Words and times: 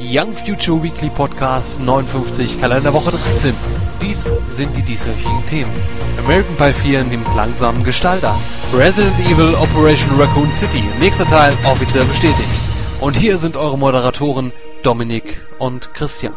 Young 0.00 0.32
Future 0.32 0.82
Weekly 0.82 1.08
Podcast 1.08 1.80
59, 1.80 2.60
Kalenderwoche 2.60 3.12
13. 3.12 3.54
Dies 4.02 4.32
sind 4.48 4.74
die 4.76 4.82
dieswöchigen 4.82 5.46
Themen. 5.46 5.72
American 6.18 6.56
Pie 6.56 6.72
4 6.72 7.04
nimmt 7.04 7.32
langsam 7.36 7.82
Gestalt 7.84 8.24
an. 8.24 8.36
Resident 8.74 9.18
Evil 9.20 9.54
Operation 9.54 10.20
Raccoon 10.20 10.50
City, 10.50 10.82
nächster 10.98 11.24
Teil 11.26 11.56
offiziell 11.64 12.04
bestätigt. 12.06 12.62
Und 13.00 13.16
hier 13.16 13.38
sind 13.38 13.56
eure 13.56 13.78
Moderatoren 13.78 14.52
Dominik 14.82 15.40
und 15.60 15.94
Christian. 15.94 16.34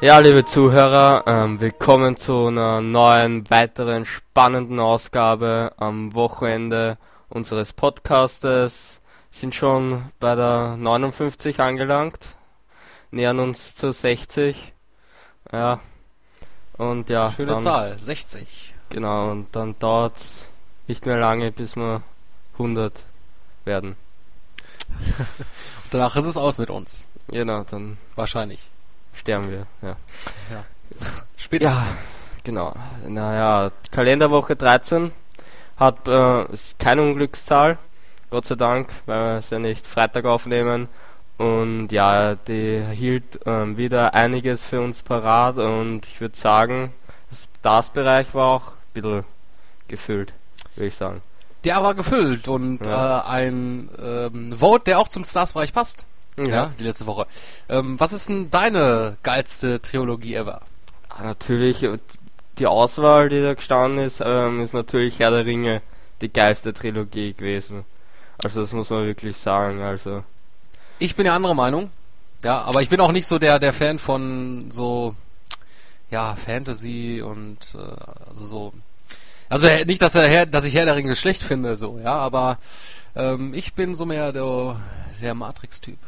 Ja, 0.00 0.18
liebe 0.18 0.44
Zuhörer, 0.44 1.24
ähm, 1.26 1.60
willkommen 1.60 2.16
zu 2.16 2.46
einer 2.46 2.80
neuen, 2.80 3.50
weiteren 3.50 4.06
spannenden 4.06 4.78
Ausgabe 4.78 5.72
am 5.76 6.14
Wochenende 6.14 6.98
unseres 7.28 7.72
Podcastes. 7.72 9.00
Sind 9.32 9.54
schon 9.56 10.04
bei 10.20 10.36
der 10.36 10.76
59 10.76 11.58
angelangt, 11.60 12.36
nähern 13.12 13.38
uns 13.38 13.74
zu 13.76 13.92
60. 13.92 14.72
Ja, 15.52 15.80
und 16.78 17.08
ja. 17.08 17.30
Schöne 17.30 17.52
dann, 17.52 17.60
Zahl, 17.60 17.98
60. 17.98 18.74
Genau, 18.90 19.30
und 19.30 19.54
dann 19.54 19.78
dauert's 19.78 20.48
nicht 20.88 21.06
mehr 21.06 21.18
lange, 21.18 21.52
bis 21.52 21.76
wir 21.76 22.02
100 22.54 23.04
werden. 23.64 23.96
Danach 25.90 26.16
ist 26.16 26.26
es 26.26 26.36
aus 26.36 26.58
mit 26.58 26.70
uns. 26.70 27.06
Genau, 27.28 27.64
dann 27.64 27.98
Wahrscheinlich. 28.14 28.70
sterben 29.14 29.50
wir, 29.50 29.66
ja. 29.80 29.96
Spitze. 31.36 31.64
Ja, 31.64 31.86
genau. 32.44 32.74
Naja, 33.06 33.70
Kalenderwoche 33.90 34.56
13 34.56 35.12
hat 35.76 36.08
äh, 36.08 36.44
ist 36.52 36.78
keine 36.78 37.02
Unglückszahl, 37.02 37.78
Gott 38.30 38.46
sei 38.46 38.54
Dank, 38.56 38.90
weil 39.06 39.20
wir 39.20 39.38
es 39.38 39.50
ja 39.50 39.58
nicht 39.58 39.86
Freitag 39.86 40.24
aufnehmen. 40.24 40.88
Und 41.42 41.88
ja, 41.90 42.34
die 42.36 42.84
hielt 42.92 43.40
ähm, 43.46 43.76
wieder 43.76 44.14
einiges 44.14 44.62
für 44.62 44.80
uns 44.80 45.02
parat 45.02 45.58
und 45.58 46.06
ich 46.06 46.20
würde 46.20 46.36
sagen, 46.36 46.92
das 47.30 47.48
Stars-Bereich 47.58 48.34
war 48.34 48.46
auch 48.46 48.68
ein 48.68 48.74
bisschen 48.94 49.24
gefüllt, 49.88 50.32
würde 50.76 50.86
ich 50.86 50.94
sagen. 50.94 51.20
Der 51.64 51.82
war 51.82 51.94
gefüllt 51.94 52.46
und 52.48 52.86
Ja. 52.86 53.20
äh, 53.20 53.24
ein 53.24 53.90
ähm, 54.00 54.52
Vote, 54.56 54.84
der 54.84 54.98
auch 55.00 55.08
zum 55.08 55.24
Stars-Bereich 55.24 55.72
passt. 55.72 56.06
Ja, 56.38 56.70
die 56.78 56.84
letzte 56.84 57.06
Woche. 57.06 57.26
Ähm, 57.68 57.98
was 58.00 58.12
ist 58.12 58.28
denn 58.28 58.50
deine 58.50 59.16
geilste 59.22 59.82
Trilogie 59.82 60.34
ever? 60.36 60.62
Ah, 61.10 61.24
Natürlich, 61.24 61.82
äh, 61.82 61.98
die 62.58 62.66
Auswahl, 62.66 63.28
die 63.28 63.42
da 63.42 63.54
gestanden 63.54 64.04
ist, 64.04 64.22
ähm, 64.24 64.60
ist 64.60 64.72
natürlich 64.74 65.18
Herr 65.18 65.30
der 65.30 65.44
Ringe 65.44 65.82
die 66.20 66.32
geilste 66.32 66.72
Trilogie 66.72 67.34
gewesen. 67.34 67.84
Also 68.42 68.60
das 68.62 68.72
muss 68.72 68.90
man 68.90 69.04
wirklich 69.06 69.36
sagen. 69.36 69.82
Also 69.82 70.24
Ich 71.02 71.16
bin 71.16 71.26
ja 71.26 71.34
anderer 71.34 71.54
Meinung. 71.54 71.90
Ja, 72.44 72.62
aber 72.62 72.80
ich 72.80 72.88
bin 72.88 73.00
auch 73.00 73.10
nicht 73.10 73.26
so 73.26 73.40
der, 73.40 73.58
der 73.58 73.72
Fan 73.72 73.98
von 73.98 74.70
so, 74.70 75.16
ja, 76.12 76.36
Fantasy 76.36 77.20
und, 77.20 77.58
äh, 77.74 78.28
also 78.28 78.44
so. 78.44 78.72
Also 79.48 79.66
äh, 79.66 79.84
nicht, 79.84 80.00
dass, 80.00 80.14
er 80.14 80.28
Herr, 80.28 80.46
dass 80.46 80.64
ich 80.64 80.74
Herr 80.74 80.84
der 80.84 80.94
Ringe 80.94 81.16
schlecht 81.16 81.42
finde, 81.42 81.76
so, 81.76 81.98
ja, 82.02 82.14
aber 82.14 82.58
ähm, 83.16 83.52
ich 83.52 83.74
bin 83.74 83.96
so 83.96 84.06
mehr 84.06 84.32
der, 84.32 84.80
der 85.20 85.34
Matrix-Typ. 85.34 85.98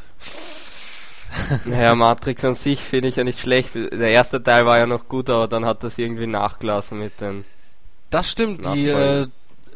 Naja, 1.64 1.97
Matrix 1.97 2.45
an 2.45 2.55
sich 2.55 2.79
finde 2.79 3.08
ich 3.08 3.17
ja 3.17 3.25
nicht 3.25 3.41
schlecht. 3.41 3.75
Der 3.75 4.11
erste 4.11 4.41
Teil 4.41 4.67
war 4.67 4.79
ja 4.79 4.86
noch 4.86 5.08
gut, 5.08 5.29
aber 5.29 5.48
dann 5.48 5.64
hat 5.64 5.83
das 5.83 5.98
irgendwie 5.98 6.29
nachgelassen 6.29 7.01
mit 7.01 7.20
den. 7.20 7.45
Das 8.11 8.31
stimmt, 8.31 8.64
die, 8.67 8.89
äh. 8.89 9.27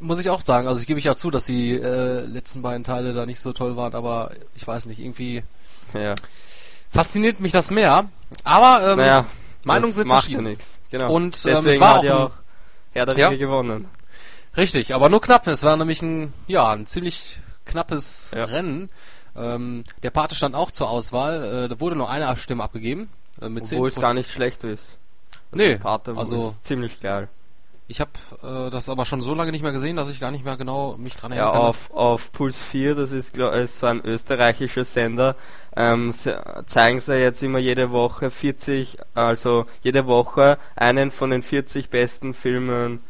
Muss 0.00 0.18
ich 0.18 0.30
auch 0.30 0.41
sagen. 0.42 0.68
Also 0.68 0.80
ich 0.80 0.86
gebe 0.86 0.98
ich 0.98 1.04
ja 1.04 1.14
zu, 1.14 1.30
dass 1.30 1.46
die 1.46 1.72
äh, 1.72 2.20
letzten 2.20 2.62
beiden 2.62 2.84
Teile 2.84 3.12
da 3.12 3.27
nicht 3.27 3.41
so 3.41 3.52
toll 3.52 3.77
waren, 3.77 3.94
aber 3.94 4.32
ich 4.54 4.66
weiß 4.66 4.86
nicht, 4.86 4.98
irgendwie 5.00 5.42
Ja. 5.94 6.14
fasziniert 6.88 7.41
mich 7.41 7.52
das 7.52 7.70
mehr. 7.70 8.08
Aber 8.44 8.91
ähm, 8.92 8.98
naja, 8.98 9.24
Meinungen 9.64 9.92
sind 9.92 10.08
macht 10.08 10.24
verschieden. 10.24 10.46
ja. 10.46 10.56
Genau. 10.91 11.12
Und, 11.12 11.44
ähm, 11.46 11.52
es 11.54 11.62
Deswegen 11.62 11.80
war 11.80 11.91
hat 11.94 11.98
auch 12.00 12.04
ja 12.04 12.16
auch 12.26 12.32
Herr 12.92 13.06
der 13.06 13.19
Ja. 13.19 13.30
Gewonnen. 13.30 13.86
Richtig, 14.56 14.94
aber 14.94 15.08
nur 15.08 15.20
knapp. 15.20 15.47
Es 15.47 15.62
war 15.62 15.76
nämlich 15.76 16.03
ein, 16.03 16.32
ja, 16.47 16.70
ein 16.70 16.87
ziemlich 16.87 17.38
knappes 17.66 18.32
Ja. 18.34 18.44
Rennen. 18.44 18.88
Ähm, 19.37 19.84
der 20.03 20.10
Pate 20.10 20.34
stand 20.34 20.54
auch 20.54 20.70
zur 20.70 20.88
Auswahl. 20.88 21.64
Äh, 21.64 21.69
da 21.69 21.78
wurde 21.81 21.94
nur 21.97 22.08
eine 22.10 22.34
Stimme 22.37 22.64
abgegeben. 22.64 23.08
Äh, 23.41 23.48
mit 23.50 23.64
Obwohl 23.72 23.88
es 23.88 23.97
10%. 23.97 24.00
gar 24.00 24.14
nicht 24.14 24.31
schlecht 24.31 24.64
ist. 24.64 24.97
Nee, 25.53 25.76
Pate 25.76 26.14
also 26.16 26.54
ziemlich 26.60 27.00
geil. 27.00 27.28
Ich 27.88 28.00
habe 28.00 28.10
äh, 28.43 28.71
das 28.71 28.91
aber 28.91 29.06
schon 29.06 29.22
so 29.22 29.34
lange 29.34 29.50
nicht 29.50 29.62
mehr 29.62 29.72
gesehen, 29.72 29.97
dass 29.97 30.10
ich 30.10 30.21
gar 30.21 30.31
nicht 30.31 30.44
mehr 30.44 30.59
genau 30.59 30.97
mich 30.99 31.16
dran 31.16 31.32
erinnern 31.32 31.54
Ja, 31.54 31.59
auf, 31.59 31.91
auf 31.91 32.31
Puls 32.32 32.59
4, 32.59 32.94
das 32.94 33.12
ist, 33.12 33.32
glaub, 33.32 33.54
ist 33.54 33.78
so 33.78 33.87
ein 33.87 34.04
österreichischer 34.04 34.84
Sender, 34.84 35.37
ähm, 35.75 36.12
zeigen 36.66 37.00
sie 37.00 37.19
jetzt 37.19 37.43
immer 37.43 37.59
jede 37.59 37.91
Woche 37.91 38.31
40, 38.31 38.99
also 39.15 39.65
jede 39.82 40.06
Woche 40.06 40.59
einen 40.76 41.10
von 41.10 41.31
den 41.31 41.43
40 41.43 41.88
besten 41.88 42.34
Filmen, 42.34 43.00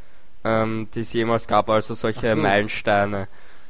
ähm, 0.44 0.88
die 0.94 1.00
es 1.00 1.12
jemals 1.12 1.48
gab, 1.48 1.68
also 1.70 1.94
solche 1.94 2.34
so. 2.34 2.40
Meilensteine. 2.40 3.26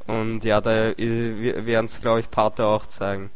Und 0.06 0.44
ja, 0.44 0.60
da 0.60 0.70
werden 0.96 1.86
es, 1.86 2.00
glaube 2.00 2.20
ich, 2.20 2.30
Pate 2.30 2.64
auch 2.66 2.86
zeigen. 2.86 3.30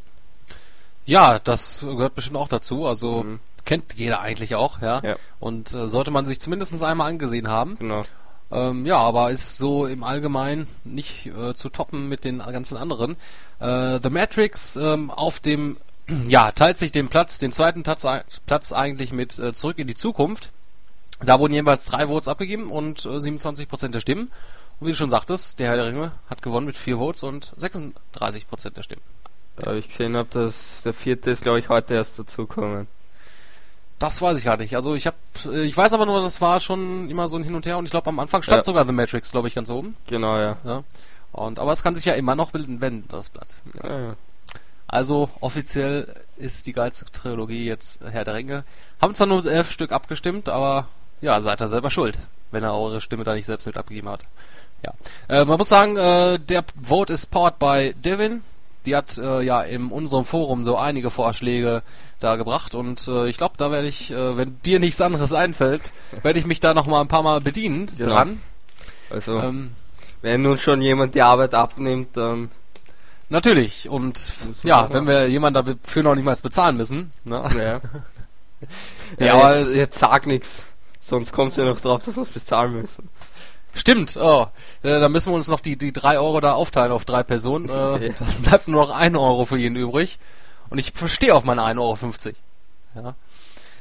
Ja, 1.05 1.39
das 1.39 1.81
gehört 1.81 2.15
bestimmt 2.15 2.37
auch 2.37 2.49
dazu. 2.49 2.87
Also 2.87 3.25
Mhm. 3.25 3.41
Kennt 3.65 3.95
jeder 3.95 4.21
eigentlich 4.21 4.55
auch, 4.55 4.81
ja. 4.81 5.01
Ja. 5.03 5.17
Und 5.41 5.75
äh, 5.75 5.89
sollte 5.89 6.11
man 6.11 6.27
sich 6.27 6.41
zumindest 6.41 6.83
einmal 6.83 7.09
angesehen 7.09 7.49
haben. 7.49 7.77
Genau. 7.79 8.03
Ähm, 8.51 8.85
ja, 8.85 8.99
aber 8.99 9.31
ist 9.31 9.57
so 9.57 9.87
im 9.87 10.05
Allgemeinen 10.05 10.67
nicht 10.85 11.27
äh, 11.27 11.55
zu 11.55 11.71
toppen 11.71 12.09
mit 12.09 12.25
den 12.25 12.39
ganzen 12.39 12.77
anderen. 12.77 13.17
Äh, 13.61 13.99
The 14.03 14.11
Matrix 14.11 14.77
ähm, 14.77 15.11
auf 15.11 15.41
dem, 15.41 15.79
ja, 16.29 16.53
teilt 16.53 16.79
sich 16.79 16.93
den 16.93 17.09
Platz, 17.09 17.39
den 17.39 17.53
zweiten 17.53 17.83
Platz, 17.83 18.07
Platz 18.47 18.73
eigentlich 18.73 19.13
mit 19.13 19.39
äh, 19.39 19.53
Zurück 19.53 19.79
in 19.79 19.87
die 19.87 19.95
Zukunft. 19.95 20.53
Da 21.25 21.39
wurden 21.39 21.55
jeweils 21.55 21.87
drei 21.87 22.09
Votes 22.09 22.29
abgegeben 22.29 22.71
und 22.71 23.07
äh, 23.07 23.09
27% 23.09 23.89
der 23.89 24.01
Stimmen. 24.01 24.31
Und 24.81 24.87
wie 24.87 24.91
du 24.91 24.97
schon 24.97 25.11
sagtest, 25.11 25.59
der 25.59 25.69
Herr 25.69 25.77
der 25.77 25.87
Ringe 25.87 26.13
hat 26.29 26.43
gewonnen 26.43 26.67
mit 26.67 26.77
vier 26.77 26.99
Votes 26.99 27.23
und 27.23 27.55
36% 27.57 27.95
der 28.71 28.83
Stimmen. 28.83 29.03
Da 29.57 29.69
habe 29.69 29.79
ich 29.79 29.89
gesehen, 29.89 30.17
hab, 30.17 30.31
dass 30.31 30.83
der 30.83 30.93
vierte 30.93 31.31
ist, 31.31 31.43
glaube 31.43 31.59
ich, 31.59 31.69
heute 31.69 31.95
erst 31.95 32.19
dazukommen. 32.19 32.87
Das 34.03 34.21
weiß 34.21 34.37
ich 34.39 34.45
gar 34.45 34.57
nicht. 34.57 34.75
Also 34.75 34.95
ich 34.95 35.07
habe, 35.07 35.17
ich 35.65 35.77
weiß 35.77 35.93
aber 35.93 36.07
nur, 36.07 36.21
das 36.21 36.41
war 36.41 36.59
schon 36.59 37.09
immer 37.09 37.29
so 37.29 37.37
ein 37.37 37.45
Hin 37.45 37.55
und 37.55 37.65
Her 37.67 37.79
und 37.79 37.85
ich 37.85 37.93
glaube 37.93 38.09
am 38.09 38.19
Anfang 38.19 38.43
stand 38.43 38.59
Ja. 38.61 38.65
sogar 38.65 38.85
The 38.85 38.93
Matrix, 38.93 39.31
glaube 39.31 39.47
ich, 39.49 39.55
ganz 39.55 39.71
oben. 39.71 39.95
Genau, 40.09 40.37
ja. 40.39 40.57
Ja. 40.65 40.83
Und 41.31 41.59
aber 41.61 41.71
es 41.73 41.83
kann 41.85 41.95
sich 41.95 42.05
ja 42.05 42.15
immer 42.15 42.35
noch 42.35 42.51
bilden, 42.51 42.81
wenn 42.81 43.07
das 43.09 43.31
Blatt. 43.31 43.49
ja, 43.83 43.99
ja. 44.09 44.17
Also 44.89 45.31
offiziell 45.41 46.15
ist 46.37 46.67
die 46.67 46.73
geilste 46.73 47.05
Trilogie 47.07 47.65
jetzt 47.65 48.01
Herr 48.05 48.25
der 48.25 48.35
Ringe. 48.35 48.65
Haben 49.01 49.15
zwar 49.15 49.27
nur 49.29 49.47
elf 49.47 49.71
Stück 49.71 49.93
abgestimmt, 49.93 50.49
aber 50.51 50.87
ja, 51.21 51.41
seid 51.41 51.63
ihr 51.63 51.69
selber 51.69 51.89
schuld, 51.89 52.19
wenn 52.51 52.63
er 52.65 52.75
eure 52.75 53.01
Stimme 53.01 53.25
da 53.25 53.35
nicht 53.35 53.47
selbst 53.47 53.67
mit 53.67 53.77
abgegeben 53.79 54.09
hat. 54.09 54.27
Ja, 54.85 54.93
äh, 55.29 55.45
man 55.45 55.57
muss 55.59 55.69
sagen, 55.69 55.97
äh, 55.97 56.39
der 56.41 56.65
Vote 56.83 57.13
ist 57.13 57.31
powered 57.31 57.59
by 57.61 57.95
Devin. 57.95 58.43
Die 58.87 58.97
hat 58.97 59.17
äh, 59.19 59.43
ja 59.43 59.63
in 59.63 59.89
unserem 59.89 60.25
Forum 60.25 60.65
so 60.65 60.77
einige 60.77 61.11
Vorschläge 61.11 61.83
da 62.21 62.37
gebracht 62.37 62.75
und 62.75 63.07
äh, 63.09 63.29
ich 63.29 63.37
glaube, 63.37 63.55
da 63.57 63.71
werde 63.71 63.87
ich, 63.89 64.11
äh, 64.11 64.37
wenn 64.37 64.61
dir 64.63 64.79
nichts 64.81 65.01
anderes 65.01 65.33
einfällt, 65.33 65.93
werde 66.23 66.39
ich 66.39 66.47
mich 66.47 66.61
da 66.61 66.75
noch 66.75 66.87
mal 66.87 67.01
ein 67.01 67.09
paar 67.09 67.23
Mal 67.23 67.41
bedienen 67.41 67.91
Genau. 67.97 68.11
dran. 68.11 68.41
Also, 69.11 69.39
Ähm, 69.39 69.73
wenn 70.23 70.43
nun 70.43 70.59
schon 70.59 70.83
jemand 70.83 71.15
die 71.15 71.23
Arbeit 71.23 71.55
abnimmt, 71.55 72.17
dann 72.17 72.51
natürlich 73.29 73.89
und 73.89 74.33
ja, 74.63 74.93
wenn 74.93 75.07
wir 75.07 75.29
jemanden 75.29 75.65
dafür 75.83 76.03
noch 76.03 76.15
nicht 76.15 76.25
mal 76.25 76.37
bezahlen 76.43 76.77
müssen, 76.77 77.11
ne? 77.25 77.43
Ja. 77.57 77.81
Ja, 79.19 79.27
ja, 79.27 79.35
aber 79.35 79.59
jetzt, 79.59 79.69
es- 79.71 79.77
jetzt 79.77 79.99
sag 79.99 80.25
nix. 80.27 80.67
Sonst 81.01 81.33
kommt 81.33 81.57
ja 81.57 81.65
noch 81.65 81.81
drauf, 81.81 82.05
dass 82.05 82.15
wir 82.15 82.23
es 82.23 82.29
bezahlen 82.29 82.73
müssen. 82.73 83.09
Stimmt, 83.75 84.17
oh. 84.17 84.47
Äh, 84.83 85.01
dann 85.01 85.13
müssen 85.13 85.31
wir 85.31 85.37
uns 85.37 85.49
noch 85.49 85.61
die, 85.61 85.77
die 85.77 85.93
drei 85.93 86.19
Euro 86.19 86.41
da 86.41 86.53
aufteilen 86.53 86.93
auf 86.93 87.05
drei 87.05 87.23
Personen. 87.23 87.69
Äh, 87.69 87.73
Ja. 88.07 88.13
Dann 88.19 88.43
bleibt 88.43 88.69
nur 88.69 88.87
noch 88.87 88.91
ein 88.91 89.17
Euro 89.17 89.45
für 89.45 89.57
jeden 89.57 89.77
übrig. 89.77 90.19
Und 90.69 90.79
ich 90.79 90.93
verstehe 90.93 91.35
auf 91.35 91.45
meine 91.45 91.63
1,50 91.63 91.79
Euro. 91.79 92.37
Ja. 92.95 93.15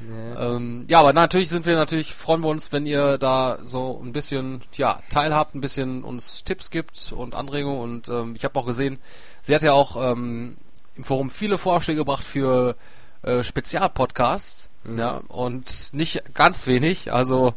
Ja. 0.09 0.55
Ähm, 0.55 0.85
ja, 0.88 0.99
aber 0.99 1.13
natürlich 1.13 1.49
sind 1.49 1.65
wir 1.65 1.75
natürlich, 1.75 2.13
freuen 2.13 2.41
wir 2.41 2.49
uns, 2.49 2.71
wenn 2.71 2.85
ihr 2.85 3.17
da 3.17 3.59
so 3.63 4.01
ein 4.03 4.13
bisschen, 4.13 4.61
ja, 4.73 5.01
teilhabt, 5.09 5.53
ein 5.53 5.61
bisschen 5.61 6.03
uns 6.03 6.43
Tipps 6.43 6.71
gibt 6.71 7.13
und 7.15 7.35
Anregungen. 7.35 7.81
Und 7.81 8.09
ähm, 8.09 8.35
ich 8.35 8.43
habe 8.43 8.59
auch 8.59 8.65
gesehen, 8.65 8.99
sie 9.41 9.53
hat 9.53 9.61
ja 9.61 9.73
auch 9.73 9.95
ähm, 10.11 10.57
im 10.95 11.03
Forum 11.03 11.29
viele 11.29 11.57
Vorschläge 11.57 11.99
gebracht 11.99 12.23
für 12.23 12.75
äh, 13.21 13.43
Spezialpodcasts. 13.43 14.69
Mhm. 14.83 14.97
Ja, 14.97 15.21
und 15.27 15.93
nicht 15.93 16.33
ganz 16.33 16.67
wenig. 16.67 17.13
Also, 17.13 17.53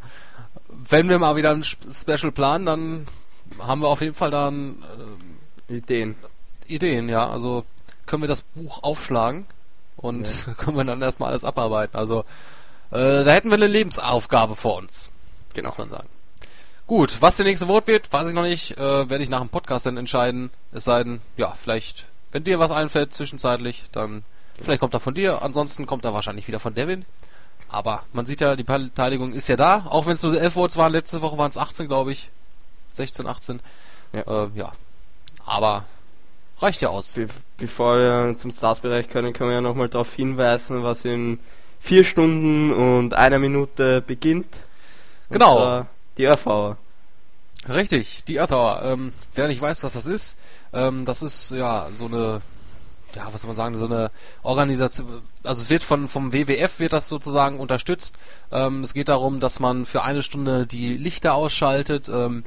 wenn 0.89 1.09
wir 1.09 1.19
mal 1.19 1.37
wieder 1.37 1.51
ein 1.51 1.61
Sp- 1.65 1.87
Special 1.91 2.33
planen, 2.33 2.67
dann 2.67 3.07
haben 3.59 3.81
wir 3.83 3.89
auf 3.89 4.01
jeden 4.01 4.15
Fall 4.15 4.31
dann 4.31 4.83
Ideen. 5.69 6.15
äh, 6.69 6.75
Ideen, 6.75 7.09
ja. 7.09 7.29
Also 7.29 7.65
können 8.07 8.23
wir 8.23 8.29
das 8.29 8.43
Buch 8.43 8.83
aufschlagen 8.83 9.47
und 9.97 10.49
können 10.59 10.77
wir 10.77 10.85
dann 10.85 11.03
erstmal 11.03 11.31
alles 11.31 11.45
abarbeiten. 11.45 11.97
Also 11.97 12.21
äh, 12.91 13.25
da 13.25 13.31
hätten 13.33 13.49
wir 13.51 13.55
eine 13.57 13.67
Lebensaufgabe 13.67 14.55
vor 14.55 14.77
uns, 14.79 15.11
Genau. 15.55 15.69
muss 15.69 15.79
man 15.79 15.89
sagen. 15.89 16.09
Gut, 16.87 17.17
was 17.23 17.37
der 17.39 17.47
nächste 17.47 17.67
Wort 17.69 17.87
wird, 17.87 18.13
weiß 18.13 18.29
ich 18.29 18.35
noch 18.35 18.43
nicht. 18.43 18.73
Äh, 18.77 19.09
Werde 19.09 19.23
ich 19.23 19.31
nach 19.31 19.41
dem 19.41 19.49
Podcast 19.49 19.87
dann 19.87 19.97
entscheiden. 19.97 20.51
Es 20.73 20.85
sei 20.85 21.03
denn, 21.03 21.21
ja, 21.39 21.53
vielleicht, 21.55 22.05
wenn 22.31 22.45
dir 22.45 22.59
was 22.59 22.71
einfällt 22.73 23.15
zwischenzeitlich, 23.15 23.85
dann 23.93 24.25
Vielleicht 24.61 24.79
kommt 24.79 24.95
er 24.95 25.01
von 25.01 25.15
dir, 25.15 25.43
ansonsten 25.43 25.85
kommt 25.85 26.05
er 26.05 26.15
wahrscheinlich 26.15 26.47
wieder 26.47 26.61
von 26.61 26.77
Devin. 26.77 27.05
Aber 27.75 28.05
man 28.13 28.25
sieht 28.25 28.41
ja, 28.41 28.55
die 28.57 28.63
Beteiligung 28.63 29.33
ist 29.33 29.49
ja 29.49 29.57
da, 29.57 29.87
auch 29.89 30.07
wenn 30.07 30.13
es 30.13 30.23
nur 30.23 30.41
11 30.41 30.55
Votes 30.55 30.77
waren. 30.77 30.93
Letzte 30.93 31.23
Woche 31.23 31.37
waren 31.37 31.49
es 31.51 31.59
18, 31.59 31.89
glaube 31.89 32.13
ich. 32.13 32.31
16, 32.93 33.27
18. 33.27 33.61
Ja. 34.13 34.45
Äh, 34.45 34.49
ja. 34.55 34.73
Aber 35.45 35.85
reicht 36.59 36.83
ja 36.83 36.91
aus. 36.91 37.15
Be 37.15 37.29
bevor 37.57 37.99
wir 37.99 38.37
zum 38.37 38.51
Stars-Bereich 38.51 39.09
können, 39.09 39.33
können 39.33 39.51
wir 39.51 39.55
ja 39.55 39.61
nochmal 39.61 39.89
darauf 39.89 40.13
hinweisen, 40.15 40.83
was 40.83 41.05
in 41.05 41.39
vier 41.81 42.05
Stunden 42.05 42.73
und 42.73 43.15
einer 43.15 43.39
Minute 43.39 44.01
beginnt. 44.01 44.57
Und 45.29 45.35
Genau. 45.35 45.87
Die 46.17 46.29
Earth 46.29 46.47
Hour. 46.47 46.77
Richtig, 47.69 48.25
die 48.25 48.39
Earth 48.41 48.53
Hour. 48.53 48.83
Ähm, 48.85 49.13
wer 49.35 49.49
nicht 49.49 49.61
weiß, 49.61 49.83
was 49.83 49.95
das 49.95 50.07
ist, 50.07 50.37
ähm, 50.73 51.05
das 51.05 51.23
ist 51.23 51.51
ja 51.51 51.89
so 51.97 52.07
eine, 52.07 52.41
ja, 53.15 53.29
was 53.33 53.43
soll 53.43 53.49
man 53.49 53.57
sagen, 53.57 53.77
so 53.77 53.87
eine 53.87 54.11
Organisation. 54.43 55.23
Also 55.43 55.63
es 55.63 55.71
wird 55.71 55.83
von 55.83 56.09
vom 56.09 56.33
WWF 56.33 56.81
wird 56.81 56.93
das 56.93 57.09
sozusagen 57.09 57.61
unterstützt. 57.61 58.17
Ähm, 58.51 58.83
es 58.83 58.95
geht 58.95 59.09
darum, 59.09 59.41
dass 59.41 59.61
man 59.61 59.87
für 59.87 60.03
eine 60.03 60.23
Stunde 60.23 60.67
die 60.67 60.97
Lichter 60.97 61.35
ausschaltet. 61.35 62.09
Ähm, 62.09 62.45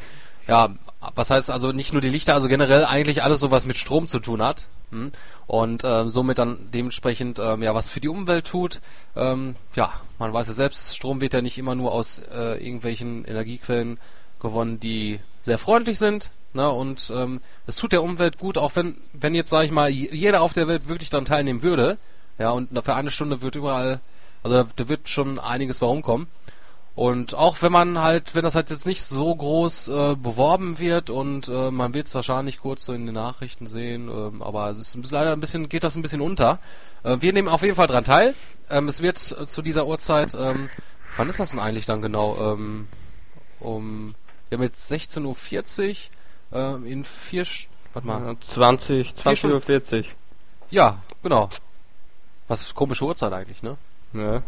ja, 0.48 0.70
was 1.16 1.30
heißt 1.30 1.52
also 1.52 1.72
nicht 1.72 1.94
nur 1.94 2.02
die 2.02 2.10
Lichter, 2.10 2.34
also 2.34 2.48
generell 2.48 2.86
eigentlich 2.86 3.24
alles 3.24 3.40
so 3.40 3.52
was 3.52 3.66
mit 3.66 3.78
Strom 3.78 4.08
zu 4.08 4.20
tun 4.20 4.42
hat. 4.42 4.68
Hm? 4.92 5.12
Und 5.48 5.84
ähm, 5.84 6.10
somit 6.10 6.40
dann 6.40 6.70
dementsprechend 6.74 7.40
ähm, 7.40 7.62
ja 7.62 7.76
was 7.76 7.90
für 7.90 8.00
die 8.00 8.08
Umwelt 8.08 8.48
tut. 8.48 8.82
Ähm, 9.16 9.56
ja, 9.76 9.94
man 10.20 10.34
weiß 10.34 10.48
ja 10.48 10.54
selbst, 10.54 10.96
Strom 10.96 11.22
wird 11.22 11.34
ja 11.34 11.42
nicht 11.42 11.58
immer 11.58 11.76
nur 11.76 11.92
aus 11.92 12.20
äh, 12.20 12.64
irgendwelchen 12.64 13.26
Energiequellen 13.26 14.00
gewonnen, 14.40 14.80
die 14.80 15.20
sehr 15.42 15.58
freundlich 15.58 16.00
sind. 16.00 16.32
Ne? 16.54 16.70
Und 16.70 17.12
ähm, 17.16 17.42
es 17.66 17.76
tut 17.76 17.94
der 17.94 18.04
Umwelt 18.04 18.38
gut, 18.38 18.58
auch 18.58 18.76
wenn, 18.76 19.00
wenn 19.14 19.36
jetzt, 19.36 19.50
sage 19.50 19.66
ich 19.66 19.72
mal, 19.72 19.90
jeder 19.90 20.42
auf 20.42 20.54
der 20.54 20.68
Welt 20.68 20.90
wirklich 20.90 21.10
daran 21.10 21.26
teilnehmen 21.26 21.64
würde. 21.64 21.98
Ja, 22.40 22.52
und 22.52 22.70
für 22.84 22.96
eine 22.96 23.12
Stunde 23.12 23.42
wird 23.42 23.56
überall, 23.56 24.00
also 24.44 24.64
da, 24.76 24.90
wird 24.90 25.10
schon 25.10 25.40
einiges 25.40 25.80
bei 25.80 25.88
rumkommen. 25.88 26.28
Und 26.98 27.36
auch 27.36 27.62
wenn 27.62 27.72
man 27.72 28.00
halt, 28.00 28.34
wenn 28.34 28.42
das 28.42 28.56
halt 28.56 28.72
jetzt 28.72 28.88
nicht 28.88 29.04
so 29.04 29.36
groß 29.36 29.90
äh, 29.90 30.16
beworben 30.16 30.80
wird 30.80 31.12
und 31.12 31.48
äh, 31.48 31.70
man 31.70 31.94
wird 31.94 32.08
es 32.08 32.16
wahrscheinlich 32.16 32.60
kurz 32.60 32.86
so 32.86 32.94
in 32.94 33.06
den 33.06 33.14
Nachrichten 33.14 33.68
sehen, 33.68 34.10
ähm, 34.10 34.42
aber 34.42 34.72
es 34.72 34.80
ist 34.80 35.12
leider 35.12 35.32
ein 35.32 35.40
bisschen, 35.40 35.70
geht 35.70 35.84
das 35.84 35.96
ein 35.96 36.02
bisschen 36.02 36.22
unter. 36.22 36.58
Äh, 37.04 37.18
wir 37.20 37.34
nehmen 37.34 37.50
auf 37.50 37.62
jeden 37.62 37.76
Fall 37.76 37.86
dran 37.86 38.04
teil. 38.04 38.34
Ähm, 38.72 38.88
es 38.88 39.04
wird 39.04 39.36
äh, 39.40 39.46
zu 39.46 39.62
dieser 39.62 39.86
Uhrzeit, 39.86 40.36
ähm, 40.40 40.72
wann 41.18 41.30
ist 41.30 41.40
das 41.40 41.52
denn 41.52 41.60
eigentlich 41.60 41.86
dann 41.86 42.02
genau? 42.02 42.36
Ähm, 42.54 42.88
um, 43.60 44.16
wir 44.50 44.58
haben 44.58 44.64
jetzt 44.64 44.92
16.40 44.92 45.90
Uhr, 45.90 45.96
ähm, 46.52 46.86
in 46.86 47.04
vier, 47.04 47.46
St- 47.46 47.68
warte 47.94 48.08
mal, 48.08 48.26
Ja, 48.26 48.36
20, 48.40 49.16
20 49.16 49.40
Stunden. 49.40 49.56
Uhr 49.56 49.62
40. 49.62 50.16
ja, 50.70 51.00
genau. 51.24 51.50
Was 52.48 52.74
komische 52.74 53.04
Uhrzeit 53.06 53.34
eigentlich, 53.34 53.62
ne? 53.64 53.76
Ja, 54.14 54.42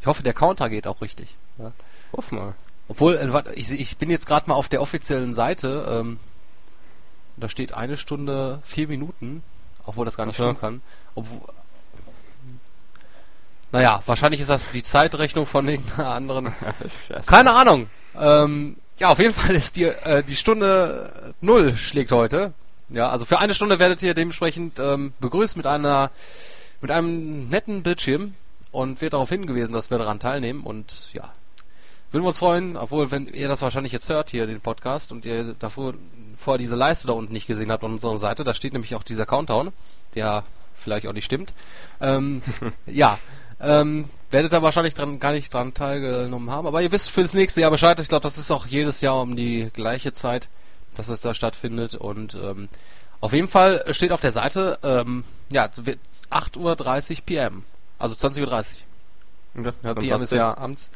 Ich 0.00 0.06
hoffe, 0.06 0.22
der 0.22 0.34
Counter 0.34 0.68
geht 0.70 0.86
auch 0.86 1.00
richtig. 1.02 1.36
Ja. 1.58 1.72
hoff 2.12 2.30
mal. 2.30 2.54
Obwohl, 2.86 3.16
äh, 3.16 3.32
warte, 3.32 3.52
ich, 3.54 3.70
ich 3.72 3.96
bin 3.98 4.08
jetzt 4.10 4.26
gerade 4.26 4.48
mal 4.48 4.54
auf 4.54 4.68
der 4.68 4.80
offiziellen 4.80 5.34
Seite. 5.34 5.84
Ähm, 5.90 6.18
da 7.36 7.48
steht 7.48 7.72
eine 7.74 7.96
Stunde 7.96 8.60
vier 8.64 8.86
Minuten, 8.88 9.42
obwohl 9.84 10.04
das 10.04 10.16
gar 10.16 10.26
nicht 10.26 10.36
stimmen 10.36 10.58
kann. 10.58 10.80
Obwohl, 11.14 11.40
naja, 13.72 14.00
wahrscheinlich 14.06 14.40
ist 14.40 14.50
das 14.50 14.70
die 14.70 14.82
Zeitrechnung 14.82 15.44
von 15.46 15.68
irgendeiner 15.68 16.08
anderen. 16.10 16.54
Keine 17.26 17.52
Ahnung. 17.52 17.88
Ähm, 18.18 18.76
ja, 18.98 19.08
auf 19.10 19.18
jeden 19.18 19.34
Fall 19.34 19.54
ist 19.54 19.76
die, 19.76 19.84
äh, 19.84 20.22
die 20.22 20.36
Stunde 20.36 21.34
null 21.40 21.76
schlägt 21.76 22.12
heute. 22.12 22.52
Ja, 22.90 23.10
also 23.10 23.24
für 23.24 23.38
eine 23.38 23.54
Stunde 23.54 23.78
werdet 23.78 24.02
ihr 24.02 24.14
dementsprechend 24.14 24.78
ähm, 24.78 25.12
begrüßt 25.20 25.56
mit 25.56 25.66
einer 25.66 26.10
mit 26.80 26.90
einem 26.90 27.48
netten 27.48 27.82
Bildschirm 27.82 28.34
und 28.70 29.00
wird 29.00 29.12
darauf 29.12 29.28
hingewiesen, 29.28 29.72
dass 29.72 29.90
wir 29.90 29.98
daran 29.98 30.20
teilnehmen 30.20 30.62
und 30.62 31.12
ja, 31.12 31.32
würden 32.10 32.24
wir 32.24 32.28
uns 32.28 32.38
freuen, 32.38 32.76
obwohl 32.76 33.10
wenn 33.10 33.26
ihr 33.26 33.48
das 33.48 33.62
wahrscheinlich 33.62 33.92
jetzt 33.92 34.08
hört 34.08 34.30
hier 34.30 34.46
den 34.46 34.60
Podcast 34.60 35.12
und 35.12 35.24
ihr 35.26 35.54
davor 35.58 35.94
vorher 36.36 36.58
diese 36.58 36.76
Leiste 36.76 37.08
da 37.08 37.12
unten 37.12 37.32
nicht 37.32 37.46
gesehen 37.46 37.70
habt 37.70 37.84
an 37.84 37.92
unserer 37.92 38.16
Seite, 38.18 38.44
da 38.44 38.54
steht 38.54 38.72
nämlich 38.72 38.94
auch 38.94 39.02
dieser 39.02 39.26
Countdown, 39.26 39.72
der 40.14 40.44
vielleicht 40.74 41.06
auch 41.06 41.12
nicht 41.12 41.24
stimmt. 41.24 41.52
Ähm, 42.00 42.42
ja, 42.86 43.18
ähm, 43.60 44.08
werdet 44.30 44.52
ihr 44.52 44.62
wahrscheinlich 44.62 44.94
dran, 44.94 45.20
gar 45.20 45.32
nicht 45.32 45.52
dran 45.52 45.74
teilgenommen 45.74 46.50
haben, 46.50 46.66
aber 46.66 46.82
ihr 46.82 46.92
wisst 46.92 47.10
für 47.10 47.22
das 47.22 47.34
nächste 47.34 47.60
Jahr 47.60 47.70
Bescheid. 47.70 47.98
Ich 48.00 48.08
glaube, 48.08 48.22
das 48.22 48.38
ist 48.38 48.50
auch 48.50 48.66
jedes 48.66 49.00
Jahr 49.00 49.20
um 49.20 49.36
die 49.36 49.70
gleiche 49.72 50.12
Zeit, 50.12 50.48
dass 50.96 51.08
es 51.08 51.20
da 51.20 51.34
stattfindet 51.34 51.94
und 51.94 52.34
ähm, 52.34 52.68
auf 53.20 53.32
jeden 53.32 53.48
Fall 53.48 53.84
steht 53.94 54.12
auf 54.12 54.20
der 54.20 54.32
Seite, 54.32 54.78
ähm, 54.82 55.24
ja, 55.50 55.68
wird 55.76 55.98
8.30 56.30 57.10
Uhr 57.10 57.16
PM, 57.26 57.64
also 57.98 58.14
20.30 58.14 58.42
Uhr. 58.46 59.64
Ja, 59.64 59.72
Ja, 59.82 59.94
PM 59.94 60.22
ist 60.22 60.32
ja 60.32 60.56
abends. 60.56 60.90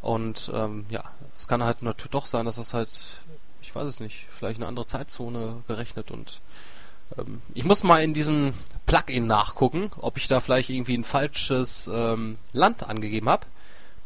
Und 0.00 0.50
ähm, 0.54 0.86
ja, 0.88 1.04
es 1.38 1.48
kann 1.48 1.62
halt 1.62 1.82
natürlich 1.82 2.10
doch 2.10 2.26
sein, 2.26 2.46
dass 2.46 2.56
das 2.56 2.72
halt, 2.72 2.90
ich 3.60 3.74
weiß 3.74 3.86
es 3.86 4.00
nicht, 4.00 4.26
vielleicht 4.30 4.58
eine 4.58 4.66
andere 4.66 4.86
Zeitzone 4.86 5.62
berechnet 5.66 6.10
und 6.10 6.40
ähm, 7.18 7.42
ich 7.54 7.64
muss 7.64 7.82
mal 7.82 8.02
in 8.02 8.14
diesem 8.14 8.54
Plugin 8.88 9.26
nachgucken, 9.26 9.90
ob 9.98 10.16
ich 10.16 10.28
da 10.28 10.40
vielleicht 10.40 10.70
irgendwie 10.70 10.96
ein 10.96 11.04
falsches 11.04 11.90
ähm, 11.92 12.38
Land 12.52 12.82
angegeben 12.88 13.28
habe. 13.28 13.46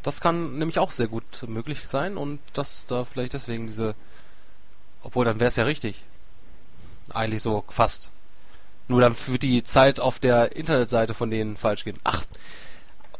Das 0.02 0.20
kann 0.20 0.58
nämlich 0.58 0.80
auch 0.80 0.90
sehr 0.90 1.06
gut 1.06 1.44
möglich 1.46 1.86
sein 1.86 2.16
und 2.16 2.40
dass 2.52 2.86
da 2.86 3.04
vielleicht 3.04 3.34
deswegen 3.34 3.68
diese, 3.68 3.94
obwohl 5.02 5.24
dann 5.24 5.38
wäre 5.38 5.48
es 5.48 5.56
ja 5.56 5.64
richtig. 5.64 6.02
Eigentlich 7.14 7.42
so 7.42 7.62
fast. 7.68 8.10
Nur 8.88 9.00
dann 9.00 9.14
wird 9.28 9.44
die 9.44 9.62
Zeit 9.62 10.00
auf 10.00 10.18
der 10.18 10.56
Internetseite 10.56 11.14
von 11.14 11.30
denen 11.30 11.56
falsch 11.56 11.84
gehen. 11.84 12.00
Ach, 12.02 12.24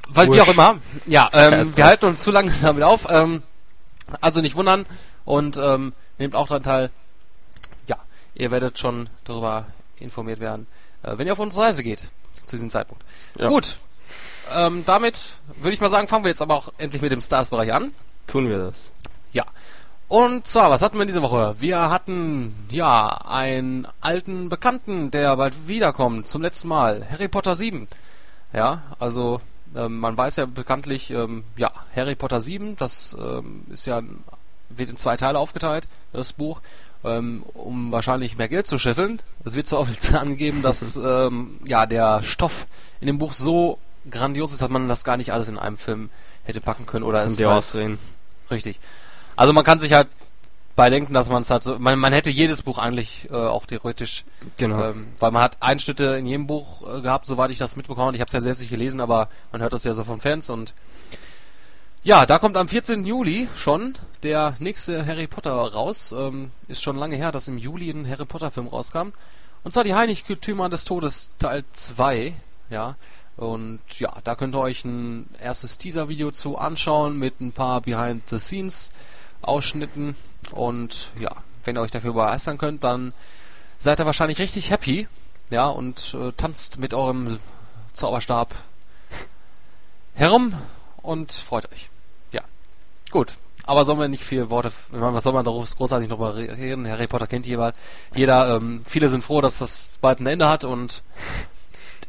weil 0.09 0.27
wie 0.33 0.41
auch 0.41 0.47
Wurscht. 0.49 0.59
immer. 0.59 0.79
Ja, 1.07 1.31
ähm, 1.33 1.77
wir 1.77 1.85
halten 1.85 2.07
uns 2.07 2.23
zu 2.23 2.33
lange 2.33 2.53
damit 2.61 2.83
auf. 2.83 3.07
Ähm, 3.09 3.45
also 4.21 4.41
nicht 4.41 4.57
wundern 4.57 4.85
und 5.25 5.57
ähm, 5.59 5.93
nehmt 6.19 6.35
auch 6.35 6.49
daran 6.49 6.65
teil. 6.65 6.91
Ja, 7.87 7.99
ihr 8.35 8.51
werdet 8.51 8.81
schon 8.81 9.09
darüber 9.25 9.67
informiert 10.01 10.41
werden, 10.41 10.67
wenn 11.03 11.27
ihr 11.27 11.33
auf 11.33 11.39
unsere 11.39 11.67
Seite 11.67 11.83
geht 11.83 12.09
zu 12.47 12.57
diesem 12.57 12.71
Zeitpunkt. 12.71 13.05
Ja. 13.39 13.49
Gut, 13.49 13.79
ähm, 14.55 14.85
damit 14.87 15.37
würde 15.61 15.75
ich 15.75 15.81
mal 15.81 15.89
sagen, 15.89 16.09
fangen 16.09 16.25
wir 16.25 16.31
jetzt 16.31 16.43
aber 16.43 16.55
auch 16.55 16.73
endlich 16.79 17.03
mit 17.03 17.13
dem 17.13 17.21
Stars-Bereich 17.21 17.73
an. 17.73 17.93
Tun 18.27 18.49
wir 18.49 18.59
das. 18.59 18.91
Ja. 19.33 19.45
Und 20.09 20.47
zwar, 20.47 20.71
was 20.71 20.83
hatten 20.83 20.99
wir 20.99 21.07
diese 21.07 21.23
Woche? 21.23 21.55
Wir 21.59 21.89
hatten, 21.89 22.55
ja, 22.71 23.09
einen 23.25 23.89
alten 24.01 24.51
Bekannten, 24.51 25.11
der 25.11 25.37
bald 25.37 25.69
wiederkommt, 25.69 26.29
zum 26.29 26.43
letzten 26.43 26.69
Mal. 26.69 27.07
Harry 27.11 27.29
Potter 27.29 27.55
7. 27.55 27.89
Ja, 28.53 28.83
also, 28.99 29.41
ähm, 29.75 29.99
man 29.99 30.17
weiß 30.17 30.37
ja 30.37 30.45
bekanntlich, 30.45 31.11
ähm, 31.11 31.45
ja, 31.57 31.71
Harry 31.97 32.15
Potter 32.15 32.41
7, 32.41 32.77
das 32.77 33.17
ähm, 33.19 33.65
ist 33.71 33.87
ja, 33.87 34.03
wird 34.69 34.91
in 34.91 34.99
zwei 34.99 35.17
Teile 35.17 35.39
aufgeteilt, 35.39 35.89
das 36.13 36.35
Buch, 36.35 36.61
ähm, 37.05 37.43
um 37.55 37.93
wahrscheinlich 37.93 38.37
mehr 38.37 38.49
Geld 38.49 38.67
zu 38.67 38.79
scheffeln. 38.79 39.21
Es 39.45 39.55
wird 39.57 39.67
zwar 39.67 39.81
offiziell 39.81 40.17
angegeben, 40.21 40.63
dass, 40.63 40.97
ähm, 40.97 41.61
ja, 41.67 41.87
der 41.87 42.23
Stoff 42.23 42.67
in 43.01 43.07
dem 43.07 43.19
Buch 43.19 43.33
so 43.33 43.79
grandios 44.11 44.53
ist, 44.53 44.63
dass 44.63 44.71
man 44.71 44.89
das 44.89 45.05
gar 45.05 45.17
nicht 45.17 45.33
alles 45.33 45.49
in 45.49 45.59
einem 45.59 45.77
Film 45.77 46.11
hätte 46.45 46.61
packen 46.61 46.87
können 46.87 47.05
oder 47.05 47.25
es 47.25 47.39
halt 47.39 47.49
Ausreden. 47.49 47.99
Richtig. 48.51 48.81
Also 49.37 49.53
man 49.53 49.65
kann 49.65 49.79
sich 49.79 49.93
halt 49.93 50.09
bei 50.75 50.89
denken, 50.91 51.13
dass 51.15 51.29
man 51.29 51.43
es 51.43 51.51
halt 51.51 51.63
so, 51.63 51.79
man, 51.79 51.99
man 51.99 52.13
hätte 52.13 52.31
jedes 52.31 52.63
Buch 52.63 52.79
eigentlich 52.79 53.29
äh, 53.31 53.35
auch 53.35 53.67
theoretisch, 53.67 54.25
Genau. 54.57 54.83
ähm, 54.91 55.09
weil 55.19 55.31
man 55.31 55.43
hat 55.43 55.59
Einschnitte 55.61 56.05
in 56.17 56.27
jedem 56.27 56.47
Buch 56.47 56.83
äh, 56.97 57.01
gehabt, 57.03 57.27
soweit 57.27 57.51
ich 57.51 57.59
das 57.59 57.77
mitbekommen 57.77 58.07
habe. 58.07 58.17
Ich 58.17 58.21
habe 58.21 58.29
es 58.29 58.33
ja 58.33 58.41
selbst 58.41 58.61
nicht 58.61 58.71
gelesen, 58.71 59.01
aber 59.01 59.29
man 59.53 59.61
hört 59.61 59.73
das 59.73 59.85
ja 59.85 59.93
so 59.93 60.03
von 60.05 60.21
Fans 60.21 60.49
und 60.51 60.73
ja, 62.05 62.27
da 62.27 62.39
kommt 62.39 62.57
am 62.57 62.69
14. 62.69 63.05
Juli 63.07 63.49
schon 63.57 63.95
der 64.23 64.55
nächste 64.59 65.07
Harry 65.07 65.27
Potter 65.27 65.53
raus. 65.53 66.13
Ähm, 66.13 66.51
ist 66.69 66.83
schon 66.83 66.97
lange 66.97 67.17
her, 67.17 67.33
dass 67.33 67.49
im 67.49 67.59
Juli 67.59 67.91
ein 67.91 68.09
Harry 68.09 68.25
Potter 68.25 68.51
Film 68.51 68.69
rauskam. 68.69 69.13
Und 69.65 69.73
zwar 69.73 69.85
die 69.85 69.95
Heiligtümer 69.95 70.69
des 70.69 70.85
Todes 70.85 71.31
Teil 71.39 71.65
2, 71.73 72.35
ja. 72.71 72.97
Und 73.37 73.81
ja, 73.99 74.15
da 74.25 74.35
könnt 74.35 74.55
ihr 74.55 74.61
euch 74.61 74.85
ein 74.85 75.27
erstes 75.41 75.79
Teaser-Video 75.79 76.31
zu 76.31 76.59
anschauen 76.59 77.19
mit 77.19 77.41
ein 77.41 77.53
paar 77.53 77.81
Behind-the-Scenes-Ausschnitten. 77.81 80.17
Und 80.51 81.13
ja, 81.19 81.35
wenn 81.65 81.77
ihr 81.77 81.81
euch 81.81 81.91
dafür 81.91 82.13
begeistern 82.13 82.59
könnt, 82.59 82.85
dann 82.85 83.15
seid 83.79 83.99
ihr 84.01 84.07
wahrscheinlich 84.07 84.39
richtig 84.39 84.71
happy, 84.71 85.09
ja, 85.51 85.67
und 85.69 86.15
äh, 86.15 86.31
tanzt 86.33 86.79
mit 86.79 86.95
eurem 86.95 87.39
Zauberstab 87.93 88.55
herum 90.15 90.55
und 91.03 91.33
freut 91.33 91.71
euch. 91.73 91.89
Ja, 92.33 92.43
gut. 93.11 93.35
Aber 93.65 93.85
sollen 93.85 94.01
wir 94.01 94.09
nicht 94.09 94.25
viel 94.25 94.51
Worte, 94.51 94.73
was 94.91 95.23
soll 95.23 95.33
man 95.33 95.45
darauf 95.45 95.75
großartig 95.77 96.09
noch 96.09 96.19
mal 96.19 96.33
reden? 96.33 96.89
Harry 96.89 97.07
Potter 97.07 97.27
kennt 97.29 97.47
jeder. 97.47 97.73
Jeder, 98.15 98.57
ähm, 98.57 98.83
viele 98.87 99.09
sind 99.09 99.23
froh, 99.23 99.41
dass 99.41 99.59
das 99.59 99.99
bald 100.01 100.21
ein 100.21 100.27
Ende 100.27 100.49
hat 100.49 100.65
und 100.65 101.03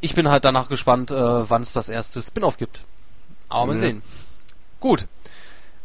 ich 0.01 0.15
bin 0.15 0.29
halt 0.29 0.45
danach 0.45 0.67
gespannt, 0.67 1.11
äh, 1.11 1.49
wann 1.49 1.61
es 1.61 1.73
das 1.73 1.89
erste 1.89 2.21
Spin-off 2.21 2.57
gibt. 2.57 2.81
Aber 3.49 3.67
mal 3.67 3.73
Ja. 3.75 3.79
sehen. 3.81 4.01
Gut. 4.79 5.07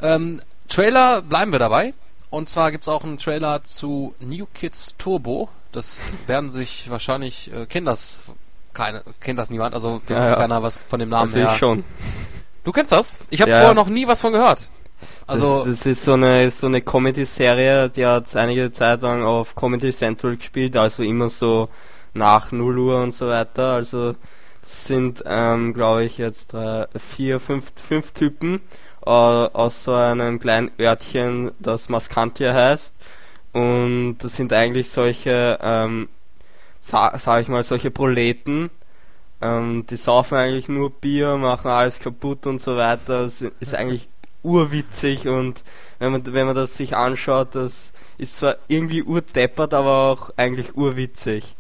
Ähm, 0.00 0.40
Trailer 0.68 1.22
bleiben 1.22 1.52
wir 1.52 1.58
dabei. 1.58 1.92
Und 2.30 2.48
zwar 2.48 2.72
gibt's 2.72 2.88
auch 2.88 3.04
einen 3.04 3.18
Trailer 3.18 3.62
zu 3.62 4.14
New 4.20 4.46
Kids 4.54 4.96
Turbo. 4.98 5.48
Das 5.72 6.08
werden 6.26 6.50
sich 6.50 6.90
wahrscheinlich, 6.90 7.52
äh, 7.52 7.66
kennen 7.66 7.86
das 7.86 8.20
keine, 8.74 9.02
kennt 9.20 9.38
das 9.38 9.50
niemand, 9.50 9.74
also 9.74 10.00
Ja, 10.08 10.16
weiß 10.16 10.24
ja. 10.30 10.34
keiner 10.36 10.62
was 10.62 10.78
von 10.88 10.98
dem 11.00 11.08
Namen 11.08 11.22
Also 11.22 11.36
her. 11.38 11.50
ich 11.52 11.58
schon. 11.58 11.84
Du 12.64 12.72
kennst 12.72 12.92
das? 12.92 13.16
Ich 13.30 13.40
habe 13.40 13.50
Ja, 13.50 13.58
vorher 13.58 13.74
noch 13.74 13.88
nie 13.88 14.06
was 14.06 14.20
von 14.20 14.32
gehört. 14.32 14.68
Also, 15.28 15.58
das, 15.58 15.80
das 15.80 15.86
ist 15.86 16.04
so 16.04 16.14
eine 16.14 16.50
so 16.50 16.66
eine 16.66 16.80
Comedy-Serie, 16.80 17.90
die 17.90 18.06
hat 18.06 18.34
einige 18.34 18.72
Zeit 18.72 19.02
lang 19.02 19.24
auf 19.24 19.54
Comedy 19.54 19.92
Central 19.92 20.36
gespielt, 20.36 20.74
also 20.74 21.02
immer 21.02 21.28
so 21.28 21.68
nach 22.14 22.50
0 22.50 22.78
Uhr 22.78 23.02
und 23.02 23.12
so 23.12 23.28
weiter. 23.28 23.74
Also 23.74 24.14
das 24.62 24.86
sind, 24.86 25.22
ähm, 25.26 25.74
glaube 25.74 26.04
ich, 26.04 26.18
jetzt 26.18 26.52
drei, 26.54 26.86
vier, 26.98 27.40
fünf, 27.40 27.72
fünf 27.76 28.12
Typen 28.12 28.60
äh, 29.06 29.10
aus 29.10 29.84
so 29.84 29.94
einem 29.94 30.40
kleinen 30.40 30.70
Örtchen, 30.80 31.52
das 31.58 31.88
Maskantia 31.88 32.54
heißt. 32.54 32.94
Und 33.52 34.18
das 34.20 34.36
sind 34.36 34.52
eigentlich 34.52 34.90
solche, 34.90 35.58
ähm, 35.62 36.08
sa 36.80 37.16
sag 37.18 37.42
ich 37.42 37.48
mal, 37.48 37.64
solche 37.64 37.90
Proleten, 37.90 38.70
ähm, 39.42 39.86
die 39.86 39.96
saufen 39.96 40.38
eigentlich 40.38 40.68
nur 40.68 40.90
Bier, 40.90 41.36
machen 41.36 41.70
alles 41.70 41.98
kaputt 41.98 42.46
und 42.46 42.60
so 42.60 42.76
weiter. 42.76 43.24
Das 43.24 43.42
ist 43.42 43.74
eigentlich 43.74 44.08
urwitzig 44.42 45.26
und 45.28 45.60
wenn 45.98 46.12
man, 46.12 46.32
wenn 46.32 46.46
man 46.46 46.54
das 46.54 46.76
sich 46.76 46.96
anschaut, 46.96 47.54
das 47.54 47.92
ist 48.18 48.38
zwar 48.38 48.56
irgendwie 48.68 49.02
urdeppert, 49.02 49.74
aber 49.74 50.10
auch 50.12 50.30
eigentlich 50.36 50.76
urwitzig. 50.76 51.54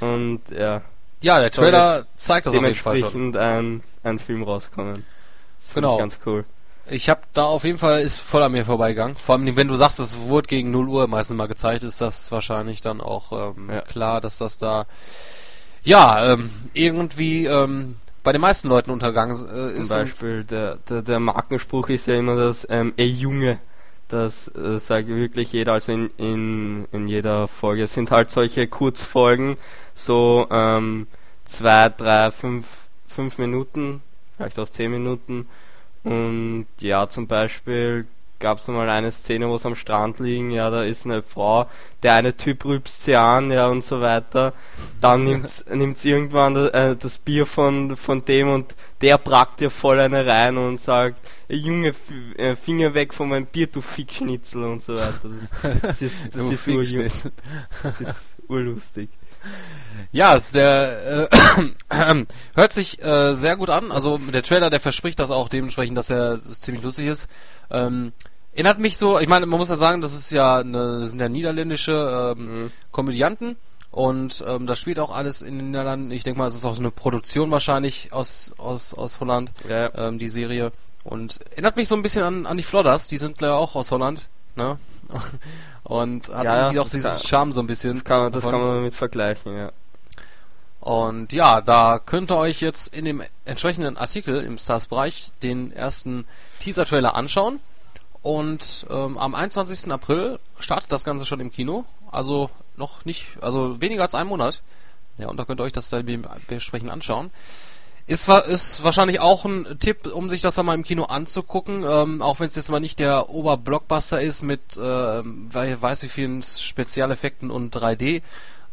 Und 0.00 0.40
ja, 0.56 0.82
ja, 1.20 1.38
der 1.40 1.50
Trailer 1.50 2.06
zeigt 2.16 2.46
das 2.46 2.54
auf 2.54 2.62
jeden 2.62 2.74
Fall 2.74 2.96
schon. 2.98 3.36
ein, 3.36 3.82
ein 4.02 4.18
Film 4.18 4.42
rauskommen. 4.42 5.04
Das 5.58 5.68
finde 5.68 5.88
Genau. 5.88 5.94
ich 5.94 6.00
ganz 6.00 6.18
cool. 6.26 6.44
Ich 6.86 7.08
habe 7.08 7.20
da 7.32 7.44
auf 7.44 7.62
jeden 7.62 7.78
Fall 7.78 8.00
ist 8.02 8.20
voll 8.20 8.42
an 8.42 8.50
mir 8.52 8.64
vorbeigegangen. 8.64 9.14
Vor 9.16 9.36
allem, 9.36 9.56
wenn 9.56 9.68
du 9.68 9.76
sagst, 9.76 10.00
es 10.00 10.18
wurde 10.18 10.48
gegen 10.48 10.72
0 10.72 10.88
Uhr 10.88 11.06
meistens 11.06 11.36
mal 11.36 11.46
gezeigt, 11.46 11.84
ist 11.84 12.00
das 12.00 12.32
wahrscheinlich 12.32 12.80
dann 12.80 13.00
auch 13.00 13.54
ähm, 13.56 13.70
Ja. 13.70 13.82
klar, 13.82 14.20
dass 14.20 14.38
das 14.38 14.58
da 14.58 14.86
ja 15.84 16.32
ähm, 16.32 16.50
irgendwie 16.74 17.46
ähm, 17.46 17.96
bei 18.22 18.32
den 18.32 18.40
meisten 18.40 18.68
Leuten 18.68 18.90
untergegangen 18.90 19.34
äh, 19.34 19.38
Zum 19.38 19.68
ist. 19.82 19.90
und- 19.90 19.98
Beispiel 19.98 20.44
der, 20.44 20.76
der, 20.88 21.02
der 21.02 21.20
Markenspruch 21.20 21.88
ist 21.88 22.06
ja 22.06 22.14
immer 22.14 22.36
das, 22.36 22.66
ähm, 22.70 22.92
ey 22.96 23.06
Junge, 23.06 23.58
das 24.08 24.48
äh, 24.54 24.78
sagt 24.78 25.08
wirklich 25.08 25.52
jeder, 25.52 25.72
also 25.72 25.92
in, 25.92 26.10
in, 26.18 26.84
in 26.92 27.08
jeder 27.08 27.48
Folge. 27.48 27.84
Es 27.84 27.94
sind 27.94 28.10
halt 28.10 28.30
solche 28.30 28.66
Kurzfolgen, 28.66 29.56
so 29.94 30.46
ähm, 30.50 31.06
zwei, 31.44 31.88
drei, 31.88 32.30
fünf, 32.30 32.66
fünf 33.06 33.38
Minuten, 33.38 34.02
vielleicht 34.36 34.58
auch 34.58 34.68
zehn 34.68 34.90
Minuten. 34.90 35.48
Und 36.04 36.66
ja, 36.80 37.08
zum 37.08 37.26
Beispiel 37.26 38.06
gab 38.42 38.58
es 38.58 38.68
mal 38.68 38.90
eine 38.90 39.10
Szene, 39.10 39.48
wo 39.48 39.56
sie 39.56 39.66
am 39.66 39.76
Strand 39.76 40.18
liegen, 40.18 40.50
ja, 40.50 40.68
da 40.68 40.82
ist 40.82 41.06
eine 41.06 41.22
Frau, 41.22 41.66
der 42.02 42.14
eine 42.14 42.36
Typ 42.36 42.66
rübst 42.66 43.04
sie 43.04 43.16
an, 43.16 43.50
ja, 43.50 43.68
und 43.68 43.84
so 43.84 44.02
weiter. 44.02 44.52
Dann 45.00 45.24
nimmt's, 45.24 45.64
nimmt's 45.72 46.04
irgendwann 46.04 46.54
das, 46.54 46.70
äh, 46.70 46.96
das 46.96 47.18
Bier 47.18 47.46
von, 47.46 47.96
von 47.96 48.24
dem 48.24 48.48
und 48.48 48.74
der 49.00 49.16
brackt 49.16 49.60
ihr 49.60 49.70
voll 49.70 50.00
eine 50.00 50.26
rein 50.26 50.58
und 50.58 50.78
sagt, 50.78 51.20
"Ey, 51.48 51.56
Junge, 51.56 51.94
äh, 52.36 52.56
Finger 52.56 52.92
weg 52.92 53.14
von 53.14 53.28
meinem 53.28 53.46
Bier, 53.46 53.68
du 53.68 53.80
Fickschnitzel 53.80 54.64
und 54.64 54.82
so 54.82 54.96
weiter. 54.96 55.30
Das, 55.62 55.80
das 55.80 56.02
ist, 56.02 56.36
das 56.36 56.46
ist, 56.46 56.68
ur, 56.68 56.84
das 57.82 58.00
ist 58.00 58.36
urlustig. 58.48 59.08
Ja, 60.12 60.34
es 60.34 60.52
der 60.52 61.30
äh, 61.90 62.24
hört 62.54 62.72
sich 62.72 63.02
äh, 63.02 63.34
sehr 63.34 63.56
gut 63.56 63.70
an. 63.70 63.90
Also 63.92 64.18
der 64.18 64.42
Trailer, 64.42 64.70
der 64.70 64.80
verspricht 64.80 65.18
das 65.18 65.30
auch 65.30 65.48
dementsprechend, 65.48 65.96
dass 65.96 66.10
er 66.10 66.40
ziemlich 66.40 66.84
lustig 66.84 67.06
ist. 67.06 67.28
Ähm, 67.70 68.12
erinnert 68.52 68.78
mich 68.78 68.96
so, 68.98 69.18
ich 69.18 69.28
meine, 69.28 69.46
man 69.46 69.58
muss 69.58 69.68
ja 69.68 69.76
sagen, 69.76 70.00
das 70.00 70.14
ist 70.14 70.30
ja 70.32 70.58
eine, 70.58 71.00
das 71.00 71.10
sind 71.10 71.20
ja 71.20 71.28
niederländische 71.28 72.34
ähm, 72.36 72.70
Komödianten 72.90 73.56
und 73.90 74.44
ähm, 74.46 74.66
das 74.66 74.78
spielt 74.78 74.98
auch 75.00 75.10
alles 75.14 75.42
in 75.42 75.58
den 75.58 75.68
Niederlanden. 75.68 76.10
Ich 76.10 76.24
denke 76.24 76.38
mal, 76.38 76.46
es 76.46 76.54
ist 76.54 76.64
auch 76.64 76.74
so 76.74 76.80
eine 76.80 76.90
Produktion 76.90 77.50
wahrscheinlich 77.50 78.12
aus 78.12 78.52
aus 78.58 78.94
aus 78.94 79.20
Holland, 79.20 79.52
Ja, 79.68 79.90
ähm, 80.08 80.18
die 80.18 80.28
Serie 80.28 80.72
und 81.04 81.40
erinnert 81.52 81.76
mich 81.76 81.88
so 81.88 81.94
ein 81.96 82.02
bisschen 82.02 82.22
an 82.24 82.46
an 82.46 82.56
die 82.56 82.62
Flodders. 82.62 83.08
Die 83.08 83.18
sind 83.18 83.40
ja 83.40 83.54
auch 83.54 83.74
aus 83.74 83.90
Holland, 83.90 84.28
ne? 84.56 84.78
Und 85.84 86.32
hat 86.32 86.44
Ja, 86.44 86.56
irgendwie 86.62 86.78
auch 86.80 86.88
dieses 86.88 87.18
kann- 87.18 87.26
Charme 87.26 87.52
so 87.52 87.60
ein 87.60 87.66
bisschen. 87.66 87.94
das 87.94 88.04
kann, 88.04 88.20
man- 88.20 88.32
das 88.32 88.44
kann 88.44 88.60
man 88.60 88.82
mit 88.84 88.94
vergleichen, 88.94 89.56
ja. 89.56 89.72
Und 90.80 91.32
ja, 91.32 91.60
da 91.60 91.98
könnt 91.98 92.30
ihr 92.30 92.36
euch 92.36 92.60
jetzt 92.60 92.94
in 92.94 93.04
dem 93.04 93.22
entsprechenden 93.44 93.96
Artikel 93.96 94.42
im 94.42 94.58
Stars-Bereich 94.58 95.30
den 95.42 95.70
ersten 95.72 96.24
Teaser-Trailer 96.60 97.14
anschauen. 97.14 97.60
Und 98.22 98.86
ähm, 98.88 99.18
am 99.18 99.34
21. 99.34 99.90
April 99.90 100.38
startet 100.58 100.92
das 100.92 101.04
Ganze 101.04 101.26
schon 101.26 101.40
im 101.40 101.50
Kino. 101.50 101.84
Also 102.10 102.50
noch 102.76 103.04
nicht, 103.04 103.26
also 103.40 103.80
weniger 103.80 104.02
als 104.02 104.14
einen 104.14 104.28
Monat. 104.28 104.62
Ja, 105.18 105.28
und 105.28 105.36
da 105.36 105.44
könnt 105.44 105.60
ihr 105.60 105.64
euch 105.64 105.72
das 105.72 105.90
dann 105.90 106.06
be- 106.06 106.22
besprechen 106.48 106.88
anschauen. 106.90 107.30
Ist, 108.06 108.28
ist 108.28 108.82
wahrscheinlich 108.82 109.20
auch 109.20 109.44
ein 109.44 109.76
Tipp, 109.78 110.06
um 110.12 110.28
sich 110.28 110.40
das 110.42 110.56
dann 110.56 110.66
mal 110.66 110.74
im 110.74 110.82
Kino 110.82 111.04
anzugucken, 111.04 111.84
ähm, 111.86 112.20
auch 112.20 112.40
wenn 112.40 112.48
es 112.48 112.56
jetzt 112.56 112.70
mal 112.70 112.80
nicht 112.80 112.98
der 112.98 113.30
Oberblockbuster 113.30 114.20
ist 114.20 114.42
mit 114.42 114.60
ähm, 114.80 115.48
weiß 115.52 116.02
wie 116.02 116.08
vielen 116.08 116.42
Spezialeffekten 116.42 117.50
und 117.50 117.74
3D. 117.76 118.22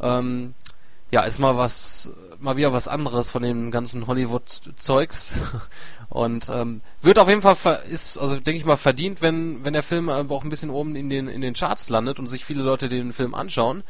Ähm, 0.02 0.56
ja, 1.12 1.22
ist 1.24 1.40
mal 1.40 1.58
was, 1.58 2.12
mal 2.40 2.58
wieder 2.58 2.74
was 2.74 2.88
anderes 2.88 3.30
von 3.30 3.44
dem 3.44 3.72
ganzen 3.72 4.08
Hollywood-Zeugs. 4.08 5.40
Und 6.10 6.50
ähm, 6.50 6.82
wird 7.02 7.20
auf 7.20 7.30
jeden 7.30 7.44
Fall 7.44 7.84
ist, 7.88 8.18
also 8.18 8.36
denke 8.36 8.60
ich 8.60 8.66
mal, 8.66 8.78
verdient, 8.78 9.22
wenn, 9.22 9.64
wenn 9.64 9.74
der 9.74 9.84
Film 9.84 10.10
aber 10.10 10.34
auch 10.34 10.44
ein 10.44 10.50
bisschen 10.50 10.72
oben 10.72 10.96
in 10.96 11.10
den 11.10 11.28
in 11.28 11.42
den 11.42 11.54
Charts 11.54 11.90
landet 11.90 12.18
und 12.18 12.28
sich 12.28 12.46
viele 12.46 12.64
Leute 12.64 12.90
den 12.90 13.14
Film 13.14 13.36
anschauen. 13.36 13.84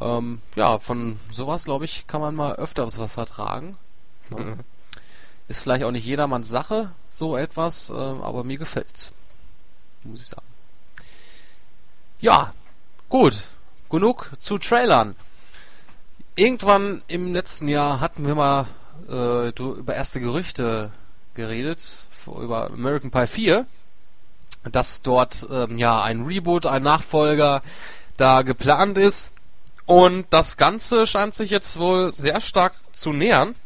Ähm, 0.00 0.40
ja, 0.54 0.78
von 0.78 1.18
sowas, 1.32 1.64
glaube 1.64 1.84
ich, 1.84 2.06
kann 2.06 2.20
man 2.20 2.36
mal 2.36 2.54
öfter 2.54 2.86
was 2.86 3.12
vertragen. 3.12 3.76
Mhm. 4.30 4.60
Ist 5.48 5.62
vielleicht 5.62 5.82
auch 5.82 5.90
nicht 5.90 6.06
jedermanns 6.06 6.48
Sache, 6.48 6.92
so 7.10 7.36
etwas, 7.36 7.90
ähm, 7.90 8.22
aber 8.22 8.44
mir 8.44 8.58
gefällt's. 8.58 9.12
Muss 10.04 10.20
ich 10.20 10.26
sagen. 10.28 10.46
Ja, 12.20 12.52
gut. 13.08 13.48
Genug 13.90 14.30
zu 14.38 14.58
Trailern. 14.58 15.16
Irgendwann 16.38 17.02
im 17.08 17.32
letzten 17.32 17.66
Jahr 17.66 17.98
hatten 17.98 18.24
wir 18.24 18.36
mal 18.36 18.68
äh, 19.08 19.48
über 19.48 19.96
erste 19.96 20.20
Gerüchte 20.20 20.92
geredet, 21.34 21.82
über 22.28 22.70
American 22.70 23.10
Pie 23.10 23.26
4, 23.26 23.66
dass 24.70 25.02
dort 25.02 25.48
ähm, 25.50 25.78
ja 25.78 26.00
ein 26.00 26.22
Reboot, 26.22 26.66
ein 26.66 26.84
Nachfolger 26.84 27.60
da 28.16 28.42
geplant 28.42 28.98
ist. 28.98 29.32
Und 29.84 30.26
das 30.30 30.56
Ganze 30.56 31.08
scheint 31.08 31.34
sich 31.34 31.50
jetzt 31.50 31.80
wohl 31.80 32.12
sehr 32.12 32.40
stark 32.40 32.74
zu 32.92 33.12
nähern, 33.12 33.56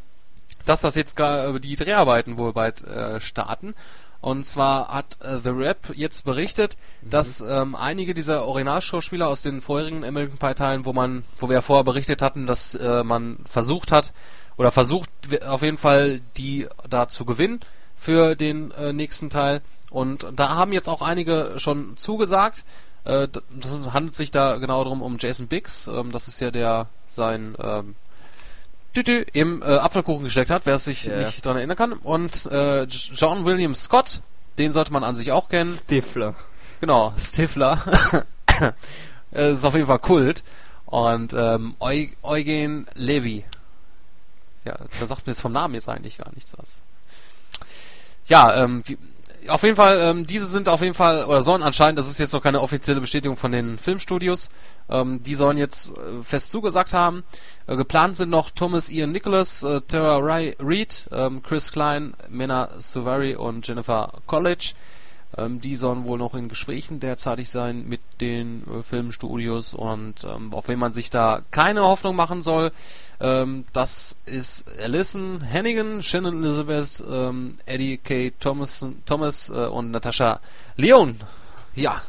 dass 0.65 0.81
das 0.81 0.95
jetzt 0.95 1.15
gar, 1.15 1.59
die 1.59 1.77
Dreharbeiten 1.77 2.39
wohl 2.39 2.55
bald 2.55 2.85
äh, 2.85 3.21
starten. 3.21 3.75
Und 4.23 4.45
zwar 4.45 4.89
hat 4.89 5.19
äh, 5.21 5.41
The 5.41 5.51
Rap 5.51 5.93
jetzt 5.95 6.25
berichtet, 6.25 6.77
dass 7.03 7.41
ähm, 7.41 7.75
einige 7.75 8.15
dieser 8.15 8.45
Originalschauspieler 8.47 9.27
aus 9.27 9.43
den 9.43 9.61
vorherigen 9.61 10.05
American 10.05 10.39
Pie 10.39 10.55
Teilen, 10.55 10.87
wo 10.87 10.93
man, 10.93 11.25
wo 11.39 11.49
wir 11.49 11.55
ja 11.55 11.61
vorher 11.61 11.83
berichtet 11.83 12.23
hatten, 12.23 12.47
dass 12.47 12.77
äh, 12.77 13.03
man 13.03 13.39
versucht 13.45 13.91
hat 13.91 14.13
oder 14.57 14.71
versucht 14.71 15.11
auf 15.45 15.63
jeden 15.63 15.77
Fall 15.77 16.21
die 16.37 16.69
da 16.89 17.09
zu 17.09 17.25
gewinnen 17.25 17.61
für 17.97 18.37
den 18.37 18.71
äh, 18.71 18.93
nächsten 18.93 19.29
Teil. 19.29 19.61
Und 19.91 20.27
da 20.37 20.51
haben 20.51 20.73
jetzt 20.73 20.89
auch 20.89 21.03
einige 21.03 21.55
schon 21.57 21.97
zugesagt. 21.97 22.65
Äh, 23.05 23.27
das 23.27 23.93
handelt 23.93 24.15
sich 24.15 24.31
da 24.31 24.59
genau 24.59 24.85
darum 24.85 25.03
um 25.03 25.17
Jason 25.19 25.49
Biggs. 25.49 25.89
Ähm, 25.89 26.13
das 26.13 26.29
ist 26.29 26.39
ja 26.39 26.53
der 26.53 26.87
sein 27.09 27.57
ähm, 27.61 27.97
Tütü 28.95 29.25
im 29.33 29.63
äh, 29.63 29.67
Apfelkuchen 29.67 30.25
gesteckt 30.25 30.51
hat, 30.51 30.67
wer 30.67 30.75
es 30.75 30.85
sich 30.85 31.05
Ja. 31.05 31.17
nicht 31.19 31.45
daran 31.45 31.57
erinnern 31.59 31.77
kann. 31.77 31.93
Und 31.93 32.47
äh, 32.47 32.83
John 32.85 33.45
William 33.45 33.75
Scott, 33.75 34.21
den 34.59 34.71
sollte 34.73 34.93
man 34.93 35.03
an 35.05 35.17
sich 35.17 35.33
auch 35.33 35.49
kennen. 35.49 35.73
Stifler. 35.73 36.35
Genau, 36.81 37.13
Stifler. 37.19 37.83
Äh, 39.35 39.53
ist 39.53 39.65
auf 39.65 39.73
jeden 39.75 39.87
Fall 39.87 39.99
Kult. 39.99 40.45
Und 40.85 41.33
ähm, 41.33 41.75
Eu 41.81 42.09
Eugen 42.23 42.87
Levy. 42.95 43.45
Ja, 44.67 44.77
da 45.01 45.07
sagt 45.07 45.27
mir 45.27 45.33
jetzt 45.33 45.41
vom 45.41 45.53
Namen 45.53 45.73
jetzt 45.73 45.89
eigentlich 45.89 46.19
gar 46.19 46.31
nichts 46.35 46.55
was. 46.59 46.83
Ja, 48.27 48.63
ähm, 48.63 48.83
wie, 48.85 48.99
auf 49.49 49.63
jeden 49.63 49.77
Fall, 49.77 50.01
ähm, 50.01 50.27
diese 50.27 50.47
sind 50.47 50.69
auf 50.69 50.83
jeden 50.83 50.95
Fall, 50.95 51.25
oder 51.25 51.41
sollen 51.41 51.63
anscheinend, 51.63 51.99
das 51.99 52.09
ist 52.09 52.19
jetzt 52.19 52.33
noch 52.33 52.43
keine 52.43 52.61
offizielle 52.61 53.01
Bestätigung 53.01 53.37
von 53.37 53.53
den 53.53 53.79
Filmstudios, 53.79 54.51
ähm, 54.89 55.23
die 55.23 55.35
sollen 55.35 55.59
jetzt 55.59 55.97
äh, 55.97 56.23
fest 56.23 56.51
zugesagt 56.51 56.95
haben. 56.95 57.25
Äh, 57.67 57.77
geplant 57.77 58.17
sind 58.17 58.31
noch 58.31 58.51
Thomas 58.51 58.91
Ian 58.91 59.13
Nicholas, 59.13 59.63
äh, 59.63 59.81
Tara 59.83 60.19
Rai- 60.19 60.57
Reid, 60.61 61.09
ähm, 61.13 61.43
Chris 61.43 61.73
Klein, 61.73 62.15
Mena 62.29 62.71
Suvari 62.79 63.35
und 63.37 63.67
Jennifer 63.67 64.13
College. 64.27 64.73
Ähm, 65.37 65.61
die 65.61 65.77
sollen 65.77 66.05
wohl 66.05 66.19
noch 66.19 66.35
in 66.35 66.49
Gesprächen 66.49 67.01
derzeitig 67.01 67.49
sein 67.49 67.89
mit 67.89 68.03
den 68.21 68.65
äh, 68.67 68.83
Filmstudios 68.83 69.73
und 69.73 70.25
ähm, 70.25 70.53
auf 70.53 70.69
wen 70.69 70.79
man 70.79 70.93
sich 70.93 71.09
da 71.09 71.41
keine 71.51 71.83
Hoffnung 71.83 72.17
machen 72.17 72.43
soll, 72.43 72.71
ähm, 73.23 73.65
das 73.73 74.17
ist 74.27 74.65
Alison 74.81 75.41
Hannigan, 75.49 76.03
Shannon 76.03 76.43
Elizabeth, 76.43 77.03
ähm, 77.09 77.57
Eddie 77.67 77.97
K. 77.99 78.33
Thomas, 78.41 78.85
Thomas 79.07 79.49
äh, 79.49 79.53
und 79.67 79.93
Natasha 79.93 80.41
Leon. 80.77 81.21
Ja. 81.75 82.03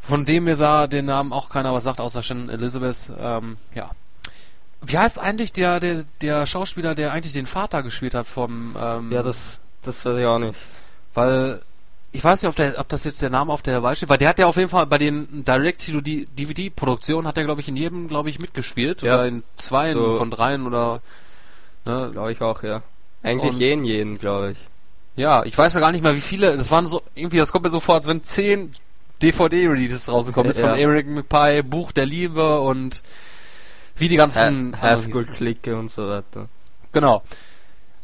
Von 0.00 0.24
dem 0.24 0.44
mir 0.44 0.54
sah 0.54 0.86
den 0.86 1.06
Namen 1.06 1.32
auch 1.32 1.48
keiner 1.48 1.74
was 1.74 1.82
sagt, 1.84 2.00
außer 2.00 2.22
Shannon 2.22 2.48
Elizabeth. 2.48 3.08
Ähm, 3.18 3.56
ja. 3.74 3.90
wie 4.82 4.96
heißt 4.98 5.18
eigentlich 5.18 5.52
der, 5.52 5.80
der, 5.80 6.04
der 6.20 6.46
Schauspieler, 6.46 6.94
der 6.94 7.12
eigentlich 7.12 7.32
den 7.32 7.46
Vater 7.46 7.82
gespielt 7.82 8.14
hat 8.14 8.28
vom, 8.28 8.76
ähm, 8.80 9.10
Ja, 9.10 9.24
das, 9.24 9.60
das 9.82 10.04
weiß 10.04 10.16
ich 10.16 10.24
auch 10.24 10.38
nicht. 10.38 10.54
weil, 11.12 11.60
ich 12.16 12.24
weiß 12.24 12.42
nicht, 12.42 12.48
ob, 12.48 12.56
der, 12.56 12.78
ob 12.78 12.88
das 12.88 13.04
jetzt 13.04 13.20
der 13.22 13.30
Name 13.30 13.52
auf 13.52 13.62
der 13.62 13.74
dabei 13.74 13.94
steht, 13.94 14.08
weil 14.08 14.18
der 14.18 14.28
hat 14.30 14.38
ja 14.38 14.46
auf 14.46 14.56
jeden 14.56 14.68
Fall 14.68 14.86
bei 14.86 14.98
den 14.98 15.44
Direct-DVD-Produktionen 15.44 17.26
hat 17.26 17.38
er, 17.38 17.44
glaube 17.44 17.60
ich, 17.60 17.68
in 17.68 17.76
jedem, 17.76 18.08
glaube 18.08 18.30
ich, 18.30 18.38
mitgespielt. 18.38 19.02
Ja. 19.02 19.14
Oder 19.14 19.26
in 19.28 19.42
zwei 19.54 19.92
So. 19.92 20.16
von 20.16 20.30
dreien 20.30 20.66
oder, 20.66 21.00
ne, 21.84 22.10
Glaube 22.12 22.32
ich 22.32 22.40
auch, 22.40 22.62
ja. 22.62 22.82
Eigentlich 23.22 23.52
Und- 23.54 23.60
jeden, 23.60 23.84
jeden, 23.84 24.18
glaube 24.18 24.52
ich. 24.52 24.58
Ja, 25.16 25.44
ich 25.44 25.56
weiß 25.56 25.72
ja 25.74 25.80
gar 25.80 25.92
nicht 25.92 26.02
mehr, 26.02 26.14
wie 26.14 26.20
viele. 26.20 26.56
Das 26.56 26.70
waren 26.70 26.86
so, 26.86 27.00
irgendwie, 27.14 27.38
das 27.38 27.50
kommt 27.50 27.64
mir 27.64 27.70
so 27.70 27.80
vor, 27.80 27.94
als 27.94 28.06
wenn 28.06 28.22
zehn 28.22 28.70
DVD-Releases 29.22 30.10
rausgekommen 30.10 30.50
ist 30.50 30.58
Ja. 30.58 30.68
von 30.68 30.78
Eric 30.78 31.06
McPie, 31.06 31.62
Buch 31.62 31.92
der 31.92 32.04
Liebe 32.04 32.60
und 32.60 33.02
wie 33.96 34.08
die 34.08 34.16
ganzen. 34.16 34.76
Hi- 34.80 34.90
Highschool-Clique 34.90 35.74
und 35.74 35.90
so 35.90 36.06
weiter. 36.06 36.48
Genau. 36.92 37.22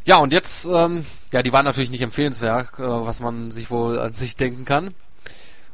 Ja, 0.05 0.17
und 0.17 0.33
jetzt, 0.33 0.67
ähm, 0.67 1.05
ja, 1.31 1.43
die 1.43 1.53
waren 1.53 1.65
natürlich 1.65 1.91
nicht 1.91 2.03
empfehlenswert, 2.03 2.79
äh, 2.79 2.83
was 2.83 3.21
man 3.21 3.51
sich 3.51 3.71
wohl 3.71 3.99
an 3.99 4.13
sich 4.15 4.37
denken 4.37 4.65
kann. 4.65 4.95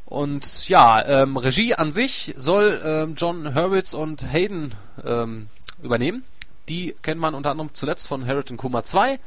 Und 0.05 0.69
ja, 0.69 1.05
ähm, 1.05 1.37
Regie 1.37 1.75
an 1.75 1.93
sich 1.93 2.35
soll 2.37 2.81
ähm, 2.85 3.15
John 3.17 3.55
Hurwitz 3.55 3.93
und 3.95 4.33
Hayden 4.33 4.75
ähm, 5.05 5.49
übernehmen. 5.83 6.25
Die 6.69 6.95
kennt 7.03 7.21
man 7.21 7.35
unter 7.35 7.51
anderem 7.51 7.75
zuletzt 7.75 8.09
von 8.09 8.27
Harold 8.27 8.51
und 8.51 8.57
Kuma 8.57 8.83
2. 8.83 9.19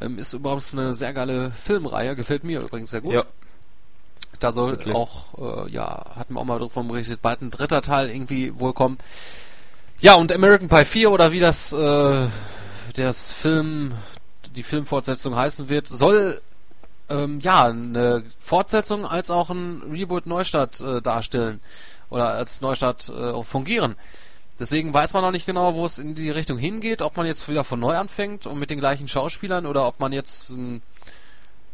Ähm, 0.00 0.18
ist 0.18 0.32
übrigens 0.32 0.74
eine 0.74 0.94
sehr 0.94 1.12
geile 1.12 1.50
Filmreihe, 1.50 2.16
gefällt 2.16 2.44
mir 2.44 2.60
übrigens 2.60 2.90
sehr 2.90 3.00
gut. 3.00 3.14
Ja. 3.14 3.24
Da 4.40 4.52
soll 4.52 4.72
Wirklich. 4.72 4.94
auch, 4.94 5.66
äh, 5.66 5.70
ja, 5.70 6.16
hatten 6.16 6.34
wir 6.34 6.40
auch 6.40 6.44
mal 6.44 6.58
davon 6.58 6.88
berichtet, 6.88 7.22
bald 7.22 7.40
ein 7.40 7.50
dritter 7.50 7.80
Teil 7.80 8.10
irgendwie 8.10 8.58
wohl 8.58 8.74
kommen. 8.74 8.98
Ja, 10.00 10.14
und 10.14 10.30
American 10.30 10.68
Pie 10.68 10.84
4 10.84 11.10
oder 11.10 11.32
wie 11.32 11.40
das, 11.40 11.72
äh, 11.72 12.26
das 12.94 13.32
Film, 13.32 13.94
die 14.56 14.62
Filmfortsetzung 14.62 15.36
heißen 15.36 15.68
wird, 15.68 15.86
soll 15.86 16.40
ähm, 17.08 17.40
ja 17.40 17.66
eine 17.66 18.24
Fortsetzung 18.38 19.06
als 19.06 19.30
auch 19.30 19.50
ein 19.50 19.82
Reboot 19.92 20.26
Neustart 20.26 20.80
äh, 20.80 21.00
darstellen 21.00 21.60
oder 22.10 22.30
als 22.30 22.60
Neustart 22.60 23.08
äh, 23.08 23.42
fungieren. 23.42 23.96
Deswegen 24.58 24.94
weiß 24.94 25.12
man 25.12 25.22
noch 25.22 25.32
nicht 25.32 25.46
genau, 25.46 25.74
wo 25.74 25.84
es 25.84 25.98
in 25.98 26.14
die 26.14 26.30
Richtung 26.30 26.56
hingeht, 26.56 27.02
ob 27.02 27.16
man 27.16 27.26
jetzt 27.26 27.48
wieder 27.48 27.62
von 27.62 27.78
neu 27.78 27.96
anfängt 27.96 28.46
und 28.46 28.58
mit 28.58 28.70
den 28.70 28.78
gleichen 28.78 29.06
Schauspielern 29.06 29.66
oder 29.66 29.86
ob 29.86 30.00
man 30.00 30.12
jetzt 30.12 30.50
ähm, 30.50 30.80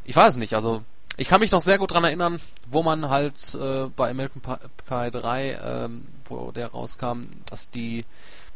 ich 0.04 0.16
weiß 0.16 0.38
nicht, 0.38 0.54
also 0.54 0.82
ich 1.16 1.28
kann 1.28 1.40
mich 1.40 1.52
noch 1.52 1.60
sehr 1.60 1.78
gut 1.78 1.92
dran 1.92 2.04
erinnern, 2.04 2.40
wo 2.68 2.82
man 2.82 3.08
halt 3.08 3.54
äh, 3.54 3.86
bei 3.94 4.10
American 4.10 4.42
Pie, 4.42 4.56
Pie 4.88 5.10
3, 5.10 5.60
ähm, 5.62 6.08
wo 6.24 6.50
der 6.52 6.68
rauskam, 6.68 7.24
dass 7.46 7.70
die 7.70 8.04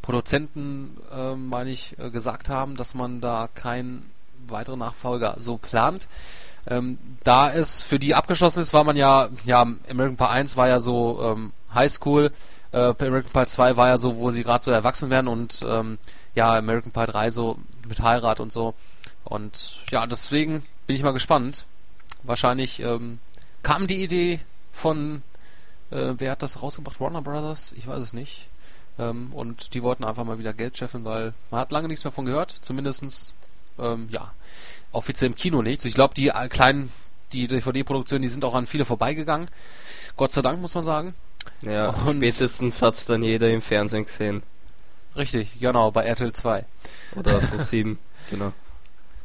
Produzenten, 0.03 0.97
ähm, 1.13 1.49
meine 1.49 1.71
ich, 1.71 1.99
äh, 1.99 2.11
gesagt 2.11 2.49
haben, 2.49 2.77
dass 2.77 2.95
man 2.95 3.21
da 3.21 3.49
keinen 3.55 4.11
weiteren 4.51 4.79
Nachfolger 4.79 5.37
so 5.39 5.57
plant. 5.59 6.09
Ähm, 6.67 6.99
da 7.23 7.53
es 7.53 7.83
für 7.83 7.99
die 7.99 8.15
abgeschlossen 8.15 8.61
ist, 8.61 8.73
war 8.75 8.85
man 8.85 8.97
ja, 8.97 9.29
ja, 9.45 9.63
American 9.63 10.17
Pie 10.17 10.29
1 10.29 10.57
war 10.57 10.69
ja 10.69 10.81
so 10.81 11.21
ähm, 11.23 11.53
Highschool, 11.73 12.33
äh, 12.73 12.95
American 12.99 13.33
Pie 13.33 13.47
2 13.47 13.77
war 13.77 13.89
ja 13.89 13.99
so, 13.99 14.17
wo 14.17 14.31
sie 14.31 14.43
gerade 14.43 14.65
so 14.65 14.71
erwachsen 14.71 15.11
werden 15.11 15.29
und 15.29 15.65
ähm, 15.67 15.99
ja, 16.35 16.55
American 16.57 16.93
Pie 16.93 17.07
3 17.07 17.31
so 17.31 17.59
mit 17.89 18.03
Heirat 18.03 18.41
und 18.41 18.53
so. 18.53 18.75
Und 19.25 19.79
ja, 19.91 20.07
deswegen 20.07 20.65
bin 20.87 20.97
ich 20.97 21.03
mal 21.03 21.13
gespannt. 21.13 21.67
Wahrscheinlich 22.23 22.81
ähm, 22.81 23.19
kam 23.63 23.87
die 23.87 24.03
Idee 24.03 24.41
von, 24.73 25.23
äh, 25.91 26.15
wer 26.19 26.33
hat 26.33 26.43
das 26.43 26.63
rausgebracht? 26.63 27.01
Warner 27.01 27.23
Brothers? 27.23 27.73
Ich 27.73 27.87
weiß 27.87 27.99
es 27.99 28.13
nicht. 28.13 28.49
Ähm, 28.99 29.33
und 29.33 29.75
die 29.75 29.83
wollten 29.83 30.05
einfach 30.05 30.25
mal 30.25 30.39
wieder 30.39 30.53
Geld 30.53 30.77
scheffeln, 30.77 31.05
weil 31.05 31.35
man 31.51 31.61
hat 31.61 31.73
lange 31.73 31.89
nichts 31.89 32.05
mehr 32.05 32.13
von 32.13 32.25
gehört. 32.25 32.51
Zumindestens, 32.61 33.35
ähm, 33.79 34.09
ja, 34.11 34.33
offiziell 34.93 35.31
im 35.31 35.37
Kino 35.37 35.63
nichts. 35.63 35.85
Ich 35.85 35.95
glaube, 35.95 36.15
die 36.15 36.29
äh, 36.29 36.49
kleinen, 36.49 36.93
die 37.33 37.47
DVD-Produktionen, 37.47 38.23
die 38.23 38.29
sind 38.29 38.45
auch 38.45 38.55
an 38.55 38.67
viele 38.67 38.85
vorbeigegangen. 38.85 39.49
Gott 40.17 40.33
sei 40.33 40.43
Dank, 40.43 40.61
muss 40.61 40.75
man 40.75 40.85
sagen. 40.85 41.15
Ja, 41.63 41.91
Und- 41.91 42.17
spätestens 42.17 42.83
hat's 42.83 43.05
dann 43.05 43.23
jeder 43.23 43.51
im 43.51 43.61
Fernsehen 43.63 44.05
gesehen. 44.05 44.43
Richtig, 45.15 45.59
genau, 45.61 45.91
bei 45.91 46.05
RTL 46.05 46.33
2. 46.33 46.65
Oder 47.17 47.39
Pro7, 47.39 47.97
genau. 48.31 48.53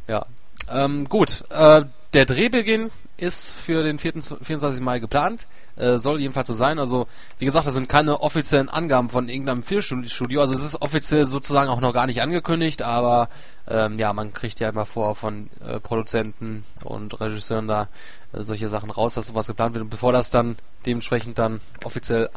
Ja. 0.08 0.26
Ähm, 0.70 1.08
gut, 1.10 1.44
äh, 1.50 1.84
der 2.14 2.26
Drehbeginn 2.26 2.92
ist 3.22 3.52
für 3.52 3.84
den 3.84 3.98
4. 4.00 4.14
24. 4.42 4.82
Mai 4.82 5.00
geplant. 5.00 5.48
Äh, 5.76 5.98
soll 5.98 6.20
jedenfalls 6.20 6.48
so 6.48 6.54
sein. 6.54 6.80
Also, 6.80 7.08
wie 7.38 7.46
gesagt, 7.46 7.68
das 7.68 7.74
sind 7.74 7.88
keine 7.88 8.22
offiziellen 8.22 8.70
Angaben 8.70 9.10
von 9.10 9.30
irgendeinem 9.30 9.64
Filmstudio. 9.64 10.42
Also, 10.42 10.54
es 10.54 10.66
ist 10.66 10.82
offiziell 10.82 11.26
sozusagen 11.26 11.70
auch 11.70 11.82
noch 11.82 11.94
gar 11.94 12.08
nicht 12.08 12.22
angekündigt, 12.22 12.82
aber 12.82 13.30
ähm, 13.68 14.00
ja, 14.00 14.12
man 14.14 14.34
kriegt 14.34 14.60
ja 14.60 14.70
immer 14.70 14.86
vor 14.86 15.16
von 15.16 15.50
äh, 15.66 15.80
Produzenten 15.80 16.64
und 16.84 17.20
Regisseuren 17.22 17.68
da 17.68 17.88
äh, 18.34 18.42
solche 18.42 18.70
Sachen 18.70 18.90
raus, 18.90 19.14
dass 19.14 19.28
sowas 19.28 19.48
geplant 19.48 19.74
wird. 19.76 19.84
Und 19.84 19.90
bevor 19.90 20.12
das 20.12 20.32
dann 20.32 20.58
dementsprechend 20.86 21.38
dann 21.40 21.62
offiziell 21.84 22.30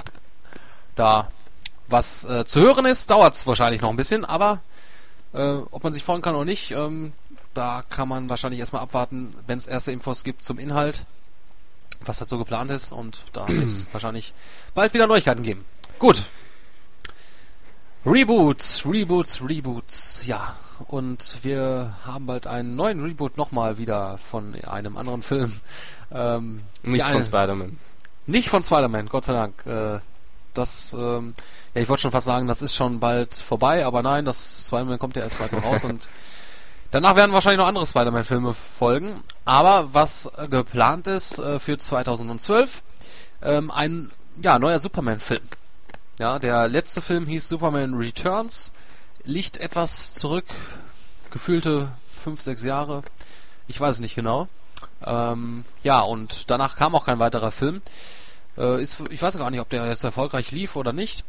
da 0.95 1.29
was 1.89 2.25
äh, 2.25 2.45
zu 2.45 2.61
hören 2.61 2.87
ist, 2.87 3.11
dauert 3.11 3.35
es 3.35 3.47
wahrscheinlich 3.47 3.83
noch 3.83 3.91
ein 3.91 3.97
bisschen, 3.97 4.25
aber 4.25 4.61
äh, 5.33 5.59
ob 5.71 5.85
man 5.85 5.93
sich 5.93 6.03
freuen 6.03 6.23
kann 6.23 6.35
oder 6.35 6.45
nicht, 6.45 6.71
ähm, 6.71 7.13
da 7.55 7.83
kann 7.89 8.09
man 8.09 8.29
wahrscheinlich 8.29 8.61
erstmal 8.61 8.83
abwarten, 8.83 9.35
wenn 9.47 9.59
es 9.59 9.67
erste 9.67 9.93
Infos 9.93 10.25
gibt 10.25 10.43
zum 10.43 10.59
Inhalt, 10.59 11.07
was 12.05 12.21
halt 12.21 12.29
so 12.29 12.39
geplant 12.39 12.71
ist 12.71 12.93
und 12.93 13.25
da 13.33 13.49
wird 13.49 13.67
es 13.67 13.87
wahrscheinlich 13.93 14.35
bald 14.75 14.93
wieder 14.95 15.07
Neuigkeiten 15.07 15.43
geben. 15.43 15.65
Gut. 15.99 16.25
Reboots, 18.05 18.85
Reboots, 18.85 19.41
Reboots, 19.49 20.27
ja. 20.27 20.57
Und 20.89 21.39
wir 21.43 21.95
haben 22.05 22.27
bald 22.27 22.47
einen 22.47 22.77
neuen 22.77 23.01
Reboot 23.03 23.39
nochmal 23.39 23.79
wieder 23.79 24.19
von 24.19 24.55
einem 24.65 24.97
anderen 24.97 25.23
Film. 25.23 25.53
Ähm, 26.13 26.63
Nicht 26.83 27.05
von 27.05 27.15
eine- 27.17 27.25
Spider-Man. 27.25 27.79
nicht 28.27 28.49
von 28.49 28.63
Spider-Man, 28.63 29.07
Gott 29.09 29.25
sei 29.25 29.33
Dank. 29.33 29.67
Äh, 29.67 30.01
das, 30.53 30.93
ähm, 30.99 31.35
ja, 31.75 31.81
ich 31.83 31.89
wollte 31.89 32.03
schon 32.03 32.11
fast 32.11 32.27
sagen, 32.27 32.47
das 32.47 32.61
ist 32.63 32.75
schon 32.75 33.01
bald 33.01 33.35
vorbei, 33.35 33.87
aber 33.87 34.03
nein, 34.03 34.25
das 34.25 34.67
Spider-Man 34.67 34.99
kommt 34.99 35.17
ja 35.17 35.23
erst 35.23 35.39
bald 35.39 35.53
raus 35.55 35.85
und 35.85 36.09
danach 36.95 37.17
werden 37.17 37.33
wahrscheinlich 37.33 37.59
noch 37.59 37.67
andere 37.67 37.87
Spider-Man-Filme 37.87 38.55
folgen. 38.55 39.21
Aber 39.45 39.93
was 39.93 40.31
äh, 40.37 40.47
geplant 40.49 41.09
ist 41.09 41.39
äh, 41.39 41.59
für 41.59 41.77
2012, 41.77 42.83
ähm, 43.43 43.71
ein 43.71 44.13
ja, 44.41 44.59
neuer 44.59 44.79
Superman-Film. 44.79 45.43
Ja, 46.21 46.39
der 46.39 46.69
letzte 46.69 47.03
Film 47.03 47.27
hieß 47.27 47.49
Superman 47.49 47.95
Returns, 47.95 48.73
liegt 49.25 49.57
etwas 49.57 50.15
zurück, 50.15 50.45
gefühlte 51.33 51.89
fünf, 52.09 52.41
sechs 52.41 52.63
Jahre. 52.63 53.03
Ich 53.67 53.81
weiß 53.81 53.99
nicht 53.99 54.15
genau. 54.15 54.47
Ähm, 55.05 55.65
ja, 55.83 56.01
und 56.01 56.51
danach 56.51 56.77
kam 56.77 56.95
auch 56.95 57.07
kein 57.07 57.19
weiterer 57.19 57.51
Film. 57.51 57.83
Äh, 58.57 58.81
ist, 58.81 58.99
ich 59.11 59.21
weiß 59.21 59.37
gar 59.37 59.51
nicht, 59.51 59.61
ob 59.61 59.69
der 59.69 59.87
jetzt 59.87 60.05
erfolgreich 60.05 60.53
lief 60.53 60.77
oder 60.77 60.93
nicht. 60.93 61.25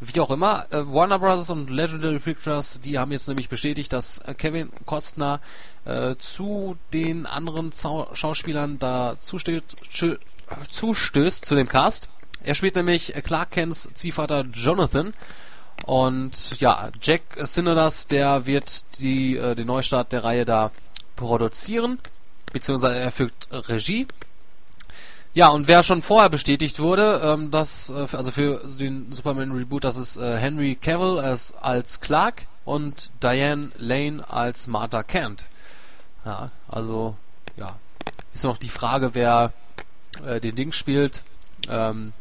Wie 0.00 0.20
auch 0.20 0.30
immer, 0.30 0.66
äh, 0.70 0.86
Warner 0.86 1.18
Bros. 1.18 1.50
und 1.50 1.70
Legendary 1.70 2.20
Pictures, 2.20 2.80
die 2.80 2.98
haben 2.98 3.10
jetzt 3.10 3.26
nämlich 3.26 3.48
bestätigt, 3.48 3.92
dass 3.92 4.18
äh, 4.18 4.34
Kevin 4.34 4.70
Costner 4.86 5.40
äh, 5.84 6.14
zu 6.16 6.76
den 6.92 7.26
anderen 7.26 7.72
Zau 7.72 8.08
Schauspielern 8.14 8.78
da 8.78 9.16
zustößt, 9.18 9.76
schö- 9.92 10.18
zustößt 10.70 11.44
zu 11.44 11.56
dem 11.56 11.68
Cast. 11.68 12.08
Er 12.44 12.54
spielt 12.54 12.76
nämlich 12.76 13.16
äh, 13.16 13.22
Clark 13.22 13.50
Kents 13.50 13.88
Ziehvater 13.94 14.44
Jonathan. 14.52 15.14
Und 15.84 16.60
ja, 16.60 16.90
Jack 17.00 17.22
Sinners, 17.36 18.06
der 18.06 18.46
wird 18.46 18.84
die, 19.00 19.36
äh, 19.36 19.56
den 19.56 19.66
Neustart 19.66 20.12
der 20.12 20.22
Reihe 20.22 20.44
da 20.44 20.70
produzieren, 21.16 21.98
beziehungsweise 22.52 22.98
er 22.98 23.10
fügt 23.10 23.48
Regie. 23.50 24.06
Ja, 25.38 25.50
und 25.50 25.68
wer 25.68 25.84
schon 25.84 26.02
vorher 26.02 26.30
bestätigt 26.30 26.80
wurde, 26.80 27.20
ähm, 27.22 27.52
dass, 27.52 27.90
äh, 27.90 28.08
also 28.10 28.32
für 28.32 28.60
den 28.80 29.12
Superman 29.12 29.52
Reboot, 29.52 29.84
das 29.84 29.96
ist 29.96 30.16
äh, 30.16 30.36
Henry 30.36 30.74
Cavill 30.74 31.20
als, 31.20 31.54
als 31.60 32.00
Clark 32.00 32.48
und 32.64 33.12
Diane 33.22 33.70
Lane 33.76 34.28
als 34.28 34.66
Martha 34.66 35.04
Kent. 35.04 35.44
Ja, 36.24 36.50
also, 36.66 37.16
ja. 37.56 37.76
Ist 38.34 38.42
noch 38.42 38.56
die 38.56 38.68
Frage, 38.68 39.14
wer 39.14 39.52
äh, 40.26 40.40
den 40.40 40.56
Ding 40.56 40.72
spielt. 40.72 41.22
Ähm, 41.68 42.12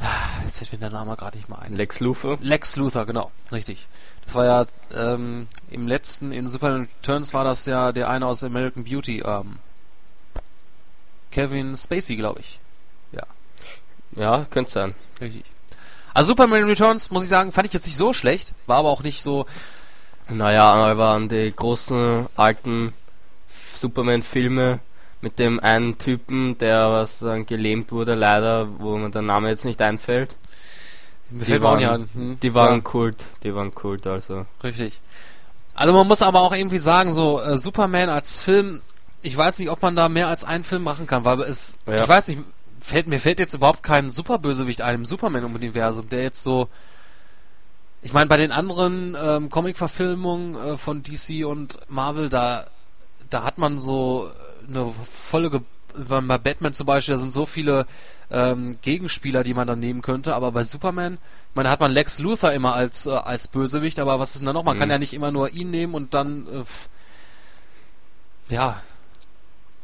jetzt 0.44 0.56
fällt 0.56 0.72
mir 0.72 0.78
der 0.78 0.88
Name 0.88 1.16
gerade 1.16 1.36
nicht 1.36 1.50
mal 1.50 1.58
ein. 1.58 1.76
Lex 1.76 2.00
Luthor. 2.00 2.38
Lex 2.40 2.76
Luthor, 2.76 3.04
genau, 3.04 3.30
richtig. 3.52 3.88
Das 4.24 4.34
war 4.36 4.46
ja 4.46 4.64
ähm, 4.94 5.48
im 5.70 5.86
letzten, 5.86 6.32
in 6.32 6.48
Superman 6.48 6.88
Returns 7.02 7.34
war 7.34 7.44
das 7.44 7.66
ja 7.66 7.92
der 7.92 8.08
eine 8.08 8.24
aus 8.24 8.42
American 8.42 8.84
Beauty, 8.84 9.20
ähm, 9.20 9.58
Kevin 11.32 11.76
Spacey, 11.76 12.16
glaube 12.16 12.40
ich. 12.40 12.60
Ja, 14.14 14.46
könnte 14.50 14.70
sein. 14.70 14.94
Richtig. 15.20 15.44
Also 16.14 16.32
Superman 16.32 16.64
Returns, 16.64 17.10
muss 17.10 17.22
ich 17.22 17.30
sagen, 17.30 17.52
fand 17.52 17.66
ich 17.66 17.72
jetzt 17.72 17.86
nicht 17.86 17.96
so 17.96 18.12
schlecht, 18.12 18.52
war 18.66 18.76
aber 18.76 18.90
auch 18.90 19.02
nicht 19.02 19.22
so, 19.22 19.46
Naja, 20.28 20.70
aber 20.70 21.08
an 21.08 21.28
die 21.30 21.50
großen 21.54 22.26
alten 22.36 22.92
Superman-Filme 23.80 24.80
mit 25.22 25.38
dem 25.38 25.60
einen 25.60 25.96
Typen, 25.98 26.58
der 26.58 26.90
was 26.90 27.20
dann 27.20 27.46
gelähmt 27.46 27.90
wurde, 27.92 28.14
leider, 28.14 28.68
wo 28.80 28.98
mir 28.98 29.10
der 29.10 29.22
Name 29.22 29.48
jetzt 29.48 29.64
nicht 29.64 29.80
einfällt. 29.80 30.36
Mir 31.30 31.44
Die 31.46 31.62
waren, 31.62 31.84
an. 31.84 32.08
Hm, 32.12 32.40
die 32.40 32.52
waren 32.52 32.76
ja, 32.76 32.80
Kult, 32.82 33.24
die 33.42 33.54
waren 33.54 33.74
Kult, 33.74 34.06
also. 34.06 34.44
richtig. 34.62 35.00
Also 35.74 35.94
man 35.94 36.06
muss 36.06 36.20
aber 36.20 36.42
auch 36.42 36.52
irgendwie 36.52 36.78
sagen, 36.78 37.14
so 37.14 37.40
äh, 37.40 37.56
Superman 37.56 38.10
als 38.10 38.40
Film, 38.40 38.82
ich 39.22 39.36
weiß 39.36 39.58
nicht, 39.60 39.70
ob 39.70 39.80
man 39.82 39.96
da 39.96 40.08
mehr 40.08 40.28
als 40.28 40.44
einen 40.44 40.64
Film 40.64 40.82
machen 40.82 41.06
kann, 41.06 41.24
weil 41.24 41.40
es, 41.42 41.78
Ja. 41.86 42.02
ich 42.02 42.08
weiß 42.08 42.28
nicht, 42.28 42.40
fällt, 42.80 43.06
mir 43.08 43.18
fällt 43.20 43.38
jetzt 43.40 43.54
überhaupt 43.54 43.82
kein 43.82 44.10
Superbösewicht 44.10 44.80
ein 44.82 44.96
im 44.96 45.04
Superman-Universum, 45.04 46.08
der 46.08 46.22
jetzt 46.22 46.42
so, 46.42 46.68
ich 48.02 48.12
meine, 48.12 48.26
bei 48.26 48.36
den 48.36 48.50
anderen 48.52 49.16
ähm, 49.20 49.48
Comic-Verfilmungen 49.50 50.56
äh, 50.56 50.76
von 50.76 51.02
DC 51.02 51.46
und 51.46 51.78
Marvel, 51.88 52.28
da, 52.28 52.66
da 53.30 53.44
hat 53.44 53.58
man 53.58 53.78
so 53.78 54.28
eine 54.68 54.92
volle, 55.08 55.50
Ge 55.50 55.60
bei 55.94 56.38
Batman 56.38 56.72
zum 56.72 56.86
Beispiel, 56.86 57.14
da 57.14 57.18
sind 57.18 57.32
so 57.34 57.44
viele 57.44 57.84
ähm, 58.30 58.78
Gegenspieler, 58.80 59.44
die 59.44 59.52
man 59.52 59.66
dann 59.68 59.78
nehmen 59.78 60.00
könnte, 60.00 60.34
aber 60.34 60.50
bei 60.50 60.64
Superman, 60.64 61.14
ich 61.50 61.54
meine, 61.54 61.66
da 61.66 61.70
hat 61.72 61.80
man 61.80 61.92
Lex 61.92 62.18
Luthor 62.18 62.50
immer 62.52 62.72
als, 62.74 63.06
äh, 63.06 63.10
als 63.10 63.46
Bösewicht, 63.46 63.98
aber 64.00 64.18
was 64.18 64.30
ist 64.30 64.38
denn 64.38 64.46
da 64.46 64.54
noch? 64.54 64.64
Man 64.64 64.76
Mhm. 64.76 64.80
kann 64.80 64.90
ja 64.90 64.96
nicht 64.98 65.12
immer 65.12 65.30
nur 65.30 65.50
ihn 65.50 65.70
nehmen 65.70 65.92
und 65.94 66.14
dann, 66.14 66.46
äh, 66.48 66.64
ja, 68.54 68.80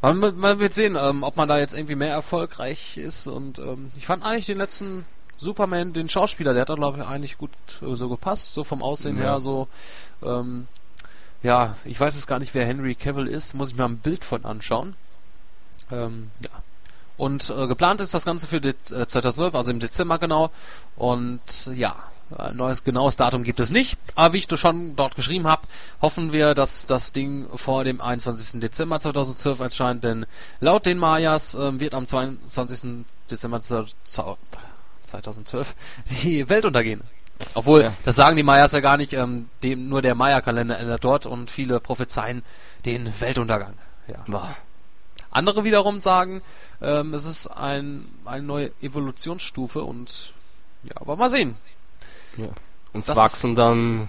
man, 0.01 0.37
man 0.37 0.59
wird 0.59 0.73
sehen, 0.73 0.97
ähm, 0.99 1.23
ob 1.23 1.35
man 1.35 1.47
da 1.49 1.57
jetzt 1.57 1.73
irgendwie 1.75 1.95
mehr 1.95 2.11
erfolgreich 2.11 2.97
ist 2.97 3.27
und 3.27 3.59
ähm, 3.59 3.91
ich 3.97 4.05
fand 4.05 4.23
eigentlich 4.23 4.45
den 4.45 4.57
letzten 4.57 5.05
Superman, 5.37 5.93
den 5.93 6.09
Schauspieler, 6.09 6.53
der 6.53 6.61
hat 6.61 6.69
da 6.69 6.75
glaube 6.75 6.99
ich 6.99 7.05
eigentlich 7.05 7.37
gut 7.37 7.51
äh, 7.81 7.95
so 7.95 8.09
gepasst, 8.09 8.53
so 8.53 8.63
vom 8.63 8.81
Aussehen 8.81 9.17
Ja. 9.17 9.23
her, 9.23 9.41
so, 9.41 9.67
ähm, 10.23 10.67
ja, 11.43 11.75
ich 11.85 11.99
weiß 11.99 12.15
jetzt 12.15 12.27
gar 12.27 12.39
nicht, 12.39 12.53
wer 12.53 12.65
Henry 12.65 12.95
Cavill 12.95 13.27
ist, 13.27 13.53
muss 13.53 13.71
ich 13.71 13.77
mir 13.77 13.85
ein 13.85 13.97
Bild 13.99 14.25
von 14.25 14.43
anschauen. 14.43 14.95
Ähm, 15.91 16.31
ja. 16.43 16.49
Und 17.17 17.49
äh, 17.49 17.67
geplant 17.67 18.01
ist 18.01 18.13
das 18.13 18.25
Ganze 18.25 18.47
für 18.47 18.61
de 18.61 18.73
äh, 18.91 19.05
2012, 19.05 19.55
also 19.55 19.71
im 19.71 19.79
Dezember 19.79 20.19
genau. 20.19 20.51
Und 20.95 21.67
ja, 21.73 21.95
ein 22.37 22.55
neues 22.55 22.83
genaues 22.83 23.17
Datum 23.17 23.43
gibt 23.43 23.59
es 23.59 23.71
nicht. 23.71 23.97
Aber 24.15 24.33
wie 24.33 24.37
ich 24.37 24.47
schon 24.59 24.95
dort 24.95 25.15
geschrieben 25.15 25.47
habe, 25.47 25.63
hoffen 26.01 26.31
wir, 26.31 26.53
dass 26.53 26.85
das 26.85 27.11
Ding 27.11 27.47
vor 27.55 27.83
dem 27.83 28.01
21. 28.01 28.61
Dezember 28.61 28.99
2012 28.99 29.59
erscheint. 29.59 30.03
Denn 30.03 30.25
laut 30.59 30.85
den 30.85 30.97
Mayas 30.97 31.55
ähm, 31.55 31.79
wird 31.79 31.95
am 31.95 32.05
22. 32.05 33.05
Dezember 33.29 33.59
2012 33.59 35.75
die 36.23 36.47
Welt 36.49 36.65
untergehen. 36.65 37.01
Obwohl, 37.55 37.83
Ja. 37.83 37.93
das 38.03 38.17
sagen 38.17 38.35
die 38.35 38.43
Mayas 38.43 38.73
ja 38.73 38.81
gar 38.81 38.97
nicht, 38.97 39.13
ähm, 39.13 39.49
dem, 39.63 39.87
nur 39.87 40.01
der 40.01 40.13
Maya-Kalender 40.13 40.77
ändert 40.77 41.05
dort 41.05 41.25
und 41.25 41.49
viele 41.49 41.79
prophezeien 41.79 42.43
den 42.85 43.11
Weltuntergang. 43.21 43.75
Ja. 44.07 44.23
Boah. 44.27 44.55
Andere 45.31 45.63
wiederum 45.63 45.99
sagen, 45.99 46.41
ähm, 46.81 47.13
es 47.13 47.25
ist 47.25 47.47
ein, 47.47 48.07
eine 48.25 48.43
neue 48.43 48.71
Evolutionsstufe 48.81 49.83
und 49.83 50.33
ja, 50.83 50.93
aber 50.95 51.15
mal 51.15 51.29
sehen. 51.29 51.55
Und 52.37 53.07
Das 53.07 53.15
wachsen 53.17 53.55
dann 53.55 54.07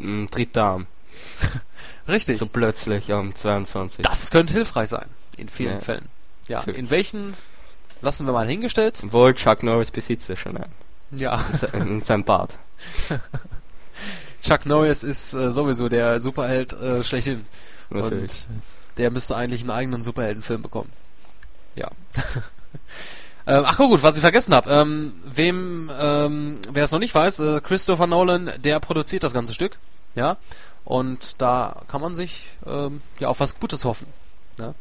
ein 0.00 0.28
dritter 0.30 0.64
Arm. 0.64 0.86
Richtig. 2.08 2.38
So 2.38 2.46
plötzlich 2.46 3.12
am 3.12 3.34
22. 3.34 4.02
Das 4.04 4.30
könnte 4.30 4.52
hilfreich 4.54 4.88
sein. 4.88 5.06
In 5.36 5.48
vielen 5.48 5.74
Ja. 5.74 5.80
Fällen. 5.80 6.08
Ja, 6.48 6.58
Natürlich. 6.58 6.78
in 6.80 6.90
welchen 6.90 7.34
lassen 8.00 8.26
wir 8.26 8.32
mal 8.32 8.46
hingestellt. 8.46 9.00
Obwohl 9.04 9.34
Chuck 9.34 9.62
Norris 9.62 9.90
besitzt 9.90 10.28
ja 10.28 10.36
schon 10.36 10.56
einen. 10.56 10.72
Ja, 11.12 11.40
In 11.52 11.56
se- 11.56 11.66
In 11.76 12.00
seinem 12.00 12.24
Bad. 12.24 12.50
Chuck 14.42 14.66
Norris 14.66 15.04
ist 15.04 15.34
äh, 15.34 15.52
sowieso 15.52 15.88
der 15.88 16.18
Superheld 16.20 16.72
äh, 16.72 17.04
schlechthin. 17.04 17.44
Natürlich. 17.90 18.46
Und 18.48 18.62
der 18.98 19.10
müsste 19.10 19.36
eigentlich 19.36 19.60
einen 19.60 19.70
eigenen 19.70 20.02
Superheldenfilm 20.02 20.62
bekommen. 20.62 20.90
Ja. 21.76 21.90
ähm, 23.46 23.64
ach 23.66 23.76
gut, 23.76 24.02
was 24.02 24.16
ich 24.16 24.20
vergessen 24.20 24.54
habe. 24.54 24.70
Ähm, 24.70 25.14
wem, 25.24 25.90
ähm, 25.98 26.54
wer 26.70 26.84
es 26.84 26.92
noch 26.92 26.98
nicht 26.98 27.14
weiß, 27.14 27.40
äh, 27.40 27.60
Christopher 27.62 28.06
Nolan, 28.06 28.52
der 28.58 28.80
produziert 28.80 29.24
das 29.24 29.32
ganze 29.32 29.54
Stück. 29.54 29.78
Ja. 30.14 30.36
Und 30.84 31.40
da 31.40 31.82
kann 31.88 32.00
man 32.00 32.16
sich 32.16 32.48
ähm, 32.66 33.02
ja 33.20 33.28
auf 33.28 33.40
was 33.40 33.58
Gutes 33.58 33.84
hoffen. 33.84 34.06
Ja. 34.58 34.74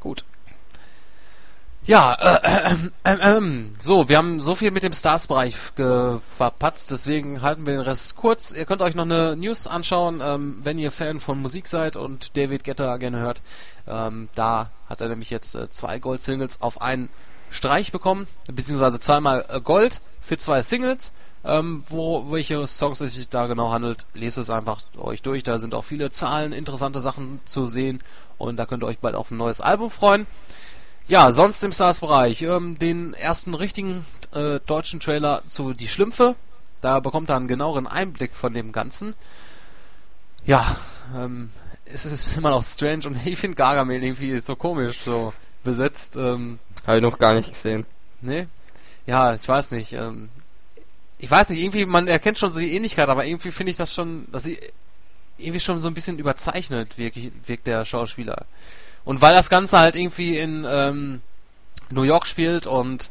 Gut. 0.00 0.24
Ja, 1.84 2.14
äh, 2.14 2.74
äh, 3.02 3.12
äh, 3.12 3.38
äh, 3.38 3.64
so, 3.80 4.08
wir 4.08 4.16
haben 4.16 4.40
so 4.40 4.54
viel 4.54 4.70
mit 4.70 4.84
dem 4.84 4.92
Stars-Bereich 4.92 5.56
verpatzt, 5.56 6.92
deswegen 6.92 7.42
halten 7.42 7.66
wir 7.66 7.72
den 7.72 7.82
Rest 7.82 8.14
kurz. 8.14 8.52
Ihr 8.52 8.66
könnt 8.66 8.82
euch 8.82 8.94
noch 8.94 9.02
eine 9.02 9.34
News 9.34 9.66
anschauen, 9.66 10.20
ähm, 10.22 10.60
wenn 10.62 10.78
ihr 10.78 10.92
Fan 10.92 11.18
von 11.18 11.42
Musik 11.42 11.66
seid 11.66 11.96
und 11.96 12.36
David 12.36 12.62
Guetta 12.62 12.98
gerne 12.98 13.18
hört. 13.18 13.42
Ähm, 13.88 14.28
da 14.36 14.70
hat 14.88 15.00
er 15.00 15.08
nämlich 15.08 15.30
jetzt 15.30 15.56
äh, 15.56 15.70
zwei 15.70 15.98
Gold-Singles 15.98 16.62
auf 16.62 16.80
einen 16.80 17.08
Streich 17.50 17.90
bekommen, 17.90 18.28
beziehungsweise 18.46 19.00
zweimal 19.00 19.44
äh, 19.48 19.60
Gold 19.60 20.00
für 20.20 20.36
zwei 20.36 20.62
Singles. 20.62 21.12
Ähm, 21.44 21.82
wo 21.88 22.30
welche 22.30 22.64
Songs 22.68 23.00
es 23.00 23.14
sich 23.14 23.28
da 23.28 23.48
genau 23.48 23.72
handelt, 23.72 24.06
lest 24.14 24.38
es 24.38 24.48
einfach 24.48 24.82
euch 24.96 25.22
durch. 25.22 25.42
Da 25.42 25.58
sind 25.58 25.74
auch 25.74 25.82
viele 25.82 26.08
Zahlen, 26.10 26.52
interessante 26.52 27.00
Sachen 27.00 27.40
zu 27.44 27.66
sehen 27.66 27.98
und 28.38 28.56
da 28.58 28.66
könnt 28.66 28.84
ihr 28.84 28.86
euch 28.86 29.00
bald 29.00 29.16
auf 29.16 29.32
ein 29.32 29.38
neues 29.38 29.60
Album 29.60 29.90
freuen. 29.90 30.28
Ja, 31.08 31.32
sonst 31.32 31.62
im 31.64 31.72
Stars-Bereich. 31.72 32.42
Ähm, 32.42 32.78
den 32.78 33.14
ersten 33.14 33.54
richtigen 33.54 34.04
äh, 34.32 34.60
deutschen 34.66 35.00
Trailer 35.00 35.42
zu 35.46 35.72
Die 35.72 35.88
Schlümpfe. 35.88 36.36
Da 36.80 37.00
bekommt 37.00 37.30
er 37.30 37.36
einen 37.36 37.48
genaueren 37.48 37.86
Einblick 37.86 38.34
von 38.34 38.54
dem 38.54 38.72
Ganzen. 38.72 39.14
Ja, 40.44 40.76
ähm, 41.16 41.50
es 41.84 42.04
ist 42.04 42.36
immer 42.36 42.50
noch 42.50 42.62
strange 42.62 43.06
und 43.06 43.16
ich 43.26 43.38
finde 43.38 43.56
Gargamel 43.56 44.02
irgendwie 44.02 44.38
so 44.38 44.56
komisch 44.56 45.00
so 45.00 45.32
besetzt. 45.64 46.16
Ähm, 46.16 46.58
Habe 46.86 46.98
ich 46.98 47.02
noch 47.02 47.18
gar 47.18 47.34
nicht 47.34 47.50
gesehen. 47.50 47.86
Nee? 48.20 48.46
Ja, 49.06 49.34
ich 49.34 49.46
weiß 49.46 49.72
nicht. 49.72 49.92
Ähm, 49.92 50.28
ich 51.18 51.30
weiß 51.30 51.50
nicht, 51.50 51.62
irgendwie, 51.62 51.86
man 51.86 52.08
erkennt 52.08 52.38
schon 52.38 52.50
so 52.50 52.58
die 52.58 52.74
Ähnlichkeit, 52.74 53.08
aber 53.08 53.24
irgendwie 53.24 53.52
finde 53.52 53.70
ich 53.70 53.76
das 53.76 53.94
schon, 53.94 54.26
dass 54.32 54.42
sie 54.42 54.58
irgendwie 55.38 55.60
schon 55.60 55.78
so 55.78 55.88
ein 55.88 55.94
bisschen 55.94 56.18
überzeichnet 56.18 56.98
wirklich, 56.98 57.30
wirkt 57.46 57.66
der 57.66 57.84
Schauspieler. 57.84 58.46
Und 59.04 59.20
weil 59.20 59.34
das 59.34 59.50
Ganze 59.50 59.78
halt 59.78 59.96
irgendwie 59.96 60.38
in 60.38 60.66
ähm, 60.68 61.20
New 61.90 62.02
York 62.02 62.26
spielt 62.26 62.66
und 62.66 63.10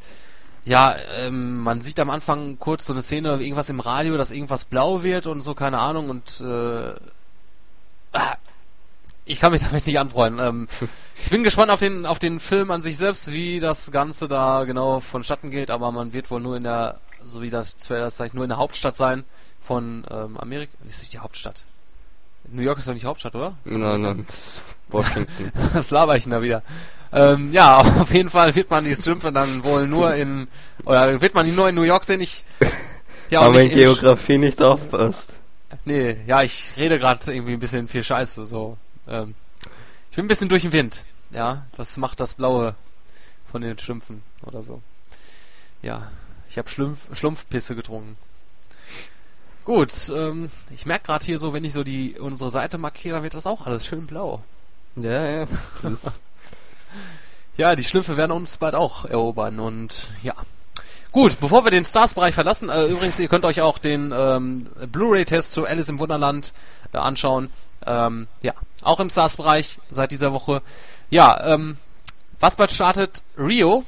ja, 0.63 0.95
ähm, 1.17 1.57
man 1.59 1.81
sieht 1.81 1.99
am 1.99 2.09
Anfang 2.09 2.59
kurz 2.59 2.85
so 2.85 2.93
eine 2.93 3.01
Szene, 3.01 3.41
irgendwas 3.41 3.69
im 3.69 3.79
Radio, 3.79 4.15
dass 4.17 4.31
irgendwas 4.31 4.65
blau 4.65 5.01
wird 5.03 5.27
und 5.27 5.41
so, 5.41 5.55
keine 5.55 5.79
Ahnung, 5.79 6.09
und 6.09 6.39
äh, 6.41 6.93
ah, 8.13 8.35
ich 9.25 9.39
kann 9.39 9.51
mich 9.51 9.61
damit 9.65 9.87
nicht 9.87 9.97
anfreunden. 9.97 10.45
Ähm, 10.45 10.67
ich 11.23 11.29
bin 11.31 11.43
gespannt 11.43 11.71
auf 11.71 11.79
den, 11.79 12.05
auf 12.05 12.19
den 12.19 12.39
Film 12.39 12.69
an 12.69 12.81
sich 12.81 12.97
selbst, 12.97 13.31
wie 13.31 13.59
das 13.59 13.91
Ganze 13.91 14.27
da 14.27 14.65
genau 14.65 14.99
vonstatten 14.99 15.49
geht, 15.49 15.71
aber 15.71 15.91
man 15.91 16.13
wird 16.13 16.29
wohl 16.29 16.41
nur 16.41 16.57
in 16.57 16.63
der, 16.63 16.99
so 17.23 17.41
wie 17.41 17.49
das 17.49 17.75
Trailer 17.75 18.11
zeigt, 18.11 18.35
nur 18.35 18.43
in 18.43 18.49
der 18.49 18.57
Hauptstadt 18.57 18.95
sein 18.95 19.23
von 19.61 20.05
ähm, 20.11 20.37
Amerika. 20.37 20.73
Ist 20.87 21.01
nicht 21.01 21.13
die 21.13 21.19
Hauptstadt. 21.19 21.63
New 22.49 22.61
York 22.61 22.79
ist 22.79 22.87
doch 22.87 22.93
nicht 22.93 23.05
Hauptstadt, 23.05 23.35
oder? 23.35 23.55
Nein, 23.63 24.01
nein, 24.01 24.27
Washington. 24.93 25.51
Was 25.73 25.91
laber 25.91 26.15
ich 26.17 26.23
denn 26.23 26.31
da 26.31 26.41
wieder? 26.41 26.63
Ähm, 27.13 27.51
ja, 27.51 27.77
auf 27.99 28.13
jeden 28.13 28.29
Fall 28.29 28.53
wird 28.55 28.69
man 28.69 28.85
die 28.85 28.95
Strümpfe 28.95 29.31
dann 29.31 29.63
wohl 29.63 29.87
nur 29.87 30.13
in, 30.15 30.47
oder 30.85 31.19
wird 31.21 31.33
man 31.33 31.45
die 31.45 31.51
nur 31.51 31.67
in 31.69 31.75
New 31.75 31.83
York 31.83 32.03
sehen? 32.03 32.21
Ich, 32.21 32.43
ja, 33.29 33.41
Aber 33.41 33.59
Sch- 33.59 33.69
Geografie 33.73 34.37
nicht 34.37 34.61
aufpasst. 34.61 35.29
Nee, 35.85 36.17
ja, 36.27 36.41
ich 36.43 36.73
rede 36.77 36.99
gerade 36.99 37.19
irgendwie 37.33 37.53
ein 37.53 37.59
bisschen 37.59 37.87
viel 37.87 38.03
Scheiße, 38.03 38.45
so. 38.45 38.77
Ähm, 39.07 39.35
ich 40.09 40.15
bin 40.15 40.25
ein 40.25 40.27
bisschen 40.27 40.49
durch 40.49 40.63
den 40.63 40.73
Wind. 40.73 41.05
Ja, 41.31 41.65
das 41.77 41.95
macht 41.97 42.19
das 42.19 42.35
Blaue 42.35 42.75
von 43.51 43.61
den 43.61 43.77
Schlümpfen 43.79 44.21
oder 44.45 44.63
so. 44.63 44.81
Ja, 45.81 46.11
ich 46.49 46.57
habe 46.57 46.69
Schlumpf, 46.69 47.07
Schlumpfpisse 47.17 47.75
getrunken. 47.75 48.17
Gut, 49.63 49.91
ähm, 50.13 50.49
ich 50.71 50.85
merke 50.85 51.05
gerade 51.05 51.23
hier 51.25 51.37
so, 51.37 51.53
wenn 51.53 51.63
ich 51.63 51.73
so 51.73 51.83
die 51.83 52.19
unsere 52.19 52.49
Seite 52.49 52.77
markiere, 52.77 53.15
dann 53.15 53.23
wird 53.23 53.33
das 53.35 53.47
auch 53.47 53.65
alles 53.65 53.85
schön 53.85 54.07
blau. 54.07 54.43
Ja, 54.95 55.25
ja. 55.25 55.47
Ja, 57.57 57.75
die 57.75 57.83
Schlümpfe 57.83 58.17
werden 58.17 58.31
uns 58.31 58.57
bald 58.57 58.75
auch 58.75 59.05
erobern 59.05 59.59
und 59.59 60.09
ja. 60.23 60.33
Gut, 61.11 61.39
bevor 61.39 61.65
wir 61.65 61.71
den 61.71 61.83
Stars-Bereich 61.83 62.33
verlassen, 62.33 62.69
äh, 62.69 62.87
übrigens, 62.87 63.19
ihr 63.19 63.27
könnt 63.27 63.43
euch 63.43 63.61
auch 63.61 63.77
den 63.77 64.13
ähm, 64.15 64.67
Blu-ray-Test 64.91 65.53
zu 65.53 65.65
Alice 65.65 65.89
im 65.89 65.99
Wunderland 65.99 66.53
äh, 66.93 66.97
anschauen. 66.97 67.49
Ähm, 67.85 68.27
ja, 68.41 68.53
auch 68.81 68.99
im 69.01 69.09
Stars-Bereich 69.09 69.77
seit 69.89 70.11
dieser 70.11 70.31
Woche. 70.31 70.61
Ja, 71.09 71.53
ähm, 71.53 71.77
was 72.39 72.55
bald 72.55 72.71
startet, 72.71 73.21
Rio, 73.37 73.83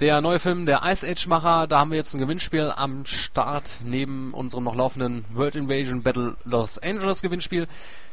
der 0.00 0.20
neue 0.22 0.38
Film 0.38 0.64
der 0.66 0.80
Ice 0.84 1.06
Age-Macher. 1.06 1.66
Da 1.66 1.78
haben 1.78 1.90
wir 1.90 1.98
jetzt 1.98 2.14
ein 2.14 2.20
Gewinnspiel 2.20 2.72
am 2.74 3.04
Start 3.04 3.74
neben 3.84 4.32
unserem 4.32 4.64
noch 4.64 4.74
laufenden 4.74 5.24
World 5.32 5.54
Invasion 5.54 6.02
Battle 6.02 6.36
Los 6.44 6.78
Angeles 6.78 7.22
Gewinnspiel. 7.22 7.68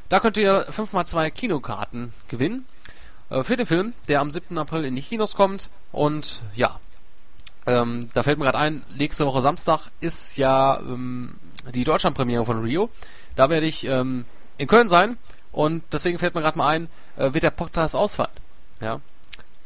Da 0.10 0.20
könnt 0.20 0.38
ihr 0.38 0.68
5x2 0.70 1.30
Kinokarten 1.32 2.14
gewinnen 2.28 2.66
äh, 3.30 3.44
für 3.44 3.56
den 3.56 3.66
Film, 3.66 3.94
der 4.08 4.22
am 4.22 4.32
7. 4.32 4.58
April 4.58 4.86
in 4.86 4.96
die 4.96 5.02
Kinos 5.02 5.36
kommt. 5.36 5.70
Und 5.92 6.42
ja, 6.56 6.80
ähm, 7.66 8.10
da 8.14 8.24
fällt 8.24 8.40
mir 8.40 8.46
gerade 8.46 8.58
ein, 8.58 8.84
nächste 8.98 9.26
Woche 9.26 9.42
Samstag 9.42 9.88
ist 10.00 10.38
ja 10.38 10.80
ähm, 10.80 11.36
die 11.74 11.84
Deutschlandpremiere 11.84 12.46
von 12.46 12.62
Rio. 12.62 12.90
Da 13.36 13.50
werde 13.50 13.68
ich 13.68 13.86
ähm, 13.86 14.26
in 14.58 14.68
Köln 14.68 14.88
sein 14.88 15.18
und 15.52 15.84
deswegen 15.92 16.18
fällt 16.18 16.36
mir 16.36 16.42
gerade 16.42 16.58
mal 16.58 16.68
ein, 16.70 16.90
äh, 17.18 17.34
wird 17.34 17.44
der 17.44 17.52
Podcast 17.52 17.96
ausfallen. 17.96 18.32
Ja, 18.82 19.02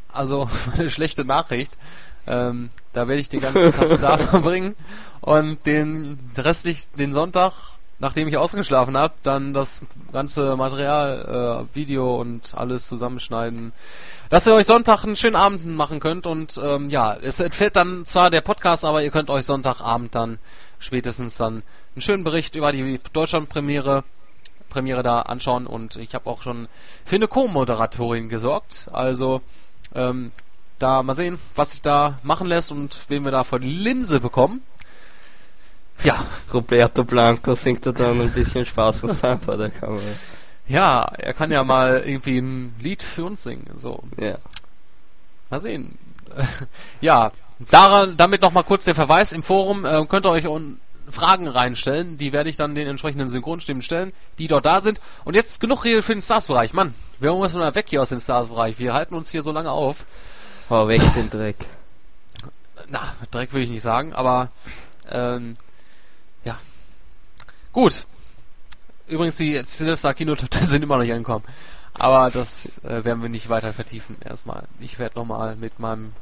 also 0.10 0.50
eine 0.78 0.90
schlechte 0.90 1.24
Nachricht. 1.24 1.78
Ähm, 2.26 2.70
Da 2.94 3.08
werde 3.08 3.20
ich 3.20 3.30
den 3.30 3.42
ganzen 3.42 3.74
Tag 3.74 3.98
da 4.02 4.18
verbringen 4.18 4.76
und 5.22 5.66
den 5.66 6.20
restlich 6.38 6.92
den 6.92 7.14
Sonntag, 7.14 7.54
nachdem 8.00 8.28
ich 8.28 8.38
ausgeschlafen 8.38 8.98
habe, 8.98 9.14
dann 9.24 9.54
das 9.54 9.84
ganze 10.12 10.56
Material, 10.56 11.68
äh, 11.72 11.76
Video 11.76 12.16
und 12.20 12.54
alles 12.56 12.88
zusammenschneiden, 12.88 13.72
dass 14.30 14.48
ihr 14.48 14.56
euch 14.56 14.66
Sonntag 14.66 15.04
einen 15.04 15.16
schönen 15.16 15.36
Abend 15.36 15.66
machen 15.66 16.00
könnt 16.00 16.28
und 16.28 16.60
ähm, 16.64 16.90
ja, 16.90 17.16
es 17.16 17.40
entfällt 17.40 17.76
dann 17.76 18.06
zwar 18.06 18.30
der 18.30 18.42
Podcast, 18.42 18.86
aber 18.86 19.04
ihr 19.04 19.12
könnt 19.12 19.30
euch 19.30 19.46
Sonntagabend 19.46 20.16
dann 20.16 20.40
spätestens 20.80 21.38
dann 21.38 21.64
einen 21.96 22.02
schönen 22.02 22.24
Bericht 22.24 22.56
über 22.56 22.72
die 22.72 23.00
Deutschlandpremiere 23.14 24.04
Premiere 24.74 25.04
da 25.04 25.22
anschauen 25.22 25.68
und 25.68 25.96
ich 25.98 26.16
habe 26.16 26.30
auch 26.30 26.42
schon 26.42 26.68
für 27.06 27.16
eine 27.16 27.28
Co-Moderatorin 27.28 28.28
gesorgt. 28.28 28.90
Also 28.92 29.42
ähm, 29.94 30.32
da 30.80 31.04
mal 31.04 31.14
sehen, 31.14 31.40
was 31.56 31.72
sich 31.72 31.82
da 31.82 32.20
machen 32.24 32.48
lässt 32.48 32.72
und 32.72 33.06
wen 33.08 33.24
wir 33.24 33.32
da 33.32 33.44
vor 33.44 33.60
die 33.60 33.72
Linse 33.72 34.20
bekommen. 34.20 34.64
Ja. 36.04 36.26
Roberto 36.54 37.04
Blanco 37.04 37.56
singt 37.56 37.86
da 37.86 37.92
dann 37.92 38.22
ein 38.22 38.32
bisschen 38.32 38.66
Spaß 38.66 39.00
von 39.00 39.14
sein 39.14 39.40
vor 39.40 39.58
der 39.58 39.70
Kamera. 39.70 40.02
Ja, 40.68 41.04
er 41.18 41.34
kann 41.34 41.52
ja 41.52 41.64
mal 41.64 42.04
irgendwie 42.06 42.38
ein 42.38 42.76
Lied 42.80 43.04
für 43.04 43.26
uns 43.26 43.44
singen. 43.44 43.68
So. 43.76 44.04
Ja. 44.20 44.38
Mal 45.50 45.60
sehen. 45.60 45.98
ja, 47.02 47.32
daran, 47.70 48.18
damit 48.18 48.42
nochmal 48.42 48.64
kurz 48.64 48.86
der 48.86 48.96
Verweis 48.96 49.34
im 49.34 49.44
Forum. 49.44 49.86
Äh, 49.86 50.06
könnt 50.06 50.26
ihr 50.26 50.32
euch 50.32 50.48
Fragen 51.10 51.48
reinstellen. 51.48 52.18
Die 52.18 52.32
werde 52.34 52.50
ich 52.50 52.58
dann 52.58 52.76
den 52.76 52.88
entsprechenden 52.88 53.28
Synchronstimmen 53.28 53.82
stellen, 53.82 54.14
die 54.40 54.48
dort 54.48 54.66
da 54.66 54.80
sind. 54.80 55.02
Und 55.26 55.36
jetzt 55.36 55.60
genug 55.60 55.84
Rede 55.84 56.02
für 56.02 56.14
den 56.14 56.22
Stars-Bereich. 56.22 56.74
Mann, 56.74 56.94
wir 57.20 57.34
müssen 57.36 57.60
mal 57.60 57.76
weg 57.76 57.86
hier 57.90 58.02
aus 58.02 58.10
dem 58.10 58.20
Stars-Bereich. 58.20 58.80
Wir 58.80 58.94
halten 58.94 59.16
uns 59.16 59.30
hier 59.30 59.44
so 59.44 59.52
lange 59.52 59.72
auf. 59.72 60.06
Hau 60.70 60.88
weg 60.88 61.02
den 61.16 61.30
Dreck. 61.30 61.58
Na, 62.88 63.14
Dreck 63.32 63.54
will 63.54 63.64
ich 63.64 63.70
nicht 63.70 63.84
sagen, 63.84 64.14
aber 64.14 64.50
ähm. 65.10 65.56
Gut. 67.74 68.06
Übrigens, 69.08 69.36
die 69.36 69.60
Sinister 69.64 70.14
Kino 70.14 70.36
sind 70.62 70.84
immer 70.84 70.96
noch 70.96 71.04
nicht 71.04 71.14
angekommen. 71.14 71.44
Aber 71.94 72.32
das 72.32 72.80
äh, 72.86 73.04
werden 73.04 73.22
wir 73.22 73.30
nicht 73.30 73.50
weiter 73.50 73.74
vertiefen 73.74 74.18
erstmal. 74.24 74.68
Ich 74.80 74.98
werde 74.98 75.20
nochmal 75.20 75.56
mit 75.56 75.80
meinem 75.80 76.14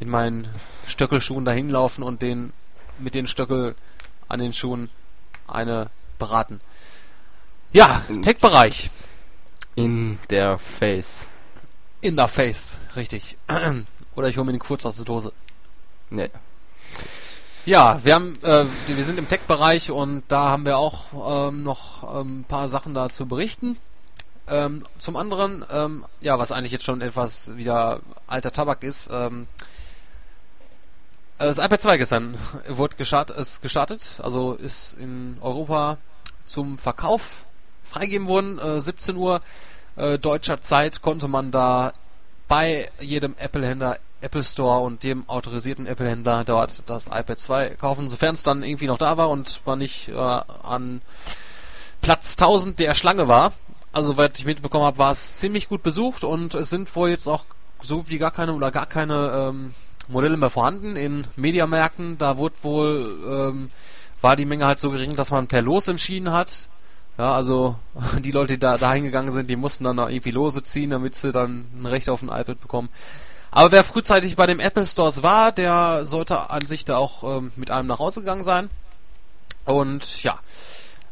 mit 0.00 0.08
meinen 0.08 0.48
Stöckelschuhen 0.86 1.44
dahin 1.44 1.70
laufen 1.70 2.02
und 2.02 2.22
den 2.22 2.52
mit 2.98 3.14
den 3.14 3.26
Stöckel 3.26 3.74
an 4.28 4.40
den 4.40 4.52
Schuhen 4.52 4.90
eine 5.46 5.90
beraten. 6.18 6.60
Ja, 7.72 8.02
Tech-Bereich. 8.22 8.90
In 9.74 10.18
der 10.30 10.58
Face. 10.58 11.26
In 12.00 12.16
der 12.16 12.28
Face, 12.28 12.78
richtig. 12.96 13.36
Oder 14.16 14.28
ich 14.28 14.36
hole 14.36 14.46
mir 14.46 14.52
den 14.52 14.60
kurz 14.60 14.86
aus 14.86 14.96
der 14.96 15.04
Dose. 15.04 15.32
Nee. 16.10 16.30
Ja, 17.66 18.02
wir 18.04 18.14
haben, 18.14 18.38
äh, 18.42 18.64
wir 18.86 19.04
sind 19.04 19.18
im 19.18 19.28
Tech-Bereich 19.28 19.90
und 19.90 20.22
da 20.28 20.50
haben 20.50 20.64
wir 20.64 20.78
auch 20.78 21.48
ähm, 21.48 21.62
noch 21.62 22.20
ähm, 22.20 22.40
ein 22.40 22.44
paar 22.44 22.68
Sachen 22.68 22.94
da 22.94 23.08
zu 23.08 23.26
berichten. 23.26 23.76
Ähm, 24.48 24.86
zum 24.98 25.16
anderen, 25.16 25.64
ähm, 25.70 26.06
ja, 26.20 26.38
was 26.38 26.52
eigentlich 26.52 26.72
jetzt 26.72 26.84
schon 26.84 27.02
etwas 27.02 27.56
wieder 27.56 28.00
alter 28.26 28.50
Tabak 28.50 28.82
ist, 28.82 29.10
ähm, 29.12 29.46
das 31.38 31.58
iPad 31.58 31.80
2 31.80 31.98
gestern 31.98 32.36
wurde 32.68 32.96
gestartet, 32.96 33.36
ist 33.36 33.62
gestartet, 33.62 34.20
also 34.22 34.54
ist 34.54 34.96
in 34.98 35.36
Europa 35.40 35.98
zum 36.46 36.78
Verkauf 36.78 37.44
freigegeben 37.84 38.26
worden. 38.28 38.58
Äh, 38.58 38.80
17 38.80 39.16
Uhr 39.16 39.40
äh, 39.96 40.18
deutscher 40.18 40.60
Zeit 40.60 41.02
konnte 41.02 41.28
man 41.28 41.50
da 41.50 41.92
bei 42.48 42.90
jedem 42.98 43.34
Apple-Händler, 43.38 43.98
Apple 44.20 44.42
Store 44.42 44.80
und 44.80 45.02
dem 45.02 45.28
autorisierten 45.28 45.86
Apple-Händler 45.86 46.44
dort 46.44 46.82
das 46.86 47.06
iPad 47.06 47.38
2 47.38 47.68
kaufen, 47.70 48.08
sofern 48.08 48.34
es 48.34 48.42
dann 48.42 48.62
irgendwie 48.62 48.86
noch 48.86 48.98
da 48.98 49.16
war 49.16 49.30
und 49.30 49.60
man 49.64 49.78
nicht 49.78 50.08
äh, 50.08 50.14
an 50.14 51.02
Platz 52.00 52.32
1000 52.32 52.80
der 52.80 52.94
Schlange 52.94 53.28
war. 53.28 53.52
Also, 53.92 54.16
weil 54.16 54.30
ich 54.36 54.44
mitbekommen 54.44 54.84
habe, 54.84 54.98
war 54.98 55.12
es 55.12 55.38
ziemlich 55.38 55.68
gut 55.68 55.82
besucht 55.82 56.24
und 56.24 56.54
es 56.54 56.70
sind 56.70 56.94
wohl 56.94 57.08
jetzt 57.08 57.28
auch 57.28 57.44
so 57.80 58.08
wie 58.08 58.18
gar 58.18 58.30
keine 58.30 58.54
oder 58.54 58.70
gar 58.70 58.86
keine 58.86 59.48
ähm, 59.48 59.74
Modelle 60.08 60.36
mehr 60.36 60.50
vorhanden 60.50 60.96
in 60.96 61.24
Mediamärkten. 61.36 62.18
Da 62.18 62.36
wurde 62.36 62.54
wohl, 62.62 63.18
ähm, 63.26 63.70
war 64.20 64.36
die 64.36 64.44
Menge 64.44 64.66
halt 64.66 64.78
so 64.78 64.90
gering, 64.90 65.16
dass 65.16 65.30
man 65.30 65.46
per 65.46 65.62
Los 65.62 65.88
entschieden 65.88 66.32
hat. 66.32 66.68
Ja, 67.16 67.34
also 67.34 67.76
die 68.20 68.30
Leute, 68.30 68.54
die 68.54 68.60
da, 68.60 68.76
da 68.78 68.92
hingegangen 68.92 69.32
sind, 69.32 69.48
die 69.48 69.56
mussten 69.56 69.84
dann 69.84 69.98
irgendwie 69.98 70.30
Lose 70.30 70.62
ziehen, 70.62 70.90
damit 70.90 71.14
sie 71.14 71.32
dann 71.32 71.66
ein 71.78 71.86
Recht 71.86 72.08
auf 72.10 72.22
ein 72.22 72.28
iPad 72.28 72.60
bekommen. 72.60 72.88
Aber 73.50 73.72
wer 73.72 73.84
frühzeitig 73.84 74.36
bei 74.36 74.46
dem 74.46 74.60
Apple 74.60 74.84
Stores 74.84 75.22
war, 75.22 75.52
der 75.52 76.04
sollte 76.04 76.50
an 76.50 76.66
sich 76.66 76.84
da 76.84 76.96
auch 76.96 77.24
ähm, 77.24 77.52
mit 77.56 77.70
einem 77.70 77.88
nach 77.88 77.98
Hause 77.98 78.20
gegangen 78.20 78.44
sein. 78.44 78.68
Und 79.64 80.22
ja, 80.22 80.38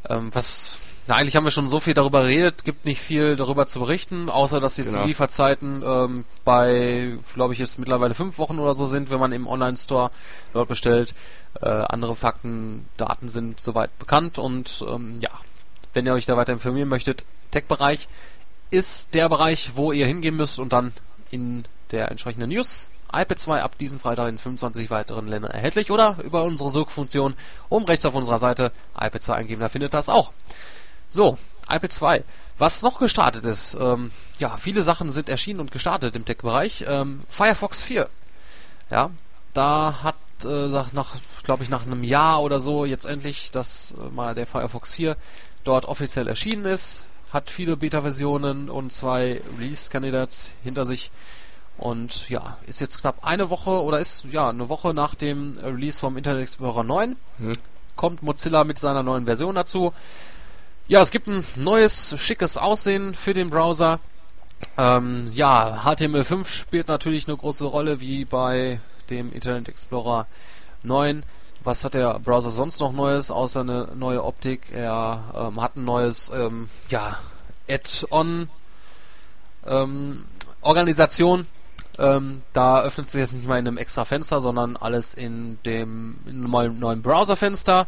ähm, 0.09 0.35
was 0.35 0.79
na, 1.09 1.14
eigentlich 1.14 1.37
haben 1.37 1.44
wir 1.44 1.53
schon 1.53 1.68
so 1.68 1.79
viel 1.79 1.94
darüber 1.94 2.22
geredet, 2.22 2.64
gibt 2.64 2.85
nicht 2.85 3.01
viel 3.01 3.37
darüber 3.37 3.66
zu 3.66 3.79
berichten, 3.79 4.29
außer 4.29 4.59
dass 4.59 4.77
jetzt 4.77 4.90
genau. 4.90 5.03
die 5.03 5.09
Lieferzeiten 5.09 5.83
ähm, 5.87 6.25
bei, 6.44 7.16
glaube 7.35 7.53
ich, 7.53 7.61
jetzt 7.61 7.79
mittlerweile 7.79 8.14
fünf 8.14 8.38
Wochen 8.38 8.59
oder 8.59 8.75
so 8.75 8.87
sind, 8.87 9.11
wenn 9.11 9.20
man 9.20 9.33
im 9.33 9.46
Online-Store 9.46 10.11
dort 10.53 10.68
bestellt. 10.68 11.14
Äh, 11.61 11.68
andere 11.68 12.16
Fakten, 12.16 12.88
Daten 12.96 13.29
sind 13.29 13.61
soweit 13.61 13.96
bekannt 14.01 14.38
und 14.38 14.85
ähm, 14.88 15.18
ja, 15.20 15.31
wenn 15.94 16.07
ihr 16.07 16.12
euch 16.12 16.27
da 16.27 16.37
weiter 16.37 16.53
informieren 16.53 16.88
möchtet, 16.88 17.25
Tech-Bereich 17.53 18.09
ist 18.70 19.14
der 19.14 19.29
Bereich, 19.29 19.77
wo 19.77 19.92
ihr 19.92 20.07
hingehen 20.07 20.37
müsst 20.37 20.59
und 20.59 20.72
dann 20.72 20.92
in 21.31 21.64
der 21.92 22.11
entsprechenden 22.11 22.51
News 22.51 22.88
iPad 23.12 23.38
2 23.38 23.62
ab 23.62 23.79
diesen 23.79 23.99
Freitag 23.99 24.29
in 24.29 24.38
25 24.38 24.90
weiteren 24.90 25.29
Ländern 25.29 25.53
erhältlich 25.53 25.90
oder 25.90 26.18
über 26.22 26.42
unsere 26.42 26.70
Suchfunktion 26.70 27.35
oben 27.68 27.85
rechts 27.85 28.05
auf 28.05 28.14
unserer 28.14 28.38
Seite 28.38 28.72
iPad 28.99 29.22
2 29.22 29.35
eingeben, 29.35 29.61
da 29.61 29.68
findet 29.68 29.94
das 29.94 30.09
auch. 30.09 30.33
So, 31.09 31.38
iPad 31.68 31.92
2. 31.92 32.25
Was 32.59 32.83
noch 32.83 32.99
gestartet 32.99 33.44
ist, 33.44 33.77
ähm, 33.81 34.11
ja, 34.38 34.57
viele 34.57 34.83
Sachen 34.83 35.11
sind 35.11 35.29
erschienen 35.29 35.61
und 35.61 35.70
gestartet 35.70 36.16
im 36.16 36.25
Tech-Bereich. 36.25 36.85
Ähm, 36.88 37.22
Firefox 37.29 37.83
4. 37.83 38.09
Ja, 38.90 39.11
da 39.53 40.03
hat 40.03 40.16
äh, 40.44 40.68
nach, 40.92 41.14
glaube 41.44 41.62
ich, 41.62 41.70
nach 41.70 41.87
einem 41.87 42.03
Jahr 42.03 42.42
oder 42.42 42.61
so 42.61 42.85
jetzt 42.85 43.07
endlich, 43.07 43.51
dass 43.51 43.92
äh, 43.92 44.14
mal 44.14 44.35
der 44.35 44.46
Firefox 44.46 44.92
4 44.94 45.16
dort 45.64 45.87
offiziell 45.87 46.29
erschienen 46.29 46.64
ist. 46.64 47.05
Hat 47.33 47.51
viele 47.51 47.77
Beta-Versionen 47.77 48.70
und 48.70 48.92
zwei 48.92 49.42
Release-Candidates 49.59 50.55
hinter 50.62 50.87
sich. 50.87 51.11
Und 51.78 52.28
ja, 52.30 52.56
ist 52.66 52.80
jetzt 52.80 53.00
knapp 53.00 53.18
eine 53.22 53.50
Woche 53.50 53.70
oder 53.70 54.00
ist 54.00 54.24
ja 54.30 54.48
eine 54.48 54.68
Woche 54.68 54.94
nach 54.94 55.14
dem 55.14 55.52
Release 55.62 56.00
vom 56.00 56.16
Internet 56.16 56.42
Explorer 56.42 56.84
9. 56.84 57.16
Hm. 57.38 57.52
Kommt 57.96 58.22
Mozilla 58.22 58.64
mit 58.64 58.78
seiner 58.78 59.02
neuen 59.02 59.26
Version 59.26 59.54
dazu. 59.54 59.92
Ja, 60.88 61.00
es 61.00 61.10
gibt 61.10 61.26
ein 61.26 61.44
neues, 61.56 62.14
schickes 62.18 62.56
Aussehen 62.56 63.14
für 63.14 63.34
den 63.34 63.50
Browser. 63.50 63.98
Ähm, 64.78 65.30
ja, 65.34 65.82
HTML5 65.84 66.46
spielt 66.46 66.88
natürlich 66.88 67.28
eine 67.28 67.36
große 67.36 67.64
Rolle, 67.64 68.00
wie 68.00 68.24
bei 68.24 68.80
dem 69.10 69.32
Internet 69.32 69.68
Explorer 69.68 70.26
9. 70.82 71.24
Was 71.64 71.84
hat 71.84 71.94
der 71.94 72.20
Browser 72.20 72.50
sonst 72.50 72.80
noch 72.80 72.92
Neues, 72.92 73.30
außer 73.30 73.60
eine 73.60 73.88
neue 73.96 74.22
Optik? 74.22 74.70
Er 74.72 75.24
ähm, 75.34 75.60
hat 75.60 75.76
ein 75.76 75.84
neues, 75.84 76.30
ähm, 76.34 76.68
ja, 76.88 77.18
Add-on 77.68 78.48
ähm, 79.66 80.24
Organisation. 80.60 81.46
Ähm, 81.98 82.42
da 82.52 82.82
öffnet 82.82 83.09
sich 83.09 83.20
jetzt 83.20 83.35
nicht 83.35 83.48
mal 83.48 83.59
in 83.59 83.66
einem 83.66 83.78
extra 83.78 84.04
Fenster, 84.04 84.40
sondern 84.40 84.76
alles 84.76 85.14
in 85.14 85.59
dem 85.64 86.18
einem 86.26 86.78
neuen 86.78 87.02
Browserfenster. 87.02 87.87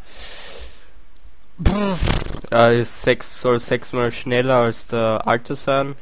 Ja, 2.51 2.69
ist 2.69 3.03
sechs, 3.03 3.41
soll 3.41 3.61
sechsmal 3.61 4.13
schneller 4.13 4.57
als 4.57 4.87
der 4.87 5.27
alte 5.27 5.55
sein. 5.55 5.97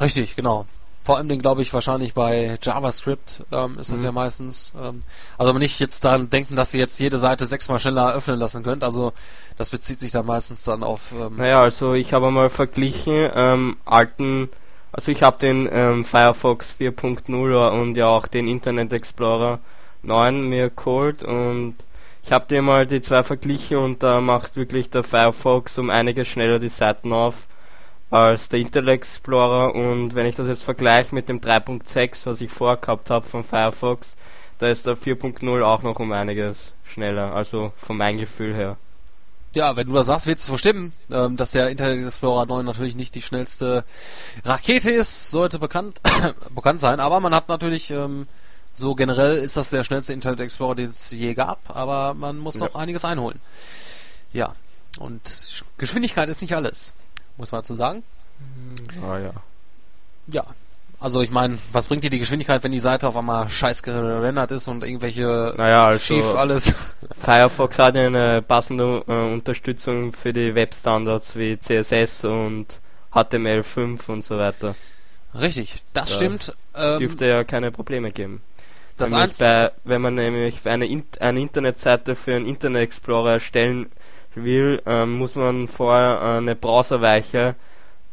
Richtig, 0.00 0.36
genau. 0.36 0.66
Vor 1.02 1.16
allem, 1.16 1.40
glaube 1.40 1.62
ich, 1.62 1.72
wahrscheinlich 1.72 2.14
bei 2.14 2.58
JavaScript 2.62 3.44
ähm, 3.52 3.78
ist 3.78 3.90
das 3.90 4.00
mhm. 4.00 4.04
ja 4.04 4.12
meistens. 4.12 4.74
Ähm, 4.80 5.02
also 5.38 5.52
nicht 5.54 5.80
jetzt 5.80 6.04
daran 6.04 6.28
denken, 6.28 6.56
dass 6.56 6.74
ihr 6.74 6.80
jetzt 6.80 6.98
jede 6.98 7.18
Seite 7.18 7.46
sechsmal 7.46 7.78
schneller 7.78 8.12
öffnen 8.12 8.38
lassen 8.38 8.62
könnt. 8.62 8.84
Also 8.84 9.12
das 9.56 9.70
bezieht 9.70 9.98
sich 9.98 10.12
dann 10.12 10.26
meistens 10.26 10.62
dann 10.64 10.82
auf. 10.82 11.12
Ähm 11.12 11.36
naja, 11.36 11.62
also 11.62 11.94
ich 11.94 12.12
habe 12.12 12.30
mal 12.30 12.50
verglichen 12.50 13.30
ähm, 13.34 13.76
alten, 13.86 14.50
also 14.92 15.10
ich 15.10 15.22
habe 15.22 15.38
den 15.38 15.68
ähm, 15.72 16.04
Firefox 16.04 16.74
4.0 16.78 17.80
und 17.80 17.96
ja 17.96 18.08
auch 18.08 18.26
den 18.26 18.48
Internet 18.48 18.92
Explorer 18.92 19.60
9 20.02 20.48
mir 20.48 20.70
geholt 20.70 21.22
und 21.22 21.76
ich 22.22 22.32
habe 22.32 22.46
dir 22.48 22.62
mal 22.62 22.86
die 22.86 23.00
zwei 23.00 23.22
verglichen 23.22 23.78
und 23.78 24.02
da 24.02 24.20
macht 24.20 24.56
wirklich 24.56 24.90
der 24.90 25.02
Firefox 25.04 25.78
um 25.78 25.90
einiges 25.90 26.28
schneller 26.28 26.58
die 26.58 26.68
Seiten 26.68 27.12
auf 27.12 27.48
als 28.10 28.48
der 28.48 28.60
Internet 28.60 28.90
Explorer 28.90 29.74
und 29.74 30.14
wenn 30.14 30.26
ich 30.26 30.36
das 30.36 30.48
jetzt 30.48 30.64
vergleiche 30.64 31.14
mit 31.14 31.28
dem 31.28 31.40
3.6, 31.40 32.26
was 32.26 32.40
ich 32.40 32.50
vorher 32.50 32.76
gehabt 32.76 33.10
habe 33.10 33.26
von 33.26 33.44
Firefox, 33.44 34.16
da 34.58 34.68
ist 34.68 34.86
der 34.86 34.96
4.0 34.96 35.62
auch 35.62 35.82
noch 35.82 36.00
um 36.00 36.12
einiges 36.12 36.72
schneller, 36.84 37.32
also 37.34 37.72
von 37.76 37.96
meinem 37.96 38.18
Gefühl 38.18 38.54
her. 38.54 38.76
Ja, 39.54 39.74
wenn 39.74 39.88
du 39.88 39.94
das 39.94 40.06
sagst, 40.06 40.26
wird 40.28 40.38
es 40.38 40.48
wohl 40.48 40.58
stimmen, 40.58 40.92
ähm, 41.10 41.36
dass 41.36 41.50
der 41.50 41.70
Internet 41.70 42.04
Explorer 42.06 42.46
9 42.46 42.64
natürlich 42.64 42.94
nicht 42.94 43.14
die 43.16 43.22
schnellste 43.22 43.84
Rakete 44.44 44.90
ist, 44.92 45.30
sollte 45.32 45.58
bekannt 45.58 46.00
bekannt 46.54 46.78
sein, 46.80 47.00
aber 47.00 47.18
man 47.18 47.34
hat 47.34 47.48
natürlich 47.48 47.90
ähm, 47.90 48.28
so 48.74 48.94
generell 48.94 49.38
ist 49.38 49.56
das 49.56 49.70
der 49.70 49.82
schnellste 49.82 50.12
Internet 50.12 50.38
Explorer, 50.40 50.76
den 50.76 50.88
es 50.88 51.10
je 51.10 51.34
gab, 51.34 51.58
aber 51.68 52.14
man 52.14 52.38
muss 52.38 52.60
Ja. 52.60 52.66
noch 52.66 52.76
einiges 52.76 53.04
einholen. 53.04 53.40
Ja, 54.32 54.54
und 55.00 55.20
Geschwindigkeit 55.78 56.28
ist 56.28 56.42
nicht 56.42 56.54
alles, 56.54 56.94
muss 57.36 57.50
man 57.50 57.62
dazu 57.62 57.74
sagen. 57.74 58.04
Ah 59.02 59.18
ja. 59.18 59.32
Ja. 60.28 60.44
Also 61.02 61.22
ich 61.22 61.30
meine, 61.30 61.56
was 61.72 61.86
bringt 61.86 62.04
dir 62.04 62.10
die 62.10 62.18
Geschwindigkeit, 62.18 62.62
wenn 62.62 62.72
die 62.72 62.78
Seite 62.78 63.08
auf 63.08 63.16
einmal 63.16 63.48
scheiß 63.48 63.82
gerendert 63.82 64.50
ist 64.52 64.68
und 64.68 64.84
irgendwelche 64.84 65.54
Naja, 65.56 65.86
also 65.86 65.98
schief 65.98 66.34
alles. 66.34 66.74
Firefox 67.22 67.78
hat 67.78 67.96
ja 67.96 68.06
eine 68.06 68.42
passende 68.42 69.02
äh, 69.08 69.32
Unterstützung 69.32 70.12
für 70.12 70.34
die 70.34 70.54
Webstandards 70.54 71.36
wie 71.36 71.58
CSS 71.58 72.24
und 72.26 72.66
HTML5 73.14 74.08
und 74.10 74.22
so 74.24 74.36
weiter. 74.38 74.74
Richtig, 75.34 75.76
das 75.94 76.10
Ja. 76.10 76.16
stimmt. 76.16 76.52
Ähm, 76.74 76.98
Dürfte 76.98 77.24
ja 77.26 77.44
keine 77.44 77.70
Probleme 77.70 78.10
geben. 78.10 78.42
das 78.98 79.10
Nämlich 79.10 79.38
bei, 79.38 79.70
wenn 79.84 80.02
man 80.02 80.14
nämlich 80.16 80.66
eine, 80.68 80.86
In- 80.86 81.04
eine 81.18 81.40
Internetseite 81.40 82.14
für 82.14 82.34
einen 82.34 82.46
Internet 82.46 82.82
Explorer 82.82 83.32
erstellen 83.32 83.90
will, 84.34 84.82
ähm, 84.84 85.16
muss 85.16 85.34
man 85.34 85.66
vorher 85.66 86.20
eine 86.20 86.54
Browserweiche 86.54 87.54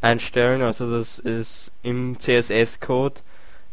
einstellen. 0.07 0.61
Also 0.61 0.89
das 0.97 1.19
ist 1.19 1.71
im 1.83 2.19
CSS-Code 2.19 3.21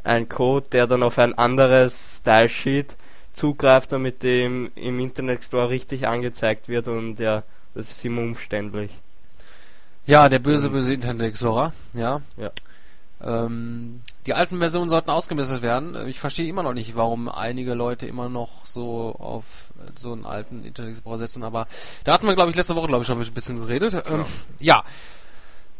ein 0.02 0.28
Code, 0.28 0.66
der 0.72 0.86
dann 0.86 1.02
auf 1.02 1.18
ein 1.18 1.36
anderes 1.38 2.18
Stylesheet 2.18 2.96
zugreift, 3.32 3.92
damit 3.92 4.22
dem 4.22 4.70
im 4.74 5.00
Internet 5.00 5.38
Explorer 5.38 5.70
richtig 5.70 6.06
angezeigt 6.06 6.68
wird 6.68 6.88
und 6.88 7.18
ja, 7.18 7.42
das 7.74 7.90
ist 7.90 8.04
immer 8.04 8.20
umständlich. 8.22 8.90
ja, 10.06 10.28
der 10.28 10.38
böse, 10.38 10.70
böse 10.70 10.92
Internet 10.92 11.22
Explorer, 11.22 11.72
ja. 11.94 12.20
Ja. 12.36 12.50
Ähm, 13.22 14.02
die 14.26 14.34
alten 14.34 14.58
Versionen 14.58 14.90
sollten 14.90 15.10
ausgebessert 15.10 15.62
werden. 15.62 16.06
Ich 16.08 16.20
verstehe 16.20 16.46
immer 16.46 16.62
noch 16.62 16.74
nicht, 16.74 16.94
warum 16.94 17.28
einige 17.28 17.74
Leute 17.74 18.06
immer 18.06 18.28
noch 18.28 18.66
so 18.66 19.16
auf 19.18 19.72
so 19.96 20.12
einen 20.12 20.26
alten 20.26 20.64
Internet 20.64 20.90
Explorer 20.90 21.18
setzen, 21.18 21.42
aber 21.42 21.66
da 22.04 22.12
hatten 22.12 22.26
wir, 22.26 22.34
glaube 22.34 22.50
ich, 22.50 22.56
letzte 22.56 22.76
Woche, 22.76 22.88
glaube 22.88 23.02
ich, 23.02 23.06
schon 23.06 23.20
ein 23.20 23.32
bisschen 23.32 23.60
geredet. 23.60 24.02
Ähm, 24.06 24.24
ja. 24.60 24.82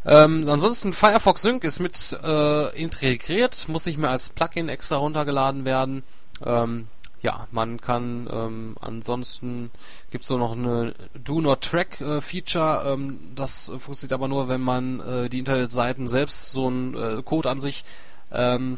Ähm, 0.05 0.47
ansonsten 0.47 0.93
Firefox 0.93 1.41
Sync 1.41 1.63
ist 1.63 1.79
mit 1.79 2.17
äh, 2.23 2.79
integriert, 2.79 3.67
muss 3.67 3.85
nicht 3.85 3.97
mehr 3.97 4.11
als 4.11 4.29
Plugin 4.29 4.69
extra 4.69 4.97
runtergeladen 4.97 5.65
werden. 5.65 6.03
Ähm, 6.45 6.87
ja, 7.21 7.47
man 7.51 7.81
kann 7.81 8.29
ähm, 8.31 8.75
ansonsten 8.79 9.71
gibt's 10.11 10.27
so 10.27 10.37
noch 10.37 10.51
eine 10.51 10.93
Do 11.15 11.41
Not 11.41 11.61
Track 11.61 11.99
äh, 12.01 12.21
Feature. 12.21 12.83
Ähm, 12.85 13.31
das 13.33 13.71
funktioniert 13.79 14.13
aber 14.13 14.27
nur, 14.27 14.47
wenn 14.47 14.61
man 14.61 14.99
äh, 14.99 15.27
die 15.27 15.39
Internetseiten 15.39 16.07
selbst 16.07 16.51
so 16.51 16.67
einen 16.67 16.93
äh, 16.93 17.23
Code 17.23 17.49
an 17.49 17.61
sich 17.61 17.83
ähm, 18.31 18.77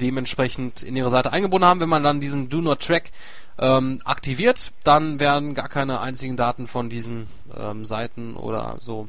dementsprechend 0.00 0.84
in 0.84 0.94
ihre 0.94 1.10
Seite 1.10 1.32
eingebunden 1.32 1.66
haben. 1.66 1.80
Wenn 1.80 1.88
man 1.88 2.04
dann 2.04 2.20
diesen 2.20 2.48
Do 2.48 2.60
Not 2.60 2.86
Track 2.86 3.10
ähm, 3.58 4.00
aktiviert, 4.04 4.70
dann 4.84 5.18
werden 5.18 5.54
gar 5.54 5.68
keine 5.68 6.00
einzigen 6.00 6.36
Daten 6.36 6.68
von 6.68 6.88
diesen 6.88 7.26
ähm, 7.56 7.84
Seiten 7.84 8.36
oder 8.36 8.76
so 8.78 9.08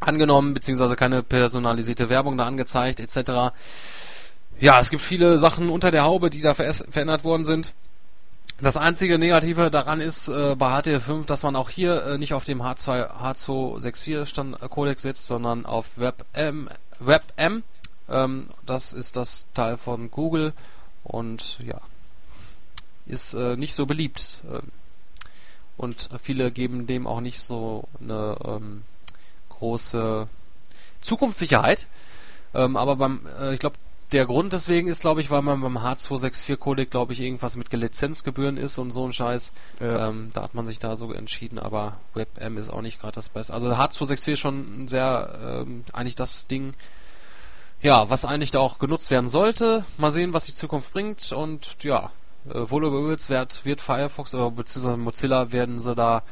angenommen, 0.00 0.54
beziehungsweise 0.54 0.96
keine 0.96 1.22
personalisierte 1.22 2.08
Werbung 2.08 2.38
da 2.38 2.46
angezeigt, 2.46 3.00
etc. 3.00 3.52
Ja, 4.60 4.80
es 4.80 4.90
gibt 4.90 5.02
viele 5.02 5.38
Sachen 5.38 5.70
unter 5.70 5.90
der 5.90 6.04
Haube, 6.04 6.30
die 6.30 6.42
da 6.42 6.54
ver 6.54 6.72
verändert 6.72 7.24
worden 7.24 7.44
sind. 7.44 7.74
Das 8.60 8.76
einzige 8.76 9.18
Negative 9.18 9.70
daran 9.70 10.00
ist 10.00 10.26
äh, 10.26 10.56
bei 10.56 10.76
HTML5, 10.76 11.26
dass 11.26 11.44
man 11.44 11.54
auch 11.54 11.70
hier 11.70 12.02
äh, 12.04 12.18
nicht 12.18 12.34
auf 12.34 12.42
dem 12.42 12.60
H2, 12.60 13.08
H264 13.22 14.26
Stand 14.26 14.60
äh, 14.60 14.68
Codex 14.68 15.02
setzt, 15.02 15.28
sondern 15.28 15.64
auf 15.64 15.96
WebM. 15.96 16.68
WebM. 16.98 17.62
Ähm, 18.08 18.48
das 18.66 18.92
ist 18.92 19.16
das 19.16 19.46
Teil 19.54 19.76
von 19.76 20.10
Google 20.10 20.52
und 21.04 21.60
ja, 21.64 21.80
ist 23.06 23.34
äh, 23.34 23.56
nicht 23.56 23.74
so 23.74 23.86
beliebt. 23.86 24.38
Ähm, 24.52 24.72
und 25.76 26.08
viele 26.20 26.50
geben 26.50 26.88
dem 26.88 27.06
auch 27.06 27.20
nicht 27.20 27.40
so 27.40 27.86
eine 28.00 28.36
ähm, 28.44 28.82
große 29.58 30.28
Zukunftssicherheit. 31.00 31.86
Ähm, 32.54 32.76
aber 32.76 32.96
beim, 32.96 33.26
äh, 33.40 33.54
ich 33.54 33.60
glaube, 33.60 33.76
der 34.12 34.24
Grund 34.24 34.54
deswegen 34.54 34.88
ist, 34.88 35.02
glaube 35.02 35.20
ich, 35.20 35.30
weil 35.30 35.42
man 35.42 35.60
beim 35.60 35.76
H264 35.76 36.56
Codec, 36.56 36.90
glaube 36.90 37.12
ich, 37.12 37.20
irgendwas 37.20 37.56
mit 37.56 37.70
Lizenzgebühren 37.72 38.56
ist 38.56 38.78
und 38.78 38.90
so 38.90 39.04
ein 39.04 39.12
Scheiß. 39.12 39.52
Ja. 39.80 40.08
Ähm, 40.08 40.30
da 40.32 40.42
hat 40.42 40.54
man 40.54 40.64
sich 40.64 40.78
da 40.78 40.96
so 40.96 41.12
entschieden, 41.12 41.58
aber 41.58 41.98
WebM 42.14 42.56
ist 42.56 42.70
auch 42.70 42.80
nicht 42.80 43.00
gerade 43.00 43.14
das 43.14 43.28
Beste. 43.28 43.52
Also 43.52 43.68
H264 43.68 44.32
ist 44.32 44.38
schon 44.38 44.88
sehr, 44.88 45.64
ähm, 45.66 45.84
eigentlich 45.92 46.16
das 46.16 46.46
Ding, 46.46 46.72
ja, 47.82 48.08
was 48.08 48.24
eigentlich 48.24 48.50
da 48.50 48.60
auch 48.60 48.78
genutzt 48.78 49.10
werden 49.10 49.28
sollte. 49.28 49.84
Mal 49.98 50.10
sehen, 50.10 50.32
was 50.32 50.46
die 50.46 50.54
Zukunft 50.54 50.92
bringt 50.92 51.32
und 51.32 51.76
ja, 51.82 52.10
äh, 52.48 52.70
wohl 52.70 52.86
über 52.86 52.98
übelst 52.98 53.28
wird, 53.28 53.64
wird 53.66 53.82
Firefox 53.82 54.34
oder 54.34 54.50
beziehungsweise 54.50 54.96
Mozilla 54.96 55.52
werden 55.52 55.78
sie 55.78 55.94
da 55.94 56.22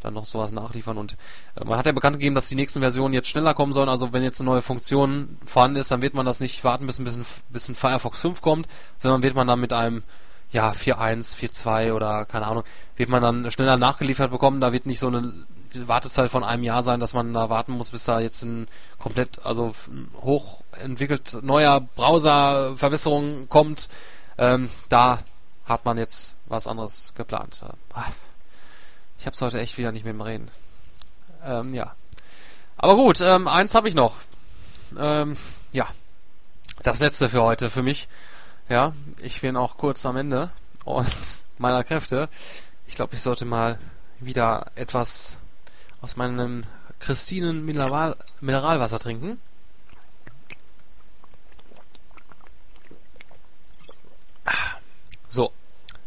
dann 0.00 0.14
noch 0.14 0.24
sowas 0.24 0.52
nachliefern 0.52 0.98
und 0.98 1.16
äh, 1.56 1.64
man 1.64 1.78
hat 1.78 1.86
ja 1.86 1.92
bekannt 1.92 2.16
gegeben, 2.16 2.34
dass 2.34 2.48
die 2.48 2.54
nächsten 2.54 2.80
Versionen 2.80 3.14
jetzt 3.14 3.28
schneller 3.28 3.54
kommen 3.54 3.72
sollen. 3.72 3.88
Also 3.88 4.12
wenn 4.12 4.22
jetzt 4.22 4.40
eine 4.40 4.50
neue 4.50 4.62
Funktion 4.62 5.38
vorhanden 5.44 5.78
ist, 5.78 5.90
dann 5.90 6.02
wird 6.02 6.14
man 6.14 6.26
das 6.26 6.40
nicht 6.40 6.62
warten, 6.64 6.86
bis 6.86 6.98
ein 6.98 7.04
bisschen 7.04 7.26
bis 7.50 7.68
ein 7.68 7.74
Firefox 7.74 8.20
5 8.20 8.40
kommt, 8.42 8.68
sondern 8.96 9.22
wird 9.22 9.34
man 9.34 9.46
dann 9.46 9.60
mit 9.60 9.72
einem 9.72 10.02
ja 10.50 10.70
4.1, 10.70 11.36
4.2 11.36 11.92
oder 11.92 12.24
keine 12.24 12.46
Ahnung, 12.46 12.64
wird 12.96 13.08
man 13.08 13.22
dann 13.22 13.50
schneller 13.50 13.76
nachgeliefert 13.76 14.30
bekommen. 14.30 14.60
Da 14.60 14.72
wird 14.72 14.86
nicht 14.86 15.00
so 15.00 15.08
eine 15.08 15.46
Wartezeit 15.74 16.30
von 16.30 16.44
einem 16.44 16.62
Jahr 16.62 16.82
sein, 16.82 17.00
dass 17.00 17.14
man 17.14 17.34
da 17.34 17.50
warten 17.50 17.72
muss, 17.72 17.90
bis 17.90 18.04
da 18.04 18.20
jetzt 18.20 18.42
ein 18.42 18.68
komplett, 18.98 19.44
also 19.44 19.74
hochentwickelt 20.22 21.42
neuer 21.42 21.80
Browser-Verbesserung 21.80 23.48
kommt. 23.48 23.88
Ähm, 24.38 24.70
da 24.88 25.20
hat 25.64 25.84
man 25.84 25.98
jetzt 25.98 26.36
was 26.46 26.66
anderes 26.66 27.12
geplant. 27.16 27.64
Ah, 27.92 28.04
Ich 29.26 29.28
hab's 29.28 29.42
heute 29.42 29.58
echt 29.58 29.76
wieder 29.76 29.90
nicht 29.90 30.04
mit 30.04 30.14
dem 30.14 30.20
Reden. 30.20 30.48
Ähm, 31.42 31.72
ja. 31.72 31.96
Aber 32.76 32.94
gut, 32.94 33.20
ähm, 33.20 33.48
eins 33.48 33.74
habe 33.74 33.88
ich 33.88 33.96
noch. 33.96 34.14
Ähm, 34.96 35.36
ja. 35.72 35.88
Das 36.84 37.00
letzte 37.00 37.28
für 37.28 37.42
heute 37.42 37.68
für 37.68 37.82
mich. 37.82 38.06
Ja, 38.68 38.92
ich 39.20 39.40
bin 39.40 39.56
auch 39.56 39.78
kurz 39.78 40.06
am 40.06 40.16
Ende 40.16 40.50
und 40.84 41.12
meiner 41.58 41.82
Kräfte. 41.82 42.28
Ich 42.86 42.94
glaube, 42.94 43.16
ich 43.16 43.20
sollte 43.20 43.44
mal 43.44 43.80
wieder 44.20 44.70
etwas 44.76 45.38
aus 46.02 46.14
meinem 46.14 46.62
Christinen 47.00 47.64
Mineral 47.64 48.14
Mineralwasser 48.40 49.00
trinken. 49.00 49.40
So. 55.28 55.52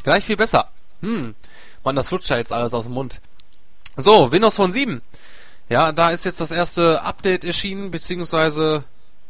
Gleich 0.03 0.23
viel 0.23 0.37
besser. 0.37 0.71
Hm. 1.01 1.35
Mann, 1.83 1.95
das 1.95 2.09
flutscht 2.09 2.29
ja 2.29 2.37
jetzt 2.37 2.53
alles 2.53 2.73
aus 2.73 2.85
dem 2.85 2.93
Mund. 2.93 3.21
So, 3.95 4.31
Windows 4.31 4.55
Phone 4.55 4.71
7. 4.71 5.01
Ja, 5.69 5.91
da 5.91 6.09
ist 6.09 6.25
jetzt 6.25 6.41
das 6.41 6.51
erste 6.51 7.03
Update 7.03 7.45
erschienen, 7.45 7.91
beziehungsweise, 7.91 8.83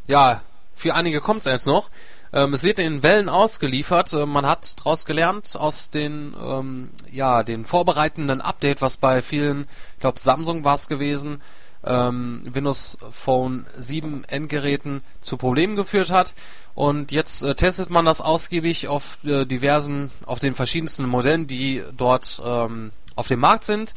ja, 0.07 0.41
für 0.73 0.95
einige 0.95 1.21
kommt 1.21 1.39
es 1.39 1.45
jetzt 1.45 1.67
noch. 1.67 1.89
Ähm, 2.31 2.53
es 2.53 2.63
wird 2.63 2.79
in 2.79 3.03
Wellen 3.03 3.29
ausgeliefert. 3.29 4.13
Äh, 4.13 4.25
man 4.25 4.45
hat 4.45 4.79
daraus 4.79 5.05
gelernt 5.05 5.55
aus 5.57 5.89
den, 5.89 6.35
ähm, 6.39 6.91
ja, 7.11 7.43
den 7.43 7.65
vorbereitenden 7.65 8.41
Update, 8.41 8.81
was 8.81 8.97
bei 8.97 9.21
vielen, 9.21 9.67
ich 9.95 9.99
glaube 9.99 10.19
Samsung 10.19 10.63
war 10.63 10.75
es 10.75 10.87
gewesen, 10.87 11.41
ähm, 11.83 12.43
Windows 12.45 12.97
Phone 13.09 13.65
7 13.77 14.23
Endgeräten 14.25 15.01
zu 15.21 15.37
Problemen 15.37 15.75
geführt 15.75 16.11
hat. 16.11 16.33
Und 16.79 17.11
jetzt 17.11 17.43
äh, 17.43 17.55
testet 17.55 17.89
man 17.89 18.05
das 18.05 18.21
ausgiebig 18.21 18.87
auf 18.87 19.17
äh, 19.25 19.43
diversen, 19.43 20.11
auf 20.25 20.39
den 20.39 20.53
verschiedensten 20.53 21.09
Modellen, 21.09 21.45
die 21.45 21.83
dort 21.97 22.41
ähm, 22.41 22.91
auf 23.17 23.27
dem 23.27 23.41
Markt 23.41 23.65
sind. 23.65 23.93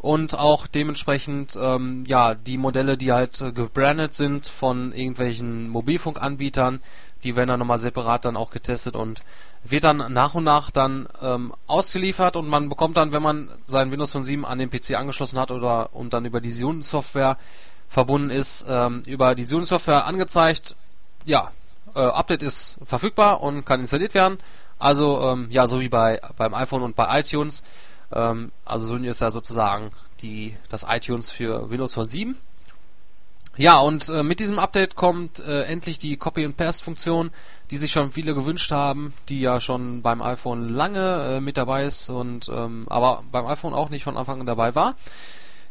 Und 0.00 0.36
auch 0.36 0.66
dementsprechend 0.66 1.56
ähm, 1.56 2.04
ja 2.08 2.34
die 2.34 2.58
Modelle, 2.58 2.98
die 2.98 3.12
halt 3.12 3.40
äh, 3.40 3.52
gebrandet 3.52 4.14
sind 4.14 4.48
von 4.48 4.92
irgendwelchen 4.92 5.68
Mobilfunkanbietern, 5.68 6.80
die 7.22 7.36
werden 7.36 7.50
dann 7.50 7.60
nochmal 7.60 7.78
separat 7.78 8.24
dann 8.24 8.36
auch 8.36 8.50
getestet 8.50 8.96
und 8.96 9.22
wird 9.62 9.84
dann 9.84 10.12
nach 10.12 10.34
und 10.34 10.42
nach 10.42 10.72
dann 10.72 11.06
ähm, 11.22 11.54
ausgeliefert. 11.68 12.34
Und 12.34 12.48
man 12.48 12.68
bekommt 12.68 12.96
dann, 12.96 13.12
wenn 13.12 13.22
man 13.22 13.52
sein 13.62 13.92
Windows 13.92 14.10
Phone 14.10 14.24
7 14.24 14.44
an 14.44 14.58
den 14.58 14.70
PC 14.70 14.96
angeschlossen 14.96 15.38
hat 15.38 15.52
oder 15.52 15.94
und 15.94 16.12
dann 16.12 16.24
über 16.24 16.40
die 16.40 16.50
Sion-Software 16.50 17.38
verbunden 17.86 18.30
ist, 18.30 18.66
ähm, 18.68 19.04
über 19.06 19.36
die 19.36 19.44
Sion-Software 19.44 20.04
angezeigt, 20.04 20.74
ja, 21.24 21.52
äh, 21.94 22.00
Update 22.00 22.42
ist 22.42 22.78
verfügbar 22.84 23.40
und 23.40 23.64
kann 23.64 23.80
installiert 23.80 24.14
werden. 24.14 24.38
Also 24.78 25.20
ähm, 25.20 25.48
ja, 25.50 25.66
so 25.66 25.80
wie 25.80 25.88
bei 25.88 26.20
beim 26.36 26.54
iPhone 26.54 26.82
und 26.82 26.96
bei 26.96 27.20
iTunes. 27.20 27.62
Ähm, 28.12 28.52
also 28.64 28.88
Sony 28.88 29.08
ist 29.08 29.20
ja 29.20 29.30
sozusagen 29.30 29.90
die 30.20 30.56
das 30.68 30.84
iTunes 30.88 31.30
für 31.30 31.70
Windows 31.70 31.94
Phone 31.94 32.06
7. 32.06 32.38
Ja, 33.56 33.78
und 33.78 34.08
äh, 34.08 34.24
mit 34.24 34.40
diesem 34.40 34.58
Update 34.58 34.96
kommt 34.96 35.38
äh, 35.38 35.62
endlich 35.62 35.98
die 35.98 36.16
Copy 36.16 36.44
and 36.44 36.56
Paste 36.56 36.84
Funktion, 36.84 37.30
die 37.70 37.76
sich 37.76 37.92
schon 37.92 38.10
viele 38.10 38.34
gewünscht 38.34 38.72
haben, 38.72 39.14
die 39.28 39.40
ja 39.40 39.60
schon 39.60 40.02
beim 40.02 40.22
iPhone 40.22 40.68
lange 40.68 41.36
äh, 41.36 41.40
mit 41.40 41.56
dabei 41.56 41.84
ist 41.84 42.10
und 42.10 42.48
ähm, 42.48 42.86
aber 42.88 43.22
beim 43.30 43.46
iPhone 43.46 43.72
auch 43.72 43.90
nicht 43.90 44.02
von 44.02 44.16
Anfang 44.16 44.40
an 44.40 44.46
dabei 44.46 44.74
war. 44.74 44.96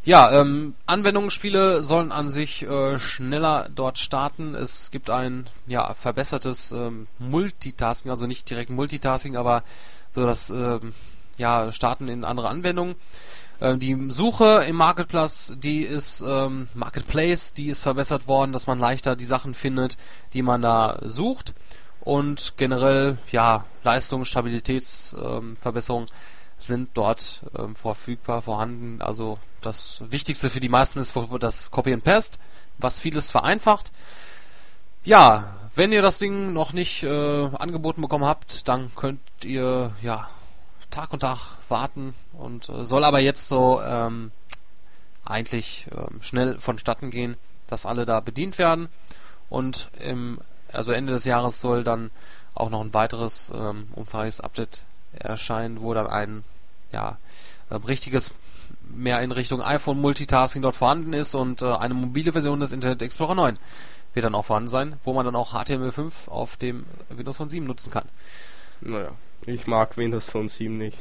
Ja, 0.06 0.32
ähm, 0.34 0.76
Anwendungsspiele 0.86 1.82
sollen 1.82 2.12
an 2.12 2.30
sich 2.30 2.64
äh, 2.64 3.00
schneller 3.00 3.70
dort 3.74 3.98
starten. 3.98 4.54
Es 4.54 4.92
gibt 4.92 5.10
ein 5.10 5.48
ja 5.66 5.94
verbessertes 5.94 6.74
ähm, 6.74 7.08
Multitasking, 7.20 8.12
also 8.12 8.28
nicht 8.28 8.50
direkt 8.50 8.70
Multitasking, 8.70 9.38
aber 9.38 9.64
so 10.12 10.26
das 10.26 10.50
ähm, 10.50 10.94
ja 11.38 11.72
Starten 11.72 12.10
in 12.10 12.26
andere 12.26 12.50
Anwendungen. 12.50 12.96
Ähm, 13.62 13.80
die 13.80 14.10
Suche 14.10 14.66
im 14.68 14.76
Marketplace, 14.76 15.56
die 15.58 15.84
ist 15.84 16.22
ähm, 16.28 16.68
Marketplace, 16.74 17.54
die 17.54 17.70
ist 17.70 17.84
verbessert 17.84 18.28
worden, 18.28 18.52
dass 18.52 18.68
man 18.68 18.80
leichter 18.80 19.16
die 19.16 19.24
Sachen 19.24 19.54
findet, 19.54 19.96
die 20.34 20.42
man 20.42 20.62
da 20.62 21.00
sucht 21.04 21.54
und 22.02 22.56
generell 22.58 23.18
ja 23.32 23.64
Leistung, 23.84 24.26
Stabilitätsverbesserung 24.26 26.08
sind 26.58 26.90
dort 26.94 27.44
ähm, 27.58 27.78
verfügbar 27.78 28.42
vorhanden. 28.42 29.02
Also 29.02 29.38
das 29.66 30.02
Wichtigste 30.08 30.50
für 30.50 30.60
die 30.60 30.70
meisten 30.70 31.00
ist 31.00 31.14
das 31.40 31.72
Copy 31.72 31.94
and 31.94 32.04
Paste, 32.04 32.40
was 32.78 33.00
vieles 33.00 33.32
vereinfacht. 33.32 33.92
Ja, 35.04 35.56
wenn 35.76 35.92
ihr 35.92 36.02
das 36.02 36.20
Ding 36.20 36.54
noch 36.54 36.74
nicht 36.74 37.04
äh, 37.04 37.46
angeboten 37.56 38.02
bekommen 38.02 38.26
habt, 38.26 38.68
dann 38.68 38.92
könnt 38.96 39.20
ihr 39.44 39.92
ja 40.02 40.30
Tag 40.92 41.12
und 41.12 41.22
Tag 41.22 41.58
warten 41.70 42.14
und 42.34 42.70
äh, 42.70 42.86
soll 42.86 43.04
aber 43.04 43.20
jetzt 43.20 43.48
so 43.48 43.82
ähm, 43.82 44.32
eigentlich 45.26 45.88
ähm, 45.92 46.22
schnell 46.22 46.60
vonstatten 46.60 47.10
gehen, 47.10 47.38
dass 47.68 47.86
alle 47.86 48.06
da 48.06 48.20
bedient 48.20 48.60
werden 48.60 48.90
und 49.50 49.90
im 50.00 50.40
also 50.72 50.92
Ende 50.92 51.14
des 51.14 51.26
Jahres 51.26 51.62
soll 51.62 51.84
dann 51.84 52.12
auch 52.56 52.70
noch 52.70 52.82
ein 52.82 52.94
weiteres 52.94 53.52
ähm, 53.56 53.88
umfangreiches 53.94 54.42
Update 54.42 54.86
erscheinen, 55.14 55.82
wo 55.82 55.94
dann 55.94 56.08
ein 56.08 56.44
ja, 56.92 57.18
äh, 57.70 57.76
richtiges 57.76 58.32
mehr 58.90 59.22
in 59.22 59.32
Richtung 59.32 59.62
iPhone 59.62 60.00
Multitasking 60.00 60.62
dort 60.62 60.76
vorhanden 60.76 61.14
ist 61.14 61.36
und 61.36 61.62
äh, 61.62 61.66
eine 61.66 61.94
mobile 61.94 62.32
Version 62.32 62.60
des 62.60 62.74
Internet 62.74 63.02
Explorer 63.02 63.36
9 63.36 63.58
wird 64.14 64.26
dann 64.26 64.36
auch 64.36 64.46
vorhanden 64.46 64.70
sein, 64.70 64.96
wo 65.04 65.14
man 65.14 65.26
dann 65.26 65.36
auch 65.36 65.54
HTML5 65.54 66.28
auf 66.28 66.58
dem 66.58 66.86
Windows 67.10 67.38
Phone 67.38 67.50
7 67.50 67.66
nutzen 67.66 67.92
kann. 67.92 68.08
Naja, 68.82 69.12
ich 69.46 69.68
mag 69.68 69.98
Windows 69.98 70.26
Phone 70.26 70.50
7 70.50 70.78
nicht. 70.78 71.00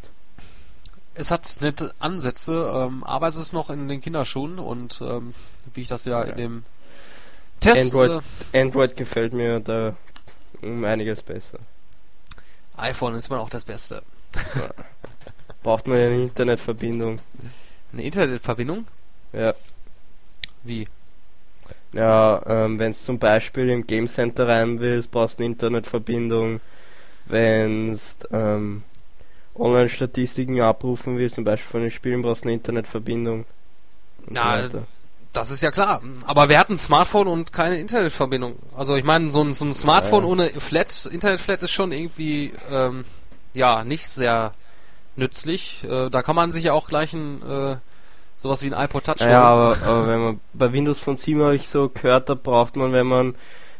Es 1.14 1.30
hat 1.30 1.58
nette 1.60 1.94
Ansätze, 1.98 2.72
ähm, 2.74 3.04
aber 3.04 3.26
es 3.26 3.36
ist 3.36 3.52
noch 3.52 3.68
in 3.68 3.86
den 3.88 4.00
Kinderschuhen 4.00 4.58
und 4.58 5.02
ähm, 5.02 5.34
wie 5.74 5.82
ich 5.82 5.88
das 5.88 6.06
ja, 6.06 6.24
ja. 6.24 6.30
in 6.30 6.36
dem 6.36 6.64
Test. 7.60 7.92
Android, 7.92 8.22
äh, 8.52 8.60
Android 8.60 8.96
gefällt 8.96 9.34
mir 9.34 9.60
da 9.60 9.94
um 10.62 10.84
einiges 10.84 11.22
besser. 11.22 11.58
iPhone 12.76 13.14
ist 13.14 13.28
immer 13.28 13.40
auch 13.40 13.50
das 13.50 13.64
Beste. 13.64 14.02
Ja. 14.54 14.70
Braucht 15.62 15.86
man 15.86 15.98
ja 15.98 16.06
eine 16.06 16.22
Internetverbindung. 16.22 17.18
Eine 17.92 18.02
Internetverbindung? 18.02 18.86
Ja. 19.32 19.52
Wie? 20.64 20.86
Ja, 21.92 22.42
ähm, 22.46 22.78
wenn 22.78 22.90
es 22.90 23.04
zum 23.04 23.18
Beispiel 23.18 23.68
im 23.68 23.86
Game 23.86 24.08
Center 24.08 24.48
rein 24.48 24.78
willst, 24.78 25.10
brauchst 25.10 25.38
du 25.38 25.42
eine 25.42 25.52
Internetverbindung. 25.52 26.60
Wenn 27.26 27.90
es 27.90 28.18
ähm, 28.32 28.82
Online-Statistiken 29.54 30.60
abrufen 30.60 31.18
willst, 31.18 31.36
zum 31.36 31.44
Beispiel 31.44 31.70
von 31.70 31.80
den 31.82 31.90
Spielen, 31.90 32.22
brauchst 32.22 32.44
du 32.44 32.48
eine 32.48 32.54
Internetverbindung. 32.54 33.44
Na, 34.28 34.68
so 34.68 34.86
das 35.32 35.50
ist 35.50 35.62
ja 35.62 35.70
klar. 35.70 36.02
Aber 36.26 36.48
wer 36.48 36.58
hat 36.58 36.68
ein 36.68 36.76
Smartphone 36.76 37.26
und 37.26 37.52
keine 37.52 37.78
Internetverbindung? 37.78 38.56
Also 38.76 38.96
ich 38.96 39.04
meine, 39.04 39.30
so 39.30 39.42
ein, 39.42 39.54
so 39.54 39.64
ein 39.64 39.72
Smartphone 39.72 40.24
ja. 40.24 40.28
ohne 40.28 40.50
Flat, 40.50 41.08
Internetflat 41.10 41.62
ist 41.62 41.72
schon 41.72 41.92
irgendwie 41.92 42.52
ähm, 42.70 43.04
ja 43.54 43.84
nicht 43.84 44.08
sehr 44.08 44.52
nützlich. 45.16 45.84
Äh, 45.84 46.10
da 46.10 46.22
kann 46.22 46.36
man 46.36 46.52
sich 46.52 46.64
ja 46.64 46.72
auch 46.72 46.88
gleich 46.88 47.12
ein 47.12 47.42
äh, 47.42 47.76
sowas 48.42 48.62
wie 48.62 48.72
ein 48.72 48.84
iPod 48.84 49.04
Touch 49.04 49.20
Ja, 49.20 49.42
aber, 49.42 49.76
aber 49.84 50.06
wenn 50.06 50.20
man 50.20 50.40
bei 50.52 50.72
Windows 50.72 50.98
von 50.98 51.16
7 51.16 51.40
habe 51.42 51.56
ich 51.56 51.68
so 51.68 51.88
gehört, 51.88 52.28
da 52.28 52.34
braucht 52.34 52.76
man, 52.76 52.92
wenn 52.92 53.06
man 53.06 53.34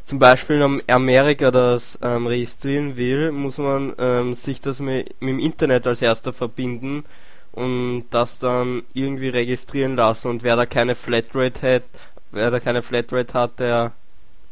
zum 0.05 0.18
Beispiel 0.18 0.61
in 0.61 0.83
Amerika 0.89 1.51
das 1.51 1.99
ähm, 2.03 2.26
registrieren 2.26 2.97
will, 2.97 3.33
muss 3.33 3.59
man 3.59 3.93
ähm, 3.99 4.35
sich 4.35 4.61
das 4.61 4.78
mit, 4.80 5.20
mit 5.20 5.30
dem 5.30 5.39
Internet 5.39 5.87
als 5.87 6.03
erster 6.03 6.33
verbinden 6.33 7.05
und 7.53 8.05
das 8.11 8.39
dann 8.39 8.83
irgendwie 8.95 9.28
registrieren 9.28 9.97
lassen 9.97 10.28
und 10.28 10.43
wer 10.43 10.57
da 10.57 10.66
keine 10.66 10.95
Flatrate 10.95 11.76
hat, 11.76 11.83
wer 12.30 12.51
da 12.51 12.61
keine 12.61 12.83
Flatrate 12.83 13.35
hat, 13.35 13.59
der 13.59 13.93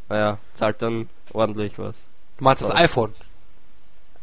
naja, 0.09 0.39
zahlt 0.55 0.83
dann 0.83 1.09
ordentlich 1.33 1.79
was. 1.79 1.95
Du 2.39 2.45
meinst 2.45 2.63
das 2.63 2.71
iPhone? 2.73 3.15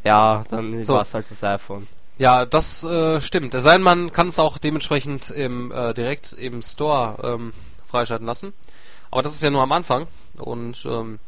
Ja, 0.03 0.43
dann 0.49 0.83
so. 0.83 0.95
war 0.95 1.01
es 1.01 1.13
halt 1.13 1.25
das 1.29 1.43
iPhone. 1.43 1.87
Ja, 2.17 2.45
das 2.45 2.83
äh, 2.83 3.21
stimmt. 3.21 3.53
Es 3.53 3.63
sei 3.63 3.73
denn, 3.73 3.83
man 3.83 4.11
kann 4.11 4.27
es 4.27 4.39
auch 4.39 4.57
dementsprechend 4.57 5.29
im, 5.29 5.71
äh, 5.71 5.93
direkt 5.93 6.33
im 6.33 6.61
Store 6.61 7.17
ähm, 7.23 7.53
freischalten 7.87 8.25
lassen. 8.25 8.53
Aber 9.11 9.21
das 9.21 9.33
ist 9.33 9.43
ja 9.43 9.49
nur 9.49 9.61
am 9.61 9.71
Anfang 9.71 10.07
und 10.37 10.85
ähm, 10.85 11.19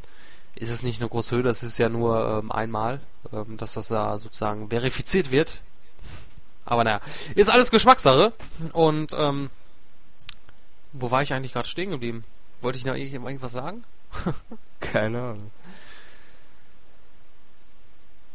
ist 0.56 0.70
es 0.70 0.82
nicht 0.82 1.00
eine 1.00 1.08
große 1.08 1.36
Höhe, 1.36 1.42
das 1.42 1.62
ist 1.62 1.78
ja 1.78 1.88
nur 1.88 2.40
ähm, 2.42 2.52
einmal, 2.52 3.00
ähm, 3.32 3.56
dass 3.56 3.74
das 3.74 3.88
da 3.88 4.18
sozusagen 4.18 4.68
verifiziert 4.68 5.30
wird. 5.30 5.60
Aber 6.66 6.84
naja, 6.84 7.00
ist 7.34 7.50
alles 7.50 7.70
Geschmackssache. 7.70 8.32
Und 8.72 9.12
ähm, 9.16 9.50
wo 10.92 11.10
war 11.10 11.22
ich 11.22 11.32
eigentlich 11.32 11.52
gerade 11.52 11.68
stehen 11.68 11.90
geblieben? 11.90 12.24
Wollte 12.60 12.78
ich 12.78 12.84
noch 12.84 12.94
irgendwas 12.94 13.52
sagen? 13.52 13.84
Keine 14.80 15.18
Ahnung. 15.18 15.50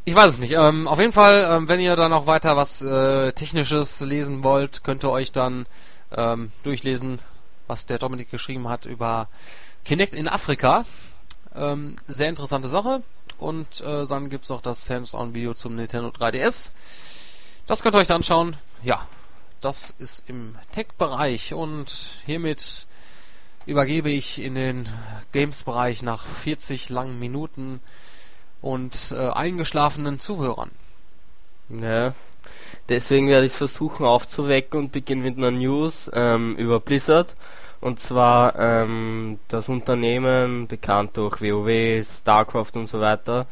Ich 0.07 0.13
weiß 0.13 0.33
es 0.33 0.39
nicht. 0.39 0.51
Ähm, 0.51 0.87
auf 0.87 0.99
jeden 0.99 1.11
Fall, 1.11 1.47
ähm, 1.49 1.67
wenn 1.67 1.79
ihr 1.79 1.95
da 1.95 2.09
noch 2.09 2.27
weiter 2.27 2.55
was 2.55 2.83
äh, 2.83 3.31
Technisches 3.31 4.01
lesen 4.01 4.43
wollt, 4.43 4.83
könnt 4.83 5.03
ihr 5.03 5.09
euch 5.09 5.31
dann 5.31 5.65
ähm, 6.15 6.51
durchlesen, 6.61 7.19
was 7.65 7.87
der 7.87 7.97
Dominik 7.97 8.29
geschrieben 8.29 8.69
hat 8.69 8.85
über 8.85 9.27
Kinect 9.83 10.13
in 10.13 10.27
Afrika. 10.27 10.85
Ähm, 11.55 11.95
sehr 12.07 12.29
interessante 12.29 12.67
Sache. 12.67 13.01
Und 13.39 13.81
äh, 13.81 14.05
dann 14.05 14.29
gibt 14.29 14.43
es 14.43 14.51
noch 14.51 14.61
das 14.61 14.87
Hands-on-Video 14.91 15.55
zum 15.55 15.75
Nintendo 15.75 16.09
3DS. 16.09 16.69
Das 17.65 17.81
könnt 17.81 17.95
ihr 17.95 17.99
euch 17.99 18.07
dann 18.07 18.17
anschauen. 18.17 18.55
Ja, 18.83 19.07
das 19.59 19.89
ist 19.97 20.29
im 20.29 20.55
Tech-Bereich. 20.71 21.55
Und 21.55 22.21
hiermit 22.27 22.85
übergebe 23.65 24.11
ich 24.11 24.39
in 24.39 24.53
den 24.53 24.87
Games-Bereich 25.31 26.03
nach 26.03 26.23
40 26.23 26.89
langen 26.89 27.19
Minuten 27.19 27.81
und 28.65 29.13
äh, 29.15 29.29
eingeschlafenen 29.29 30.19
Zuhörern. 30.19 30.71
Ja, 31.69 32.15
deswegen 32.89 33.29
werde 33.29 33.45
ich 33.45 33.51
versuchen 33.51 34.07
aufzuwecken 34.07 34.79
und 34.79 34.91
beginne 34.91 35.21
mit 35.21 35.37
einer 35.37 35.51
News 35.51 36.09
ähm, 36.13 36.55
über 36.55 36.79
Blizzard. 36.79 37.35
Und 37.79 37.99
zwar 37.99 38.57
ähm, 38.57 39.37
das 39.49 39.69
Unternehmen, 39.69 40.65
bekannt 40.65 41.15
durch 41.17 41.41
WoW, 41.41 42.03
StarCraft 42.03 42.71
und 42.73 42.87
so 42.87 42.99
weiter, 42.99 43.45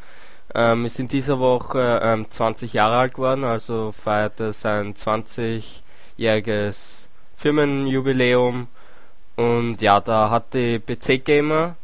ähm, 0.52 0.84
ist 0.84 0.98
in 0.98 1.06
dieser 1.06 1.38
Woche 1.38 2.00
ähm, 2.02 2.28
20 2.28 2.72
Jahre 2.72 2.96
alt 2.96 3.14
geworden, 3.14 3.44
also 3.44 3.92
feierte 3.92 4.52
sein 4.52 4.94
20-jähriges 4.94 7.06
Firmenjubiläum. 7.36 8.66
Und 9.36 9.80
ja, 9.80 10.00
da 10.00 10.30
hat 10.30 10.54
die 10.54 10.80
PC 10.80 11.24
Gamer 11.24 11.76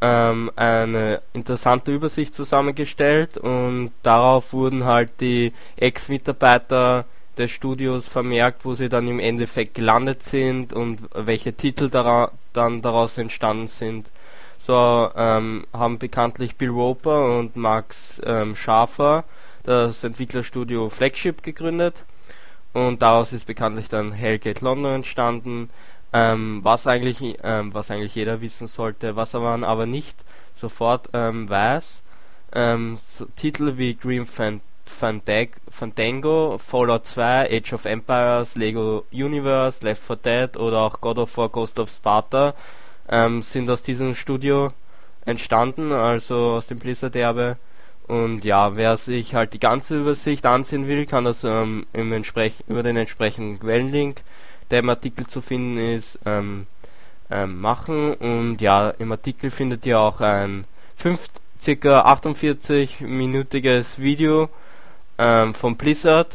ähm, 0.00 0.50
eine 0.56 1.22
interessante 1.32 1.92
Übersicht 1.92 2.34
zusammengestellt 2.34 3.38
und 3.38 3.92
darauf 4.02 4.52
wurden 4.52 4.84
halt 4.84 5.20
die 5.20 5.52
Ex-Mitarbeiter 5.76 7.04
des 7.36 7.50
Studios 7.50 8.06
vermerkt, 8.06 8.64
wo 8.64 8.74
sie 8.74 8.88
dann 8.88 9.06
im 9.08 9.20
Endeffekt 9.20 9.74
gelandet 9.74 10.22
sind 10.22 10.72
und 10.72 11.00
welche 11.14 11.52
Titel 11.52 11.88
dara 11.88 12.32
dann 12.52 12.82
daraus 12.82 13.18
entstanden 13.18 13.68
sind. 13.68 14.10
So 14.58 15.10
ähm, 15.16 15.64
haben 15.72 15.98
bekanntlich 15.98 16.56
Bill 16.56 16.70
Roper 16.70 17.38
und 17.38 17.56
Max 17.56 18.20
ähm, 18.24 18.56
Schafer 18.56 19.24
das 19.62 20.02
Entwicklerstudio 20.02 20.88
Flagship 20.88 21.42
gegründet 21.42 22.04
und 22.72 23.02
daraus 23.02 23.32
ist 23.32 23.46
bekanntlich 23.46 23.88
dann 23.88 24.12
Hellgate 24.12 24.64
London 24.64 24.96
entstanden, 24.96 25.70
ähm, 26.12 26.60
was 26.62 26.86
eigentlich 26.86 27.38
ähm, 27.42 27.74
was 27.74 27.90
eigentlich 27.90 28.14
jeder 28.14 28.40
wissen 28.40 28.66
sollte, 28.66 29.16
was 29.16 29.34
man 29.34 29.64
aber 29.64 29.86
nicht 29.86 30.16
sofort 30.54 31.08
ähm, 31.12 31.48
weiß. 31.48 32.02
Ähm, 32.54 32.98
so 33.04 33.26
Titel 33.36 33.76
wie 33.76 33.94
Green 33.94 34.26
Fan 34.26 34.60
Fandango, 34.88 36.58
Fallout 36.58 37.06
2, 37.06 37.50
Age 37.50 37.72
of 37.74 37.84
Empires, 37.84 38.54
Lego 38.54 39.04
Universe, 39.12 39.84
Left 39.84 40.02
4 40.02 40.16
Dead 40.16 40.56
oder 40.56 40.78
auch 40.78 41.00
God 41.00 41.18
of 41.18 41.36
War 41.36 41.50
Ghost 41.50 41.78
of 41.78 41.90
Sparta 41.90 42.54
ähm, 43.08 43.42
sind 43.42 43.68
aus 43.70 43.82
diesem 43.82 44.14
Studio 44.14 44.72
entstanden, 45.24 45.92
also 45.92 46.52
aus 46.52 46.66
dem 46.66 46.78
Blizzard-Erbe. 46.78 47.58
Und 48.06 48.44
ja, 48.44 48.76
wer 48.76 48.96
sich 48.96 49.34
halt 49.34 49.52
die 49.52 49.60
ganze 49.60 50.00
Übersicht 50.00 50.46
ansehen 50.46 50.88
will, 50.88 51.04
kann 51.04 51.24
das 51.24 51.44
ähm, 51.44 51.86
im 51.92 52.12
über 52.66 52.82
den 52.82 52.96
entsprechenden 52.96 53.60
Quellenlink 53.60 54.22
der 54.70 54.80
im 54.80 54.90
Artikel 54.90 55.26
zu 55.26 55.40
finden 55.40 55.78
ist, 55.78 56.18
ähm, 56.24 56.66
ähm, 57.30 57.60
machen. 57.60 58.14
Und 58.14 58.60
ja, 58.60 58.90
im 58.90 59.12
Artikel 59.12 59.50
findet 59.50 59.86
ihr 59.86 59.98
auch 59.98 60.20
ein 60.20 60.64
5, 60.96 61.28
circa 61.60 62.06
48-minütiges 62.06 63.98
Video 63.98 64.48
ähm, 65.18 65.54
von 65.54 65.76
Blizzard, 65.76 66.34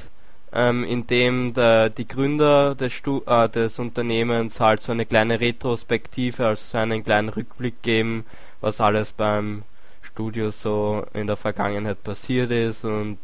ähm, 0.52 0.84
in 0.84 1.08
dem 1.08 1.54
der, 1.54 1.90
die 1.90 2.08
Gründer 2.08 2.76
des, 2.76 3.02
äh, 3.26 3.50
des 3.50 3.80
Unternehmens 3.80 4.60
halt 4.60 4.82
so 4.82 4.92
eine 4.92 5.06
kleine 5.06 5.40
Retrospektive, 5.40 6.48
also 6.48 6.64
so 6.64 6.78
einen 6.78 7.04
kleinen 7.04 7.30
Rückblick 7.30 7.82
geben, 7.82 8.26
was 8.62 8.80
alles 8.80 9.14
beim 9.14 9.64
Studio 10.02 10.52
so 10.52 11.06
in 11.14 11.28
der 11.28 11.38
Vergangenheit 11.38 12.04
passiert 12.04 12.52
ist 12.52 12.84
und 12.84 13.18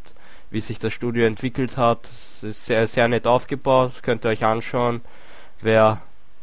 wie 0.51 0.61
sich 0.61 0.79
das 0.79 0.93
Studio 0.93 1.25
entwickelt 1.25 1.77
hat. 1.77 1.99
Es 2.11 2.43
ist 2.43 2.65
sehr, 2.65 2.87
sehr 2.87 3.07
nett 3.07 3.27
aufgebaut, 3.27 3.91
das 3.93 4.01
könnt 4.01 4.25
ihr 4.25 4.29
euch 4.29 4.43
anschauen, 4.43 5.01
wer 5.61 6.01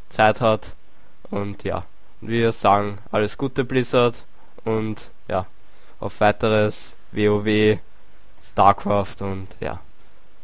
Zeit 0.08 0.40
hat. 0.40 0.72
Und 1.30 1.64
ja, 1.64 1.84
wir 2.20 2.52
sagen 2.52 2.98
alles 3.10 3.36
Gute 3.36 3.64
Blizzard 3.64 4.14
und 4.64 5.10
ja, 5.28 5.46
auf 5.98 6.20
weiteres 6.20 6.94
WoW, 7.12 7.78
StarCraft 8.42 9.16
und 9.20 9.48
ja. 9.60 9.80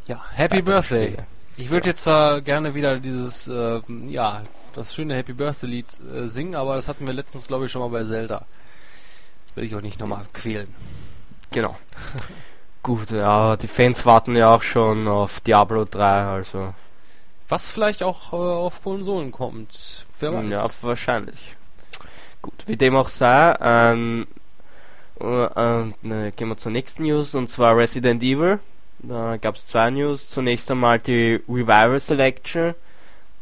Ja, 0.07 0.21
Happy 0.33 0.63
Birthday. 0.63 1.09
Spiele. 1.09 1.27
Ich 1.57 1.71
würde 1.71 1.91
jetzt 1.91 2.05
zwar 2.05 2.41
gerne 2.41 2.75
wieder 2.75 2.99
dieses, 2.99 3.47
äh, 3.47 3.81
ja, 4.09 4.43
das 4.75 4.95
schöne 4.95 5.15
Happy 5.15 5.35
Birthday 5.35 5.69
Lied 5.69 5.87
äh, 6.13 6.27
singen, 6.27 6.55
aber 6.57 6.77
das 6.77 6.89
hatten 6.89 7.07
wir 7.07 7.15
letztens, 7.15 7.47
glaube 7.47 7.67
ich, 7.67 7.73
schon 7.73 7.83
mal 7.83 7.89
bei 7.89 8.05
Zelda. 8.05 8.47
Will 9.55 9.65
ich 9.65 9.75
auch 9.75 9.83
nicht 9.83 10.01
nochmal 10.01 10.25
quälen. 10.33 10.75
Genau. 11.51 11.77
Gut, 12.83 13.11
ja, 13.13 13.57
die 13.57 13.69
Fans 13.69 14.05
warten 14.05 14.35
ja 14.35 14.55
auch 14.55 14.63
schon 14.63 15.07
auf 15.07 15.41
Diablo 15.41 15.85
3, 15.85 16.05
also. 16.05 16.75
Was 17.49 17.71
vielleicht 17.71 18.03
auch 18.03 18.33
äh, 18.33 18.37
auf 18.37 18.83
Konsolen 18.83 19.31
kommt. 19.31 20.07
Wer 20.19 20.35
weiß. 20.35 20.51
Ja, 20.51 20.89
wahrscheinlich. 20.89 21.57
Gut, 22.41 22.65
wie 22.67 22.77
dem 22.77 22.97
auch 22.97 23.09
sei, 23.09 23.55
ähm, 23.61 24.27
äh, 25.21 25.45
äh, 25.45 25.93
ne, 26.03 26.33
gehen 26.33 26.49
wir 26.49 26.59
zur 26.59 26.73
nächsten 26.73 27.05
News 27.05 27.37
und 27.37 27.49
zwar 27.49 27.77
Resident 27.77 28.23
Evil. 28.23 28.59
Da 28.99 29.37
gab 29.37 29.55
es 29.57 29.67
zwei 29.67 29.91
News. 29.91 30.29
Zunächst 30.29 30.71
einmal 30.71 30.99
die 30.99 31.41
Revival 31.49 32.01
Selection. 32.01 32.75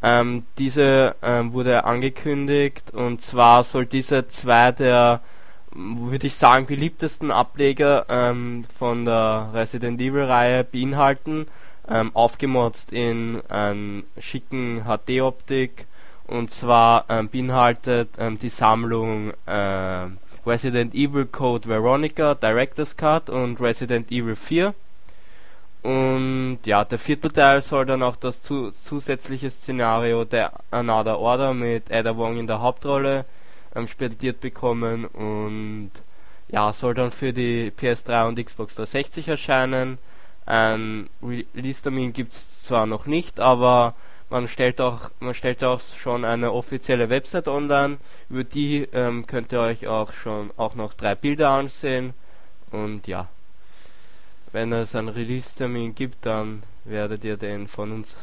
Ähm, 0.03 0.45
diese 0.59 1.15
ähm, 1.23 1.53
wurde 1.53 1.85
angekündigt 1.85 2.93
und 2.93 3.23
zwar 3.23 3.65
soll 3.65 3.87
diese 3.87 4.29
zwei 4.29 4.73
der 4.73 5.21
würde 5.73 6.27
ich 6.27 6.35
sagen, 6.35 6.67
beliebtesten 6.67 7.31
Ableger 7.31 8.07
ähm, 8.09 8.65
von 8.77 9.05
der 9.05 9.51
Resident 9.55 10.01
Evil-Reihe 10.01 10.65
beinhalten, 10.65 11.47
ähm, 11.89 12.11
aufgemotzt 12.15 12.93
in 12.93 13.43
ähm, 13.51 14.05
schicken 14.19 14.85
HD-Optik 14.85 15.87
und 16.27 16.51
zwar 16.51 17.05
ähm, 17.09 17.29
beinhaltet 17.29 18.11
ähm, 18.19 18.39
die 18.39 18.49
Sammlung 18.49 19.33
äh, 19.47 20.07
Resident 20.47 20.95
Evil 20.95 21.27
Code 21.27 21.69
Veronica 21.69 22.35
Director's 22.35 22.97
Cut 22.97 23.29
und 23.29 23.61
Resident 23.61 24.11
Evil 24.11 24.37
4 24.37 24.75
und 25.83 26.59
ja, 26.65 26.85
der 26.85 26.99
vierte 26.99 27.33
Teil 27.33 27.63
soll 27.63 27.87
dann 27.87 28.03
auch 28.03 28.17
das 28.17 28.43
zu 28.43 28.71
zusätzliche 28.71 29.51
Szenario 29.51 30.25
der 30.25 30.53
Another 30.71 31.19
Order 31.19 31.55
mit 31.55 31.91
Ada 31.91 32.17
Wong 32.17 32.37
in 32.37 32.47
der 32.47 32.61
Hauptrolle 32.61 33.25
ähm, 33.75 33.89
spendiert 33.89 34.41
bekommen 34.41 35.05
und 35.07 35.91
ja, 36.49 36.73
soll 36.73 36.95
dann 36.95 37.11
für 37.11 37.33
die 37.33 37.71
PS3 37.71 38.29
und 38.29 38.45
Xbox 38.45 38.75
360 38.75 39.29
erscheinen. 39.29 39.99
Ein 40.47 41.09
Release-Termin 41.23 42.13
gibt 42.13 42.33
es 42.33 42.65
zwar 42.65 42.87
noch 42.87 43.07
nicht, 43.07 43.39
aber 43.39 43.95
man 44.31 44.49
stellt 44.49 44.81
auch 44.81 45.11
man 45.21 45.35
stellt 45.35 45.63
auch 45.63 45.81
schon 45.81 46.25
eine 46.25 46.53
offizielle 46.53 47.09
Website 47.09 47.49
online, 47.49 47.99
über 48.29 48.45
die 48.45 48.89
ähm, 48.93 49.27
könnt 49.27 49.53
ihr 49.53 49.61
euch 49.61 49.87
auch 49.87 50.13
schon 50.13 50.51
auch 50.57 50.75
noch 50.75 50.95
drei 50.95 51.15
Bilder 51.15 51.51
ansehen 51.51 52.15
und 52.71 53.07
ja, 53.07 53.29
wenn 54.53 54.73
es 54.73 54.95
einen 54.95 55.09
Release-Termin 55.09 55.95
gibt, 55.95 56.27
dann 56.27 56.63
werdet 56.85 57.25
ihr 57.25 57.37
den 57.37 57.69
von 57.69 57.93
uns 57.93 58.17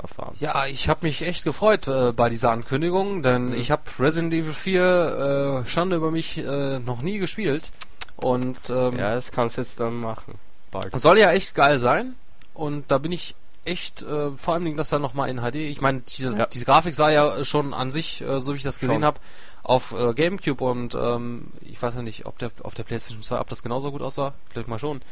erfahren. 0.00 0.34
Ja, 0.40 0.66
ich 0.66 0.88
habe 0.88 1.06
mich 1.06 1.22
echt 1.22 1.44
gefreut 1.44 1.88
äh, 1.88 2.12
bei 2.12 2.28
dieser 2.28 2.50
Ankündigung, 2.50 3.22
denn 3.22 3.48
mhm. 3.48 3.54
ich 3.54 3.70
habe 3.70 3.82
Resident 3.98 4.34
Evil 4.34 4.52
4 4.52 5.62
äh, 5.64 5.68
Schande 5.68 5.96
über 5.96 6.10
mich 6.10 6.38
äh, 6.38 6.78
noch 6.78 7.02
nie 7.02 7.18
gespielt. 7.18 7.70
Und 8.16 8.70
ähm, 8.70 8.98
ja, 8.98 9.14
das 9.14 9.30
kannst 9.30 9.56
du 9.56 9.60
jetzt 9.60 9.78
dann 9.80 9.96
machen. 9.96 10.38
Bald. 10.70 10.98
Soll 10.98 11.18
ja 11.18 11.32
echt 11.32 11.54
geil 11.54 11.78
sein. 11.78 12.14
Und 12.54 12.90
da 12.90 12.98
bin 12.98 13.12
ich 13.12 13.34
echt, 13.66 14.02
äh, 14.02 14.30
vor 14.30 14.54
allem 14.54 14.76
das 14.76 14.88
dann 14.88 15.02
nochmal 15.02 15.28
in 15.28 15.40
HD. 15.40 15.56
Ich 15.56 15.80
meine, 15.80 16.02
ja. 16.16 16.46
diese 16.46 16.64
Grafik 16.64 16.94
sah 16.94 17.10
ja 17.10 17.44
schon 17.44 17.74
an 17.74 17.90
sich, 17.90 18.22
äh, 18.22 18.40
so 18.40 18.52
wie 18.52 18.56
ich 18.56 18.62
das 18.62 18.78
gesehen 18.78 19.04
habe, 19.04 19.18
auf 19.62 19.92
äh, 19.92 20.14
Gamecube 20.14 20.62
und 20.62 20.94
ähm, 20.94 21.48
ich 21.60 21.82
weiß 21.82 21.96
ja 21.96 22.02
nicht, 22.02 22.24
ob 22.26 22.38
der 22.38 22.52
auf 22.62 22.74
der 22.74 22.84
PlayStation 22.84 23.22
2, 23.22 23.40
ob 23.40 23.48
das 23.48 23.64
genauso 23.64 23.90
gut 23.90 24.02
aussah. 24.02 24.34
Vielleicht 24.48 24.68
mal 24.68 24.78
schon. 24.78 25.02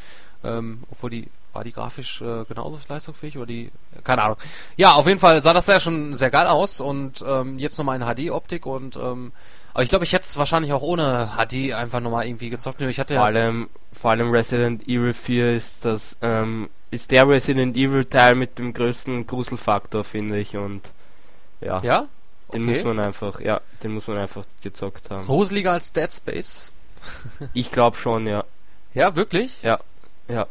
Ähm, 0.44 0.82
obwohl 0.90 1.10
die, 1.10 1.28
war 1.52 1.64
die 1.64 1.72
grafisch 1.72 2.20
äh, 2.20 2.44
genauso 2.44 2.78
leistungsfähig 2.88 3.36
oder 3.36 3.46
die, 3.46 3.70
keine 4.02 4.22
Ahnung. 4.22 4.36
Ja, 4.76 4.92
auf 4.92 5.06
jeden 5.06 5.20
Fall 5.20 5.40
sah 5.40 5.52
das 5.52 5.66
ja 5.66 5.80
schon 5.80 6.14
sehr 6.14 6.30
geil 6.30 6.46
aus 6.46 6.80
und 6.80 7.24
ähm, 7.26 7.58
jetzt 7.58 7.78
nochmal 7.78 8.00
in 8.00 8.06
HD-Optik 8.06 8.66
und 8.66 8.96
ähm, 8.96 9.32
aber 9.74 9.82
ich 9.82 9.88
glaube, 9.88 10.04
ich 10.04 10.12
hätte 10.12 10.22
es 10.22 10.38
wahrscheinlich 10.38 10.72
auch 10.72 10.82
ohne 10.82 11.32
HD 11.36 11.72
einfach 11.72 11.98
nochmal 11.98 12.26
irgendwie 12.26 12.48
gezockt. 12.48 12.80
Ich 12.82 13.00
hatte 13.00 13.16
vor 13.16 13.24
allem, 13.24 13.68
vor 13.92 14.12
allem 14.12 14.30
Resident 14.30 14.86
Evil 14.86 15.12
4 15.12 15.56
ist 15.56 15.84
das, 15.84 16.16
ähm, 16.22 16.70
ist 16.92 17.10
der 17.10 17.28
Resident 17.28 17.76
Evil 17.76 18.04
Teil 18.04 18.36
mit 18.36 18.60
dem 18.60 18.72
größten 18.72 19.26
Gruselfaktor, 19.26 20.04
finde 20.04 20.38
ich 20.38 20.56
und 20.56 20.82
ja. 21.60 21.82
Ja? 21.82 22.06
Den 22.52 22.68
okay. 22.68 22.76
muss 22.76 22.84
man 22.84 23.00
einfach, 23.00 23.40
ja, 23.40 23.60
den 23.82 23.94
muss 23.94 24.06
man 24.06 24.18
einfach 24.18 24.44
gezockt 24.62 25.10
haben. 25.10 25.24
Gruseliger 25.24 25.72
als 25.72 25.92
Dead 25.92 26.12
Space? 26.12 26.72
ich 27.52 27.72
glaube 27.72 27.96
schon, 27.96 28.28
ja. 28.28 28.44
Ja, 28.92 29.16
wirklich? 29.16 29.62
Ja. 29.64 29.80
Ja. 30.28 30.46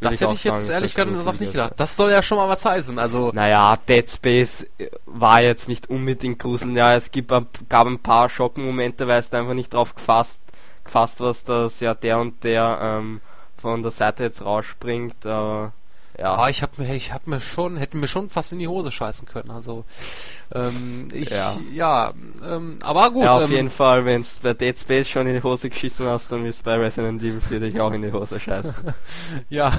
Das 0.00 0.20
hätte 0.20 0.34
ich 0.34 0.44
jetzt 0.44 0.68
ehrlich 0.68 0.94
gesagt 0.94 1.40
nicht 1.40 1.52
gedacht. 1.52 1.74
Das 1.76 1.96
soll 1.96 2.10
ja 2.10 2.20
schon 2.20 2.38
mal 2.38 2.48
was 2.48 2.64
heißen. 2.64 2.98
Also 2.98 3.30
naja, 3.32 3.76
Dead 3.88 4.08
Space 4.10 4.66
äh, 4.78 4.90
war 5.06 5.40
jetzt 5.40 5.68
nicht 5.68 5.88
unbedingt 5.88 6.38
gruseln. 6.38 6.76
Ja, 6.76 6.94
es 6.94 7.10
gibt, 7.10 7.32
gab 7.68 7.86
ein 7.86 7.98
paar 7.98 8.28
Schockmomente, 8.28 9.06
weil 9.06 9.20
es 9.20 9.32
einfach 9.32 9.54
nicht 9.54 9.72
drauf 9.72 9.94
gefasst, 9.94 10.40
gefasst 10.84 11.20
was 11.20 11.44
dass 11.44 11.80
ja 11.80 11.94
der 11.94 12.18
und 12.18 12.42
der 12.44 12.78
ähm, 12.82 13.20
von 13.56 13.82
der 13.82 13.92
Seite 13.92 14.24
jetzt 14.24 14.44
rausspringt. 14.44 15.24
Aber 15.26 15.72
ja. 16.18 16.36
Ah, 16.36 16.48
ich 16.48 16.62
habe 16.62 16.82
mir, 16.82 16.94
ich 16.94 17.12
habe 17.12 17.28
mir 17.28 17.40
schon, 17.40 17.76
hätte 17.76 17.96
mir 17.96 18.06
schon 18.06 18.30
fast 18.30 18.52
in 18.52 18.60
die 18.60 18.68
Hose 18.68 18.90
scheißen 18.90 19.26
können. 19.26 19.50
Also, 19.50 19.84
ähm, 20.52 21.08
ich, 21.12 21.30
ja, 21.30 21.56
ja 21.72 22.14
ähm, 22.48 22.78
aber 22.82 23.10
gut. 23.10 23.24
Ja, 23.24 23.32
auf 23.32 23.44
ähm, 23.44 23.52
jeden 23.52 23.70
Fall, 23.70 24.04
wenn 24.04 24.20
es 24.20 24.38
bei 24.40 24.54
Dead 24.54 24.78
Space 24.78 25.08
schon 25.08 25.26
in 25.26 25.34
die 25.34 25.42
Hose 25.42 25.70
geschissen 25.70 26.06
hast, 26.06 26.30
dann 26.30 26.44
wirst 26.44 26.60
du 26.60 26.64
bei 26.64 26.76
Resident 26.76 27.20
Evil 27.20 27.40
4 27.40 27.60
dich 27.60 27.80
auch 27.80 27.92
in 27.92 28.02
die 28.02 28.12
Hose 28.12 28.38
scheißen. 28.38 28.94
ja, 29.48 29.72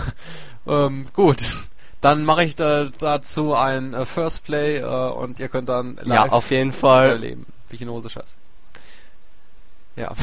ähm, 0.68 1.06
gut. 1.14 1.58
Dann 2.02 2.26
mache 2.26 2.44
ich 2.44 2.56
da, 2.56 2.86
dazu 2.98 3.56
ein 3.56 3.94
äh, 3.94 4.06
First 4.06 4.44
Play 4.44 4.80
äh, 4.80 4.86
und 4.86 5.40
ihr 5.40 5.48
könnt 5.48 5.70
dann 5.70 5.96
live 6.04 6.26
ja, 6.26 6.32
auf 6.32 6.52
jeden 6.52 6.74
Fall 6.74 7.10
erleben, 7.10 7.46
wie 7.70 7.76
ich 7.76 7.82
in 7.82 7.88
die 7.88 7.94
Hose 7.94 8.10
scheiße. 8.10 8.38
Ja. 9.96 10.14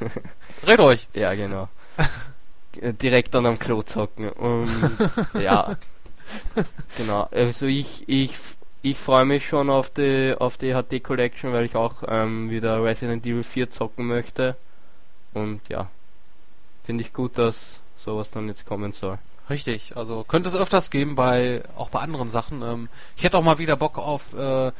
Red 0.66 0.80
euch. 0.80 1.08
Ja, 1.14 1.34
genau. 1.34 1.68
Äh, 2.82 2.94
direkt 2.94 3.34
dann 3.34 3.46
am 3.46 3.58
Klo 3.58 3.82
zocken. 3.82 4.28
Und 4.30 4.68
ja, 5.40 5.76
genau. 6.96 7.28
Also 7.30 7.66
ich, 7.66 8.08
ich, 8.08 8.36
ich 8.82 8.98
freue 8.98 9.24
mich 9.24 9.46
schon 9.46 9.70
auf 9.70 9.90
die, 9.90 10.34
auf 10.38 10.56
die 10.56 10.72
HD 10.72 11.02
Collection, 11.02 11.52
weil 11.52 11.64
ich 11.64 11.76
auch 11.76 12.02
ähm, 12.06 12.50
wieder 12.50 12.82
Resident 12.82 13.24
Evil 13.26 13.44
4 13.44 13.70
zocken 13.70 14.06
möchte. 14.06 14.56
Und 15.34 15.60
ja, 15.68 15.90
finde 16.84 17.02
ich 17.02 17.12
gut, 17.12 17.38
dass 17.38 17.80
sowas 17.96 18.30
dann 18.30 18.48
jetzt 18.48 18.66
kommen 18.66 18.92
soll. 18.92 19.18
Richtig, 19.48 19.96
also 19.96 20.24
könnte 20.24 20.48
es 20.48 20.56
öfters 20.56 20.90
geben 20.90 21.14
bei 21.14 21.62
auch 21.76 21.90
bei 21.90 22.00
anderen 22.00 22.28
Sachen. 22.28 22.62
Ähm, 22.62 22.88
ich 23.16 23.24
hätte 23.24 23.38
auch 23.38 23.44
mal 23.44 23.58
wieder 23.58 23.76
Bock 23.76 23.98
auf 23.98 24.34
äh, 24.34 24.72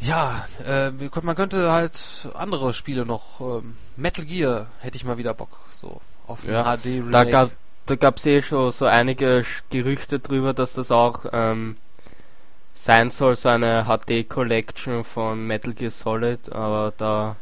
ja, 0.00 0.46
äh, 0.66 0.90
man 1.22 1.36
könnte 1.36 1.70
halt 1.70 2.28
andere 2.32 2.72
Spiele 2.72 3.04
noch 3.04 3.40
ähm, 3.40 3.76
Metal 3.96 4.24
Gear 4.24 4.66
hätte 4.80 4.96
ich 4.96 5.04
mal 5.04 5.18
wieder 5.18 5.34
Bock 5.34 5.50
so 5.70 6.00
auf 6.30 6.44
ja, 6.44 6.64
HD 6.76 6.86
Remake. 6.86 7.10
Da 7.10 7.24
gab 7.24 7.50
da 7.86 7.96
gab's 7.96 8.24
eh 8.26 8.40
schon 8.40 8.70
so 8.72 8.86
einige 8.86 9.44
Gerüchte 9.70 10.20
drüber, 10.20 10.54
dass 10.54 10.74
das 10.74 10.90
auch 10.92 11.24
ähm, 11.32 11.76
sein 12.74 13.10
soll, 13.10 13.36
so 13.36 13.48
eine 13.48 13.84
HD 13.84 14.28
Collection 14.28 15.04
von 15.04 15.46
Metal 15.46 15.74
Gear 15.74 15.90
Solid, 15.90 16.54
aber 16.54 16.92
da 16.96 17.36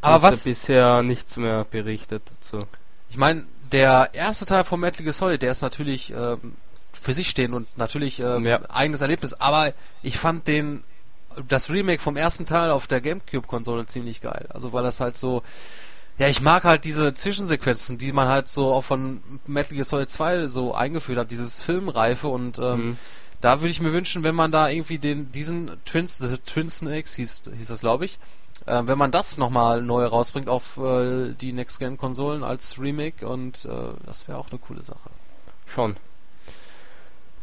aber 0.00 0.22
was 0.22 0.44
bisher 0.44 1.02
nichts 1.02 1.36
mehr 1.36 1.64
berichtet 1.64 2.22
dazu. 2.26 2.66
Ich 3.08 3.16
meine, 3.16 3.46
der 3.70 4.10
erste 4.12 4.44
Teil 4.44 4.64
von 4.64 4.80
Metal 4.80 5.04
Gear 5.04 5.12
Solid, 5.12 5.40
der 5.40 5.52
ist 5.52 5.62
natürlich 5.62 6.12
ähm, 6.12 6.56
für 6.92 7.14
sich 7.14 7.30
stehen 7.30 7.54
und 7.54 7.78
natürlich 7.78 8.18
ähm, 8.18 8.44
ja. 8.44 8.60
eigenes 8.68 9.00
Erlebnis, 9.00 9.34
aber 9.34 9.72
ich 10.02 10.18
fand 10.18 10.48
den 10.48 10.82
das 11.48 11.70
Remake 11.70 12.02
vom 12.02 12.16
ersten 12.16 12.44
Teil 12.44 12.70
auf 12.70 12.86
der 12.86 13.00
GameCube 13.00 13.46
Konsole 13.46 13.86
ziemlich 13.86 14.20
geil. 14.20 14.46
Also 14.50 14.72
weil 14.72 14.82
das 14.82 15.00
halt 15.00 15.16
so 15.16 15.42
ja, 16.18 16.28
ich 16.28 16.40
mag 16.40 16.64
halt 16.64 16.84
diese 16.84 17.14
Zwischensequenzen, 17.14 17.98
die 17.98 18.12
man 18.12 18.28
halt 18.28 18.48
so 18.48 18.72
auch 18.72 18.82
von 18.82 19.22
Metal 19.46 19.74
Gear 19.74 19.84
Solid 19.84 20.10
2 20.10 20.46
so 20.46 20.74
eingeführt 20.74 21.18
hat, 21.18 21.30
dieses 21.30 21.62
Filmreife 21.62 22.28
und 22.28 22.58
ähm, 22.58 22.86
mhm. 22.86 22.98
da 23.40 23.60
würde 23.60 23.70
ich 23.70 23.80
mir 23.80 23.92
wünschen, 23.92 24.22
wenn 24.22 24.34
man 24.34 24.52
da 24.52 24.68
irgendwie 24.68 24.98
den 24.98 25.32
diesen 25.32 25.70
Twins, 25.84 26.18
the 26.18 26.36
Twin 26.38 26.70
Snakes 26.70 27.14
hieß, 27.14 27.42
hieß 27.56 27.68
das 27.68 27.80
glaube 27.80 28.04
ich, 28.04 28.18
äh, 28.66 28.82
wenn 28.84 28.98
man 28.98 29.10
das 29.10 29.38
nochmal 29.38 29.82
neu 29.82 30.04
rausbringt 30.04 30.48
auf 30.48 30.76
äh, 30.76 31.32
die 31.32 31.52
Next 31.52 31.78
Gen 31.78 31.96
Konsolen 31.96 32.44
als 32.44 32.78
Remake 32.78 33.26
und 33.26 33.64
äh, 33.64 33.94
das 34.06 34.28
wäre 34.28 34.38
auch 34.38 34.50
eine 34.50 34.60
coole 34.60 34.82
Sache. 34.82 35.10
Schon. 35.66 35.96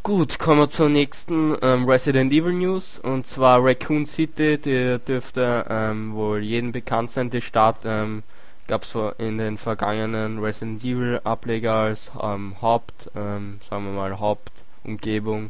Gut, 0.04 0.40
kommen 0.40 0.62
wir 0.62 0.70
zur 0.70 0.88
nächsten 0.88 1.58
ähm, 1.62 1.86
Resident 1.86 2.32
Evil 2.32 2.54
News 2.54 3.00
und 3.00 3.28
zwar 3.28 3.62
Raccoon 3.62 4.06
City, 4.06 4.58
die 4.58 4.98
dürfte 5.06 5.66
ähm, 5.70 6.14
wohl 6.14 6.42
jedem 6.42 6.72
bekannt 6.72 7.12
sein. 7.12 7.30
Die 7.30 7.42
Stadt 7.42 7.80
ähm, 7.84 8.24
gab 8.70 8.84
es 8.84 8.96
in 9.18 9.40
den 9.40 9.58
vergangenen 9.58 10.40
Resident 10.40 10.84
Evil 10.84 11.20
Ableger 11.24 11.74
als 11.74 12.12
ähm, 12.22 12.56
Haupt, 12.62 13.10
ähm, 13.16 13.60
sagen 13.68 13.86
wir 13.86 13.92
mal 13.92 14.20
Hauptumgebung. 14.20 15.50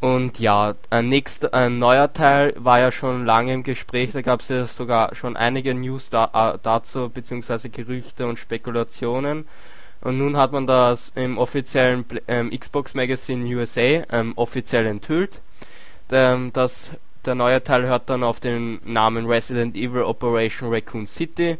Und 0.00 0.38
ja, 0.38 0.74
ein 0.90 1.08
nächster, 1.08 1.52
ein 1.52 1.78
neuer 1.78 2.12
Teil 2.12 2.54
war 2.56 2.78
ja 2.78 2.92
schon 2.92 3.26
lange 3.26 3.52
im 3.52 3.62
Gespräch, 3.64 4.12
da 4.12 4.22
gab 4.22 4.40
es 4.42 4.48
ja 4.48 4.66
sogar 4.66 5.14
schon 5.14 5.36
einige 5.36 5.74
News 5.74 6.10
da, 6.10 6.54
äh, 6.54 6.58
dazu, 6.62 7.10
beziehungsweise 7.10 7.70
Gerüchte 7.70 8.26
und 8.26 8.38
Spekulationen. 8.38 9.48
Und 10.00 10.18
nun 10.18 10.36
hat 10.36 10.52
man 10.52 10.66
das 10.66 11.10
im 11.16 11.38
offiziellen 11.38 12.04
ähm, 12.28 12.50
Xbox 12.56 12.94
Magazine 12.94 13.44
USA 13.56 14.04
ähm, 14.12 14.34
offiziell 14.36 14.86
enthüllt. 14.86 15.40
Ähm, 16.12 16.52
das, 16.52 16.90
der 17.24 17.34
neue 17.34 17.64
Teil 17.64 17.86
hört 17.86 18.10
dann 18.10 18.22
auf 18.22 18.38
den 18.38 18.80
Namen 18.84 19.26
Resident 19.26 19.74
Evil 19.74 20.02
Operation 20.02 20.72
Raccoon 20.72 21.06
City. 21.06 21.58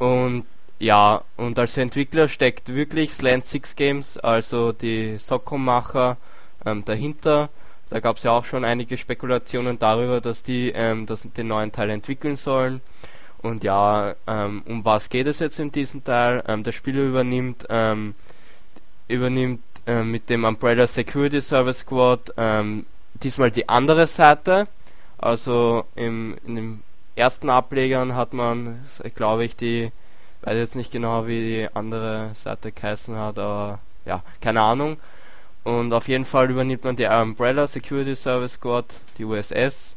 Und 0.00 0.46
ja, 0.78 1.22
und 1.36 1.58
als 1.58 1.76
Entwickler 1.76 2.26
steckt 2.26 2.74
wirklich 2.74 3.12
Slant 3.12 3.44
6 3.44 3.76
Games, 3.76 4.16
also 4.16 4.72
die 4.72 5.18
Socom-Macher, 5.18 6.16
ähm, 6.64 6.84
dahinter. 6.86 7.50
Da 7.90 8.00
gab 8.00 8.16
es 8.16 8.22
ja 8.22 8.30
auch 8.30 8.46
schon 8.46 8.64
einige 8.64 8.96
Spekulationen 8.96 9.78
darüber, 9.78 10.22
dass 10.22 10.42
die 10.42 10.72
ähm, 10.74 11.04
das, 11.04 11.22
den 11.22 11.48
neuen 11.48 11.70
Teil 11.70 11.90
entwickeln 11.90 12.36
sollen. 12.36 12.80
Und 13.42 13.62
ja, 13.62 14.14
ähm, 14.26 14.62
um 14.66 14.82
was 14.84 15.10
geht 15.10 15.26
es 15.26 15.38
jetzt 15.38 15.58
in 15.58 15.70
diesem 15.70 16.02
Teil? 16.02 16.42
Ähm, 16.48 16.64
der 16.64 16.72
Spieler 16.72 17.02
übernimmt, 17.02 17.66
ähm, 17.68 18.14
übernimmt 19.06 19.62
äh, 19.86 20.02
mit 20.02 20.30
dem 20.30 20.44
Umbrella 20.44 20.86
Security 20.86 21.42
Service 21.42 21.80
Squad 21.80 22.32
ähm, 22.38 22.86
diesmal 23.22 23.50
die 23.50 23.68
andere 23.68 24.06
Seite. 24.06 24.66
Also 25.18 25.84
im, 25.94 26.38
in 26.46 26.54
den 26.54 26.82
ersten 27.16 27.50
Ablegern 27.50 28.14
hat 28.14 28.32
man, 28.32 28.80
glaube 29.14 29.44
ich, 29.44 29.56
die, 29.56 29.90
weiß 30.42 30.56
jetzt 30.56 30.76
nicht 30.76 30.92
genau, 30.92 31.26
wie 31.26 31.40
die 31.40 31.68
andere 31.74 32.32
Seite 32.34 32.72
geheißen 32.72 33.16
hat, 33.16 33.38
aber 33.38 33.80
ja, 34.04 34.22
keine 34.40 34.62
Ahnung. 34.62 34.96
Und 35.62 35.92
auf 35.92 36.08
jeden 36.08 36.24
Fall 36.24 36.50
übernimmt 36.50 36.84
man 36.84 36.96
die 36.96 37.06
Umbrella 37.06 37.66
Security 37.66 38.16
Service 38.16 38.54
Squad, 38.54 38.86
die 39.18 39.24
USS. 39.24 39.96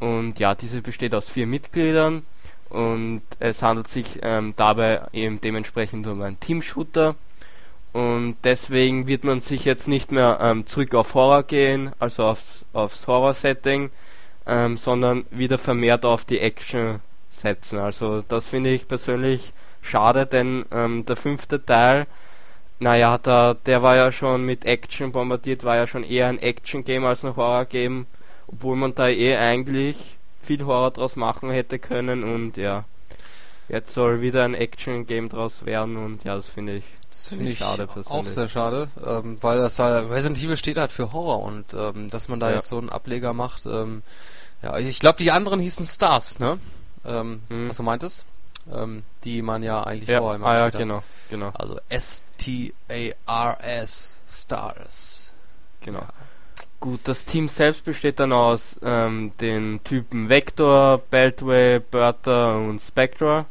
Und 0.00 0.38
ja, 0.38 0.54
diese 0.54 0.82
besteht 0.82 1.14
aus 1.14 1.28
vier 1.28 1.46
Mitgliedern 1.46 2.24
und 2.68 3.22
es 3.38 3.62
handelt 3.62 3.88
sich 3.88 4.18
ähm, 4.22 4.54
dabei 4.56 5.02
eben 5.12 5.40
dementsprechend 5.40 6.06
um 6.06 6.20
einen 6.20 6.40
Team-Shooter 6.40 7.14
und 7.96 8.36
deswegen 8.44 9.06
wird 9.06 9.24
man 9.24 9.40
sich 9.40 9.64
jetzt 9.64 9.88
nicht 9.88 10.12
mehr 10.12 10.36
ähm, 10.42 10.66
zurück 10.66 10.94
auf 10.94 11.14
Horror 11.14 11.44
gehen, 11.44 11.92
also 11.98 12.24
aufs, 12.24 12.66
aufs 12.74 13.06
Horror-Setting, 13.06 13.90
ähm, 14.46 14.76
sondern 14.76 15.24
wieder 15.30 15.58
vermehrt 15.58 16.04
auf 16.04 16.24
die 16.24 16.40
Action 16.40 17.00
setzen. 17.30 17.78
Also 17.78 18.22
das 18.22 18.46
finde 18.46 18.70
ich 18.70 18.88
persönlich 18.88 19.52
schade, 19.82 20.26
denn 20.26 20.64
ähm, 20.70 21.04
der 21.06 21.16
fünfte 21.16 21.64
Teil, 21.64 22.06
naja, 22.78 23.18
da, 23.18 23.54
der 23.54 23.82
war 23.82 23.96
ja 23.96 24.12
schon 24.12 24.44
mit 24.44 24.64
Action 24.64 25.12
bombardiert, 25.12 25.64
war 25.64 25.76
ja 25.76 25.86
schon 25.86 26.04
eher 26.04 26.28
ein 26.28 26.38
Action-Game 26.38 27.04
als 27.04 27.24
ein 27.24 27.36
Horror-Game, 27.36 28.06
obwohl 28.46 28.76
man 28.76 28.94
da 28.94 29.08
eh 29.08 29.36
eigentlich 29.36 30.18
viel 30.42 30.64
Horror 30.64 30.92
draus 30.92 31.16
machen 31.16 31.50
hätte 31.50 31.78
können 31.78 32.22
und 32.22 32.56
ja, 32.56 32.84
jetzt 33.68 33.94
soll 33.94 34.20
wieder 34.20 34.44
ein 34.44 34.54
Action-Game 34.54 35.28
draus 35.28 35.64
werden 35.66 35.96
und 35.96 36.24
ja, 36.24 36.36
das 36.36 36.46
finde 36.46 36.76
ich, 36.76 36.84
das 37.10 37.28
finde 37.28 37.50
ich 37.50 37.58
schade 37.58 37.86
persönlich. 37.86 38.10
Auch 38.10 38.26
sehr 38.26 38.48
schade, 38.48 38.88
ähm, 39.04 39.38
weil 39.40 39.58
das 39.58 39.78
halt, 39.78 40.10
Resident 40.10 40.42
Evil 40.42 40.56
steht 40.56 40.76
halt 40.76 40.92
für 40.92 41.12
Horror 41.12 41.42
und 41.42 41.74
ähm, 41.74 42.10
dass 42.10 42.28
man 42.28 42.38
da 42.38 42.50
ja. 42.50 42.56
jetzt 42.56 42.68
so 42.68 42.78
einen 42.78 42.90
Ableger 42.90 43.32
macht, 43.32 43.66
ähm, 43.66 44.02
ja, 44.62 44.78
ich 44.78 44.98
glaube 44.98 45.18
die 45.18 45.30
anderen 45.30 45.60
hießen 45.60 45.84
Stars, 45.84 46.38
ne? 46.38 46.58
Ähm, 47.04 47.42
mhm. 47.48 47.68
Was 47.68 47.76
du 47.76 47.82
meintest? 47.82 48.24
Ähm, 48.72 49.02
die 49.24 49.42
man 49.42 49.62
ja 49.62 49.84
eigentlich 49.84 50.08
ja. 50.08 50.18
vorher 50.18 50.36
immer 50.36 50.46
ah, 50.46 50.56
ja, 50.56 50.70
genau, 50.70 51.04
genau. 51.30 51.50
Also 51.54 51.78
S-T-A-R-S, 51.88 52.58
Stars. 54.28 55.32
Genau. 55.82 56.00
Ja. 56.00 56.08
Gut, 56.80 57.00
das 57.04 57.24
Team 57.24 57.48
selbst 57.48 57.84
besteht 57.84 58.20
dann 58.20 58.32
aus 58.32 58.78
ähm, 58.82 59.32
den 59.40 59.82
Typen 59.84 60.28
Vector, 60.28 60.98
Beltway, 60.98 61.78
Bertha 61.78 62.56
und 62.56 62.80
Spectra. 62.80 63.46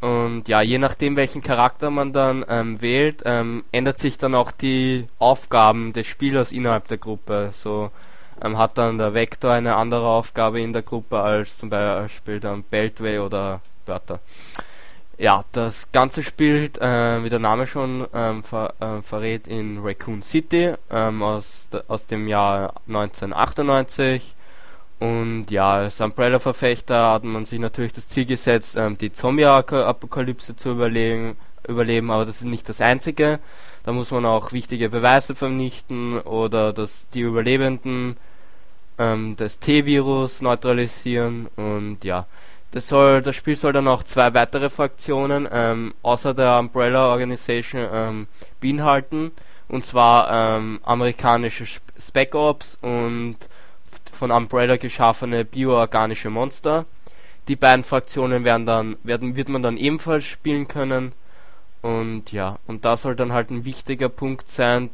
Und 0.00 0.48
ja, 0.48 0.62
je 0.62 0.78
nachdem 0.78 1.16
welchen 1.16 1.42
Charakter 1.42 1.90
man 1.90 2.12
dann 2.12 2.44
ähm, 2.48 2.80
wählt, 2.80 3.22
ähm, 3.26 3.64
ändert 3.70 3.98
sich 3.98 4.16
dann 4.16 4.34
auch 4.34 4.50
die 4.50 5.06
Aufgaben 5.18 5.92
des 5.92 6.06
Spielers 6.06 6.52
innerhalb 6.52 6.88
der 6.88 6.96
Gruppe. 6.96 7.50
So 7.52 7.90
hat 8.42 8.78
dann 8.78 8.98
der 8.98 9.14
Vector 9.14 9.52
eine 9.52 9.76
andere 9.76 10.06
Aufgabe 10.06 10.60
in 10.60 10.72
der 10.72 10.82
Gruppe 10.82 11.20
als 11.20 11.58
zum 11.58 11.70
Beispiel 11.70 12.40
dann 12.40 12.62
Beltway 12.62 13.18
oder 13.18 13.60
Bertha 13.86 14.20
ja, 15.20 15.44
das 15.52 15.92
Ganze 15.92 16.22
spielt, 16.22 16.78
äh, 16.78 17.22
wie 17.22 17.28
der 17.28 17.38
Name 17.38 17.66
schon 17.66 18.06
ähm, 18.14 18.42
ver, 18.42 18.72
äh, 18.80 19.02
verrät, 19.02 19.46
in 19.46 19.78
Raccoon 19.82 20.22
City 20.22 20.74
ähm, 20.90 21.22
aus, 21.22 21.68
aus 21.88 22.06
dem 22.06 22.26
Jahr 22.26 22.72
1998. 22.88 24.34
Und 24.98 25.50
ja, 25.50 25.74
als 25.74 26.00
Umbrella-Verfechter 26.00 27.12
hat 27.12 27.24
man 27.24 27.44
sich 27.44 27.58
natürlich 27.58 27.92
das 27.92 28.08
Ziel 28.08 28.24
gesetzt, 28.24 28.76
ähm, 28.76 28.96
die 28.96 29.12
Zombie-Apokalypse 29.12 30.56
zu 30.56 30.70
überleben, 30.70 31.36
überleben, 31.68 32.10
aber 32.10 32.24
das 32.24 32.36
ist 32.36 32.46
nicht 32.46 32.68
das 32.68 32.80
Einzige. 32.80 33.40
Da 33.82 33.92
muss 33.92 34.10
man 34.10 34.24
auch 34.24 34.52
wichtige 34.52 34.88
Beweise 34.88 35.34
vernichten 35.34 36.18
oder 36.18 36.72
dass 36.72 37.06
die 37.12 37.20
Überlebenden 37.20 38.16
ähm, 39.00 39.34
das 39.36 39.58
T-Virus 39.58 40.42
neutralisieren 40.42 41.48
und 41.56 42.04
ja, 42.04 42.26
das, 42.70 42.88
soll, 42.88 43.22
das 43.22 43.34
Spiel 43.34 43.56
soll 43.56 43.72
dann 43.72 43.88
auch 43.88 44.04
zwei 44.04 44.32
weitere 44.34 44.70
Fraktionen 44.70 45.48
ähm, 45.50 45.94
außer 46.02 46.34
der 46.34 46.58
Umbrella 46.58 47.08
Organization 47.08 47.88
ähm, 47.92 48.26
beinhalten. 48.60 49.32
Und 49.68 49.84
zwar 49.84 50.56
ähm, 50.56 50.80
amerikanische 50.84 51.64
Spec 51.98 52.34
Ops 52.34 52.76
und 52.80 53.36
von 54.12 54.30
Umbrella 54.30 54.76
geschaffene 54.76 55.44
bioorganische 55.44 56.30
Monster. 56.30 56.84
Die 57.48 57.56
beiden 57.56 57.84
Fraktionen 57.84 58.44
werden 58.44 58.66
dann, 58.66 58.96
werden, 59.02 59.34
wird 59.34 59.48
man 59.48 59.62
dann 59.62 59.76
ebenfalls 59.76 60.24
spielen 60.24 60.68
können. 60.68 61.12
Und 61.82 62.30
ja, 62.30 62.58
und 62.66 62.84
da 62.84 62.96
soll 62.96 63.16
dann 63.16 63.32
halt 63.32 63.50
ein 63.50 63.64
wichtiger 63.64 64.10
Punkt 64.10 64.50
sein, 64.50 64.90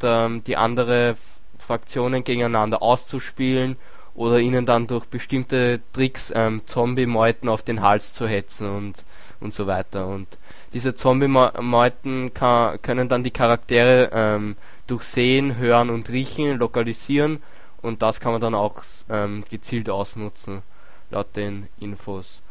die 0.47 0.57
andere 0.57 1.17
Fraktionen 1.59 2.23
gegeneinander 2.23 2.81
auszuspielen 2.81 3.77
oder 4.17 4.41
ihnen 4.41 4.67
dann 4.67 4.87
durch 4.87 5.05
bestimmte 5.07 5.81
Tricks 5.93 6.33
ähm, 6.35 6.63
Zombie-Meuten 6.67 7.49
auf 7.49 7.63
den 7.63 7.83
Hals 7.83 8.13
zu 8.13 8.27
hetzen 8.27 8.69
und, 8.69 9.05
und 9.41 9.55
so 9.55 9.67
weiter. 9.67 10.07
Und 10.07 10.27
diese 10.73 10.95
Zombie-Meuten 10.95 12.33
können 12.35 13.09
dann 13.09 13.25
die 13.25 13.31
Charaktere 13.31 14.11
ähm, 14.13 14.57
durch 14.87 15.05
Sehen, 15.05 15.57
Hören 15.57 15.91
und 15.91 16.09
Riechen 16.09 16.59
lokalisieren 16.59 17.43
und 17.83 18.03
das 18.03 18.19
kann 18.19 18.33
man 18.33 18.41
dann 18.41 18.55
auch 18.55 18.83
ähm, 19.09 19.45
gezielt 19.49 19.89
ausnutzen, 19.89 20.63
laut 21.11 21.37
den 21.37 21.69
Infos. 21.79 22.43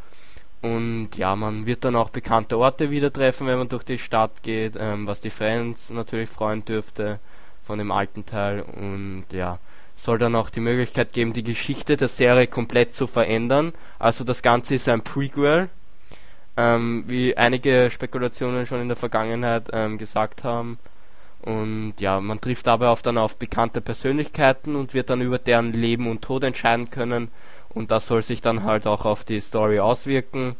Und 0.61 1.09
ja, 1.18 1.36
man 1.36 1.66
wird 1.66 1.84
dann 1.84 1.95
auch 1.95 2.09
bekannte 2.09 2.57
Orte 2.57 2.89
wieder 2.89 3.11
treffen, 3.11 3.45
wenn 3.45 3.57
man 3.57 3.70
durch 3.70 3.84
die 3.84 3.97
Stadt 3.97 4.43
geht, 4.43 4.76
ähm, 4.80 5.05
was 5.05 5.22
die 5.22 5.30
Fans 5.30 5.89
natürlich 5.89 6.30
freuen 6.30 6.63
dürfte 6.63 7.20
von 7.63 7.78
dem 7.80 7.91
alten 7.91 8.26
Teil 8.26 8.61
und 8.61 9.26
ja, 9.32 9.59
soll 9.95 10.17
dann 10.17 10.35
auch 10.35 10.49
die 10.49 10.59
Möglichkeit 10.59 11.13
geben, 11.13 11.33
die 11.33 11.43
Geschichte 11.43 11.97
der 11.97 12.09
Serie 12.09 12.47
komplett 12.47 12.93
zu 12.93 13.07
verändern. 13.07 13.73
Also 13.97 14.23
das 14.23 14.41
Ganze 14.41 14.75
ist 14.75 14.89
ein 14.89 15.01
Prequel, 15.01 15.69
ähm, 16.57 17.05
wie 17.07 17.35
einige 17.37 17.89
Spekulationen 17.91 18.65
schon 18.65 18.81
in 18.81 18.87
der 18.87 18.97
Vergangenheit 18.97 19.69
ähm, 19.73 19.97
gesagt 19.97 20.43
haben. 20.43 20.77
Und 21.41 21.93
ja, 21.99 22.19
man 22.19 22.41
trifft 22.41 22.67
dabei 22.67 22.87
auf 22.87 23.03
dann 23.03 23.17
auf 23.17 23.37
bekannte 23.37 23.79
Persönlichkeiten 23.79 24.75
und 24.75 24.93
wird 24.93 25.09
dann 25.09 25.21
über 25.21 25.37
deren 25.37 25.73
Leben 25.73 26.07
und 26.09 26.23
Tod 26.23 26.43
entscheiden 26.43 26.89
können. 26.89 27.29
Und 27.69 27.91
das 27.91 28.07
soll 28.07 28.23
sich 28.23 28.41
dann 28.41 28.63
halt 28.63 28.87
auch 28.87 29.05
auf 29.05 29.23
die 29.23 29.39
Story 29.39 29.79
auswirken. 29.79 30.55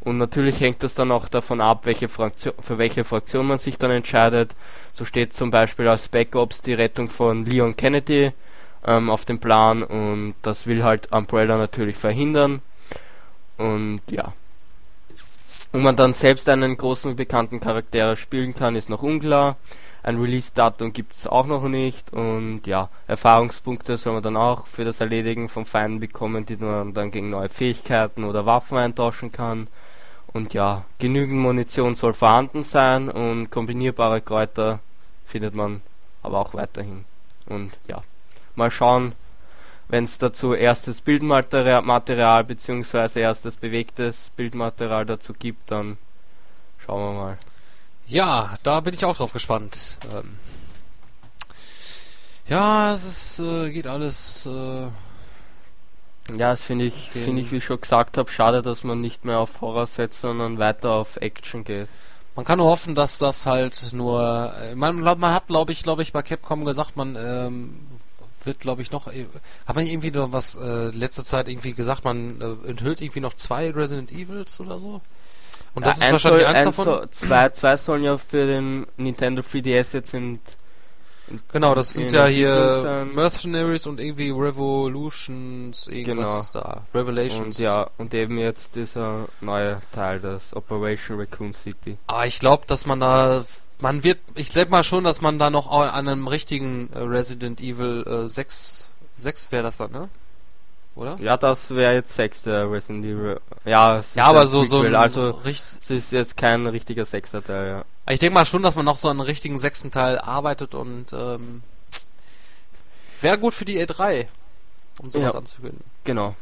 Und 0.00 0.16
natürlich 0.16 0.60
hängt 0.60 0.82
das 0.82 0.94
dann 0.94 1.12
auch 1.12 1.28
davon 1.28 1.60
ab, 1.60 1.84
welche 1.84 2.08
für 2.08 2.78
welche 2.78 3.04
Fraktion 3.04 3.46
man 3.46 3.58
sich 3.58 3.76
dann 3.76 3.90
entscheidet. 3.90 4.54
So 4.94 5.04
steht 5.04 5.34
zum 5.34 5.50
Beispiel 5.50 5.88
als 5.88 6.08
Backups 6.08 6.62
die 6.62 6.72
Rettung 6.72 7.10
von 7.10 7.44
Leon 7.44 7.76
Kennedy 7.76 8.32
ähm, 8.86 9.10
auf 9.10 9.24
dem 9.24 9.38
Plan 9.38 9.82
und 9.82 10.34
das 10.42 10.66
will 10.66 10.84
halt 10.84 11.12
Umbrella 11.12 11.56
natürlich 11.56 11.96
verhindern. 11.96 12.62
Und 13.58 14.00
ja. 14.10 14.32
Ob 15.72 15.80
man 15.80 15.94
dann 15.94 16.14
selbst 16.14 16.48
einen 16.48 16.76
großen 16.76 17.14
bekannten 17.14 17.60
Charakter 17.60 18.16
spielen 18.16 18.54
kann, 18.54 18.74
ist 18.74 18.90
noch 18.90 19.02
unklar. 19.02 19.56
Ein 20.02 20.18
Release-Datum 20.18 20.92
gibt 20.92 21.12
es 21.12 21.26
auch 21.26 21.46
noch 21.46 21.68
nicht 21.68 22.12
und 22.12 22.66
ja, 22.66 22.88
Erfahrungspunkte 23.06 23.98
soll 23.98 24.14
man 24.14 24.22
dann 24.22 24.36
auch 24.36 24.66
für 24.66 24.84
das 24.84 25.00
Erledigen 25.00 25.48
von 25.48 25.66
Feinden 25.66 26.00
bekommen, 26.00 26.46
die 26.46 26.56
man 26.56 26.94
dann 26.94 27.10
gegen 27.10 27.30
neue 27.30 27.50
Fähigkeiten 27.50 28.24
oder 28.24 28.46
Waffen 28.46 28.78
eintauschen 28.78 29.30
kann. 29.30 29.68
Und 30.32 30.54
ja, 30.54 30.84
genügend 30.98 31.38
Munition 31.38 31.94
soll 31.94 32.14
vorhanden 32.14 32.62
sein 32.62 33.08
und 33.10 33.50
kombinierbare 33.50 34.22
Kräuter 34.22 34.80
findet 35.26 35.54
man 35.54 35.82
aber 36.22 36.38
auch 36.38 36.54
weiterhin. 36.54 37.04
Und 37.46 37.72
ja, 37.86 38.02
mal 38.60 38.70
schauen, 38.70 39.14
wenn 39.88 40.04
es 40.04 40.18
dazu 40.18 40.54
erstes 40.54 41.00
Bildmaterial 41.00 41.82
Material, 41.82 42.44
beziehungsweise 42.44 43.20
erstes 43.20 43.56
bewegtes 43.56 44.30
Bildmaterial 44.36 45.04
dazu 45.04 45.32
gibt, 45.32 45.70
dann 45.70 45.96
schauen 46.78 47.14
wir 47.14 47.20
mal. 47.20 47.36
Ja, 48.06 48.54
da 48.62 48.80
bin 48.80 48.94
ich 48.94 49.04
auch 49.04 49.16
drauf 49.16 49.32
gespannt. 49.32 49.98
Ähm 50.12 50.36
ja, 52.46 52.92
es 52.92 53.04
ist, 53.04 53.38
äh, 53.40 53.70
geht 53.70 53.86
alles. 53.86 54.46
Äh 54.46 54.88
ja, 56.36 56.50
das 56.50 56.62
finde 56.62 56.84
ich, 56.84 57.10
finde 57.10 57.42
ich, 57.42 57.50
wie 57.50 57.56
ich 57.56 57.64
schon 57.64 57.80
gesagt 57.80 58.16
habe, 58.18 58.30
schade, 58.30 58.62
dass 58.62 58.84
man 58.84 59.00
nicht 59.00 59.24
mehr 59.24 59.38
auf 59.38 59.60
Horror 59.60 59.86
setzt, 59.86 60.20
sondern 60.20 60.58
weiter 60.58 60.90
auf 60.90 61.16
Action 61.16 61.64
geht. 61.64 61.88
Man 62.36 62.44
kann 62.44 62.58
nur 62.58 62.68
hoffen, 62.68 62.94
dass 62.94 63.18
das 63.18 63.46
halt 63.46 63.92
nur. 63.92 64.54
Äh, 64.56 64.74
man, 64.74 65.00
man 65.00 65.34
hat, 65.34 65.48
glaube 65.48 65.72
ich, 65.72 65.82
glaube 65.82 66.02
ich, 66.02 66.12
bei 66.12 66.22
Capcom 66.22 66.64
gesagt, 66.64 66.96
man 66.96 67.16
ähm, 67.16 67.86
wird, 68.46 68.60
glaube 68.60 68.82
ich, 68.82 68.90
noch. 68.90 69.08
Äh, 69.08 69.26
hat 69.66 69.76
man 69.76 69.86
irgendwie 69.86 70.10
noch 70.10 70.32
was 70.32 70.56
äh, 70.56 70.90
letzte 70.90 71.24
Zeit 71.24 71.48
irgendwie 71.48 71.72
gesagt, 71.72 72.04
man 72.04 72.40
äh, 72.40 72.68
enthüllt 72.68 73.00
irgendwie 73.00 73.20
noch 73.20 73.34
zwei 73.34 73.70
Resident 73.70 74.12
Evils 74.12 74.60
oder 74.60 74.78
so? 74.78 75.00
Und 75.74 75.86
das 75.86 76.00
ja, 76.00 76.06
ist 76.06 76.12
wahrscheinlich 76.12 76.42
soll, 76.42 76.54
eins 76.54 76.64
davon. 76.64 76.84
So, 76.84 77.06
zwei, 77.06 77.48
zwei 77.50 77.76
sollen 77.76 78.02
ja 78.02 78.18
für 78.18 78.46
den 78.46 78.86
Nintendo 78.96 79.42
3DS 79.42 79.94
jetzt 79.94 80.14
in 80.14 80.40
Genau, 81.52 81.74
das 81.74 81.92
sind 81.92 82.10
ja 82.12 82.26
hier 82.26 83.06
Mercenaries 83.14 83.86
und 83.86 84.00
irgendwie 84.00 84.30
Revolutions, 84.30 85.86
irgendwas 85.86 86.50
genau. 86.52 86.64
da. 86.64 86.82
Revelations. 86.92 87.58
Und 87.58 87.64
ja, 87.64 87.88
und 87.98 88.12
eben 88.14 88.38
jetzt 88.38 88.74
dieser 88.74 89.28
neue 89.40 89.80
Teil, 89.92 90.20
das 90.20 90.54
Operation 90.54 91.20
Raccoon 91.20 91.52
City. 91.52 91.98
Aber 92.06 92.26
ich 92.26 92.40
glaube, 92.40 92.66
dass 92.66 92.86
man 92.86 93.00
da, 93.00 93.44
man 93.80 94.04
wird, 94.04 94.18
ich 94.34 94.50
denke 94.50 94.70
mal 94.70 94.84
schon, 94.84 95.04
dass 95.04 95.20
man 95.20 95.38
da 95.38 95.50
noch 95.50 95.70
an 95.70 96.08
einem 96.08 96.28
richtigen 96.28 96.90
äh, 96.92 96.98
Resident 96.98 97.60
Evil 97.60 98.04
äh, 98.06 98.28
6, 98.28 98.90
6 99.16 99.52
wäre 99.52 99.62
das 99.62 99.78
dann, 99.78 99.92
ne? 99.92 100.08
Oder? 100.96 101.16
Ja, 101.20 101.36
das 101.36 101.70
wäre 101.70 101.94
jetzt 101.94 102.14
6 102.14 102.42
der 102.42 102.70
Resident 102.70 103.04
Evil. 103.04 103.40
Ja, 103.64 104.02
ja 104.14 104.24
aber 104.24 104.46
so, 104.46 104.64
so, 104.64 104.80
also, 104.80 105.40
es 105.44 105.78
ist 105.88 106.12
jetzt 106.12 106.36
kein 106.36 106.66
richtiger 106.66 107.04
sechster 107.04 107.42
Teil, 107.42 107.68
ja. 107.68 107.84
Ich 108.12 108.18
denke 108.18 108.34
mal 108.34 108.44
schon, 108.44 108.62
dass 108.62 108.76
man 108.76 108.84
noch 108.84 108.96
so 108.96 109.08
einen 109.08 109.20
richtigen 109.20 109.58
sechsten 109.58 109.90
Teil 109.90 110.18
arbeitet 110.18 110.74
und 110.74 111.12
ähm, 111.12 111.62
wäre 113.20 113.38
gut 113.38 113.54
für 113.54 113.64
die 113.64 113.80
E3, 113.80 114.26
um 114.98 115.10
sowas 115.10 115.32
ja, 115.32 115.38
anzukündigen. 115.38 115.84
Genau. 116.04 116.34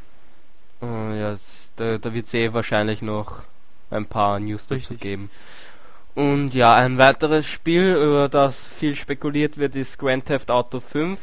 Uh, 0.80 1.14
ja, 1.14 1.36
da, 1.76 1.98
da 1.98 2.14
wird 2.14 2.26
es 2.26 2.34
eh 2.34 2.52
wahrscheinlich 2.52 3.02
noch 3.02 3.42
ein 3.90 4.06
paar 4.06 4.38
News 4.40 4.66
dazu 4.66 4.94
geben. 4.94 5.30
Und 6.18 6.52
ja, 6.52 6.74
ein 6.74 6.98
weiteres 6.98 7.46
Spiel, 7.46 7.94
über 7.94 8.28
das 8.28 8.58
viel 8.64 8.96
spekuliert 8.96 9.56
wird, 9.56 9.76
ist 9.76 10.00
Grand 10.00 10.24
Theft 10.26 10.50
Auto 10.50 10.80
5. 10.80 11.16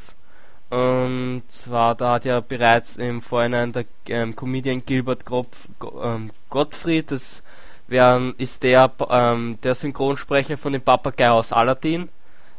Und 0.69 1.43
zwar, 1.49 1.95
da 1.95 2.13
hat 2.13 2.23
ja 2.23 2.39
bereits 2.39 2.95
im 2.95 3.21
Vorhinein 3.21 3.73
der 3.73 3.83
ähm, 4.07 4.37
Comedian 4.37 4.85
Gilbert 4.85 5.25
Gropf, 5.25 5.67
ähm, 6.01 6.31
Gottfried 6.49 7.11
das 7.11 7.43
wären, 7.89 8.35
ist 8.37 8.63
der, 8.63 8.89
ähm, 9.09 9.57
der 9.63 9.75
Synchronsprecher 9.75 10.55
von 10.55 10.71
dem 10.71 10.81
Papagei 10.81 11.29
aus 11.29 11.51
Aladdin 11.51 12.07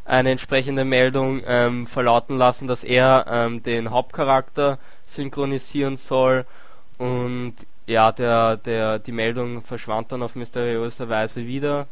eine 0.05 0.30
entsprechende 0.32 0.84
Meldung 0.84 1.41
ähm, 1.47 1.87
verlauten 1.87 2.37
lassen, 2.37 2.66
dass 2.66 2.84
er 2.84 3.24
ähm, 3.30 3.62
den 3.62 3.91
Hauptcharakter 3.91 4.78
synchronisieren 5.07 5.97
soll 5.97 6.45
und 6.99 7.55
ja, 7.87 8.12
der, 8.12 8.59
der, 8.59 8.99
die 8.99 9.12
Meldung 9.12 9.62
verschwand 9.62 10.12
dann 10.12 10.22
auf 10.22 10.34
mysteriöse 10.34 11.09
Weise 11.09 11.47
wieder 11.47 11.87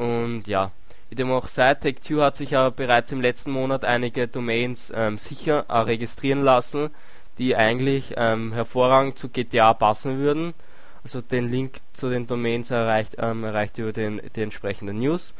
und 0.00 0.46
ja, 0.46 0.72
wie 1.08 1.14
dem 1.14 1.30
auch 1.30 1.46
sei, 1.46 1.74
Take-Two 1.74 2.22
hat 2.22 2.36
sich 2.36 2.50
ja 2.50 2.70
bereits 2.70 3.12
im 3.12 3.20
letzten 3.20 3.50
Monat 3.50 3.84
einige 3.84 4.28
Domains 4.28 4.92
ähm, 4.94 5.18
sicher 5.18 5.64
äh, 5.68 5.78
registrieren 5.78 6.42
lassen, 6.42 6.90
die 7.38 7.56
eigentlich 7.56 8.14
ähm, 8.16 8.52
hervorragend 8.52 9.18
zu 9.18 9.28
GTA 9.28 9.74
passen 9.74 10.18
würden 10.18 10.54
also 11.02 11.20
den 11.20 11.50
Link 11.50 11.78
zu 11.92 12.10
den 12.10 12.26
Domains 12.26 12.70
erreicht, 12.70 13.16
ähm, 13.18 13.44
erreicht 13.44 13.78
über 13.78 13.92
den, 13.92 14.20
die 14.34 14.42
entsprechenden 14.42 14.98
News. 14.98 15.34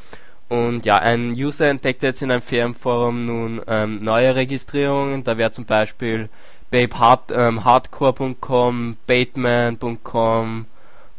Und 0.48 0.84
ja, 0.84 0.98
ein 0.98 1.32
User 1.32 1.68
entdeckt 1.68 2.02
jetzt 2.02 2.22
in 2.22 2.30
einem 2.30 2.42
Firmenforum 2.42 3.26
nun 3.26 3.61
ähm, 3.68 4.02
neue 4.02 4.34
Registrierungen. 4.34 5.22
Da 5.22 5.38
wäre 5.38 5.52
zum 5.52 5.64
Beispiel 5.64 6.28
babehardcore.com, 6.70 8.78
ähm, 8.78 8.96
bateman.com, 9.06 10.66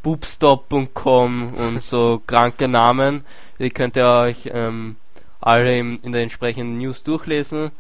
boobstop.com 0.04 1.54
und 1.54 1.84
so 1.84 2.22
kranke 2.26 2.68
Namen. 2.68 3.24
Die 3.60 3.70
könnt 3.70 3.96
ihr 3.96 4.08
euch 4.08 4.50
ähm, 4.52 4.96
alle 5.40 5.78
im, 5.78 6.00
in 6.04 6.12
der 6.12 6.22
entsprechenden 6.22 6.78
News 6.78 7.04
durchlesen. 7.04 7.72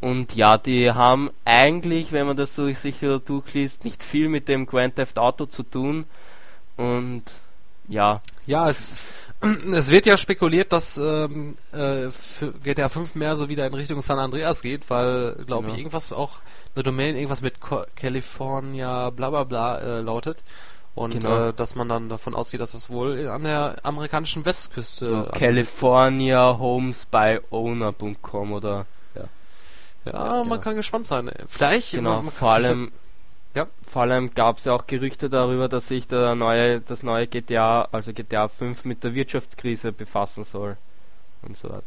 Und 0.00 0.34
ja, 0.34 0.56
die 0.56 0.90
haben 0.92 1.30
eigentlich, 1.44 2.12
wenn 2.12 2.26
man 2.26 2.36
das 2.36 2.54
so 2.54 2.66
sicher 2.72 3.18
durchliest, 3.18 3.84
nicht 3.84 4.02
viel 4.02 4.28
mit 4.28 4.48
dem 4.48 4.66
Grand 4.66 4.96
Theft 4.96 5.18
Auto 5.18 5.46
zu 5.46 5.62
tun. 5.62 6.04
Und 6.76 7.24
ja. 7.88 8.22
Ja, 8.46 8.68
es, 8.68 8.96
es 9.72 9.90
wird 9.90 10.06
ja 10.06 10.16
spekuliert, 10.16 10.72
dass 10.72 10.96
ähm, 10.96 11.56
äh, 11.72 12.08
GTA 12.64 12.88
5 12.88 13.14
mehr 13.14 13.36
so 13.36 13.48
wieder 13.50 13.66
in 13.66 13.74
Richtung 13.74 14.00
San 14.00 14.18
Andreas 14.18 14.62
geht, 14.62 14.88
weil, 14.88 15.34
glaube 15.46 15.64
genau. 15.64 15.74
ich, 15.74 15.78
irgendwas 15.78 16.12
auch 16.12 16.38
eine 16.74 16.82
Domain, 16.82 17.14
irgendwas 17.16 17.42
mit 17.42 17.60
Co 17.60 17.84
California 17.94 19.10
bla 19.10 19.28
bla 19.28 19.44
bla 19.44 19.78
äh, 19.78 20.00
lautet. 20.00 20.42
Und 20.94 21.12
genau. 21.12 21.48
äh, 21.48 21.52
dass 21.52 21.76
man 21.76 21.88
dann 21.88 22.08
davon 22.08 22.34
ausgeht, 22.34 22.60
dass 22.60 22.74
es 22.74 22.90
wohl 22.90 23.28
an 23.28 23.44
der 23.44 23.76
amerikanischen 23.84 24.44
Westküste. 24.44 25.06
So, 25.06 25.28
California 25.32 26.58
Homes 26.58 27.06
by 27.06 27.38
Owner.com 27.50 28.52
oder 28.52 28.86
ja, 29.14 29.22
ja 30.04 30.12
man 30.12 30.44
genau. 30.44 30.58
kann 30.58 30.76
gespannt 30.76 31.06
sein. 31.06 31.30
Vielleicht. 31.46 31.92
Genau, 31.92 32.22
man, 32.22 32.32
vor 32.32 32.50
allem. 32.50 32.92
Ja. 33.52 33.66
Vor 33.84 34.02
allem 34.02 34.32
gab 34.32 34.58
es 34.58 34.64
ja 34.64 34.72
auch 34.72 34.86
Gerüchte 34.86 35.28
darüber, 35.28 35.68
dass 35.68 35.88
sich 35.88 36.06
der 36.06 36.36
neue, 36.36 36.80
das 36.80 37.02
neue 37.02 37.26
GTA, 37.26 37.88
also 37.90 38.12
GTA 38.12 38.46
5 38.46 38.84
mit 38.84 39.02
der 39.02 39.14
Wirtschaftskrise 39.14 39.90
befassen 39.90 40.44
soll. 40.44 40.76
Und 41.42 41.56
so 41.56 41.68
weiter. 41.68 41.82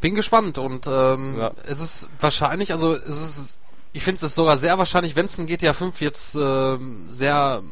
Bin 0.00 0.14
gespannt 0.14 0.58
und 0.58 0.86
ähm, 0.86 1.38
ja. 1.38 1.52
es 1.66 1.80
ist 1.80 2.08
wahrscheinlich, 2.20 2.72
also 2.72 2.94
es 2.94 3.20
ist, 3.20 3.58
ich 3.92 4.02
finde 4.02 4.24
es 4.24 4.34
sogar 4.34 4.58
sehr 4.58 4.78
wahrscheinlich, 4.78 5.16
wenn 5.16 5.26
es 5.26 5.38
ein 5.38 5.46
GTA 5.46 5.72
5 5.72 6.00
jetzt 6.00 6.34
äh, 6.34 6.78
sehr, 7.08 7.62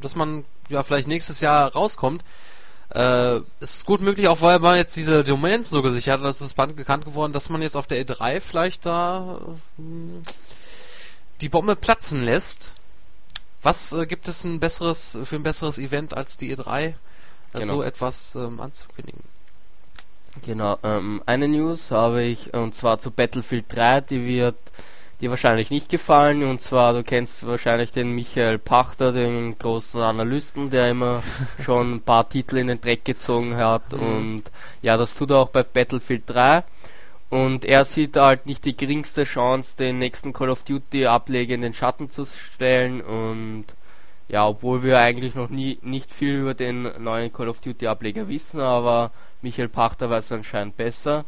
dass 0.00 0.14
man 0.14 0.44
ja 0.68 0.82
vielleicht 0.82 1.08
nächstes 1.08 1.40
Jahr 1.40 1.72
rauskommt, 1.72 2.24
äh, 2.92 3.40
ist 3.60 3.86
gut 3.86 4.00
möglich, 4.00 4.28
auch 4.28 4.40
weil 4.40 4.58
man 4.58 4.76
jetzt 4.76 4.96
diese 4.96 5.22
Domains 5.22 5.70
so 5.70 5.82
gesichert 5.82 6.20
hat, 6.20 6.26
dass 6.26 6.40
es 6.40 6.54
bekannt 6.54 7.04
geworden, 7.04 7.32
dass 7.32 7.48
man 7.48 7.62
jetzt 7.62 7.76
auf 7.76 7.86
der 7.86 8.04
E3 8.04 8.40
vielleicht 8.40 8.86
da 8.86 9.40
äh, 9.78 9.82
die 11.40 11.48
Bombe 11.48 11.76
platzen 11.76 12.24
lässt. 12.24 12.74
Was 13.62 13.92
äh, 13.92 14.06
gibt 14.06 14.26
es 14.28 14.44
ein 14.44 14.58
besseres 14.58 15.18
für 15.24 15.36
ein 15.36 15.42
besseres 15.42 15.78
Event 15.78 16.16
als 16.16 16.36
die 16.36 16.54
E3, 16.54 16.80
äh, 16.82 16.94
genau. 17.52 17.66
so 17.66 17.82
etwas 17.82 18.34
ähm, 18.34 18.60
anzukündigen? 18.60 19.22
Genau, 20.44 20.78
ähm, 20.82 21.22
eine 21.26 21.48
News 21.48 21.90
habe 21.90 22.22
ich 22.22 22.54
und 22.54 22.74
zwar 22.74 22.98
zu 22.98 23.10
Battlefield 23.10 23.66
3, 23.68 24.00
die 24.02 24.26
wird 24.26 24.56
dir 25.20 25.30
wahrscheinlich 25.30 25.70
nicht 25.70 25.88
gefallen. 25.88 26.42
Und 26.42 26.60
zwar, 26.60 26.92
du 26.92 27.02
kennst 27.02 27.46
wahrscheinlich 27.46 27.92
den 27.92 28.12
Michael 28.12 28.58
Pachter, 28.58 29.12
den 29.12 29.58
großen 29.58 30.00
Analysten, 30.00 30.70
der 30.70 30.90
immer 30.90 31.22
schon 31.64 31.94
ein 31.94 32.00
paar 32.00 32.28
Titel 32.28 32.56
in 32.56 32.68
den 32.68 32.80
Dreck 32.80 33.04
gezogen 33.04 33.56
hat. 33.56 33.92
Mhm. 33.92 34.00
Und 34.00 34.42
ja, 34.82 34.96
das 34.96 35.14
tut 35.14 35.30
er 35.30 35.38
auch 35.38 35.50
bei 35.50 35.62
Battlefield 35.62 36.24
3. 36.26 36.64
Und 37.30 37.64
er 37.64 37.84
sieht 37.84 38.16
halt 38.16 38.46
nicht 38.46 38.64
die 38.64 38.76
geringste 38.76 39.22
Chance, 39.24 39.76
den 39.76 39.98
nächsten 39.98 40.32
Call 40.32 40.50
of 40.50 40.64
Duty 40.64 41.06
Ableger 41.06 41.54
in 41.54 41.62
den 41.62 41.74
Schatten 41.74 42.10
zu 42.10 42.24
stellen. 42.24 43.00
Und 43.00 43.66
ja, 44.28 44.46
obwohl 44.46 44.82
wir 44.82 44.98
eigentlich 44.98 45.34
noch 45.34 45.48
nie 45.48 45.78
nicht 45.82 46.12
viel 46.12 46.36
über 46.36 46.54
den 46.54 46.82
neuen 47.02 47.32
Call 47.32 47.48
of 47.48 47.60
Duty 47.60 47.86
Ableger 47.86 48.28
wissen, 48.28 48.60
aber 48.60 49.12
Michael 49.42 49.68
Pachter 49.68 50.10
weiß 50.10 50.32
anscheinend 50.32 50.76
besser. 50.76 51.24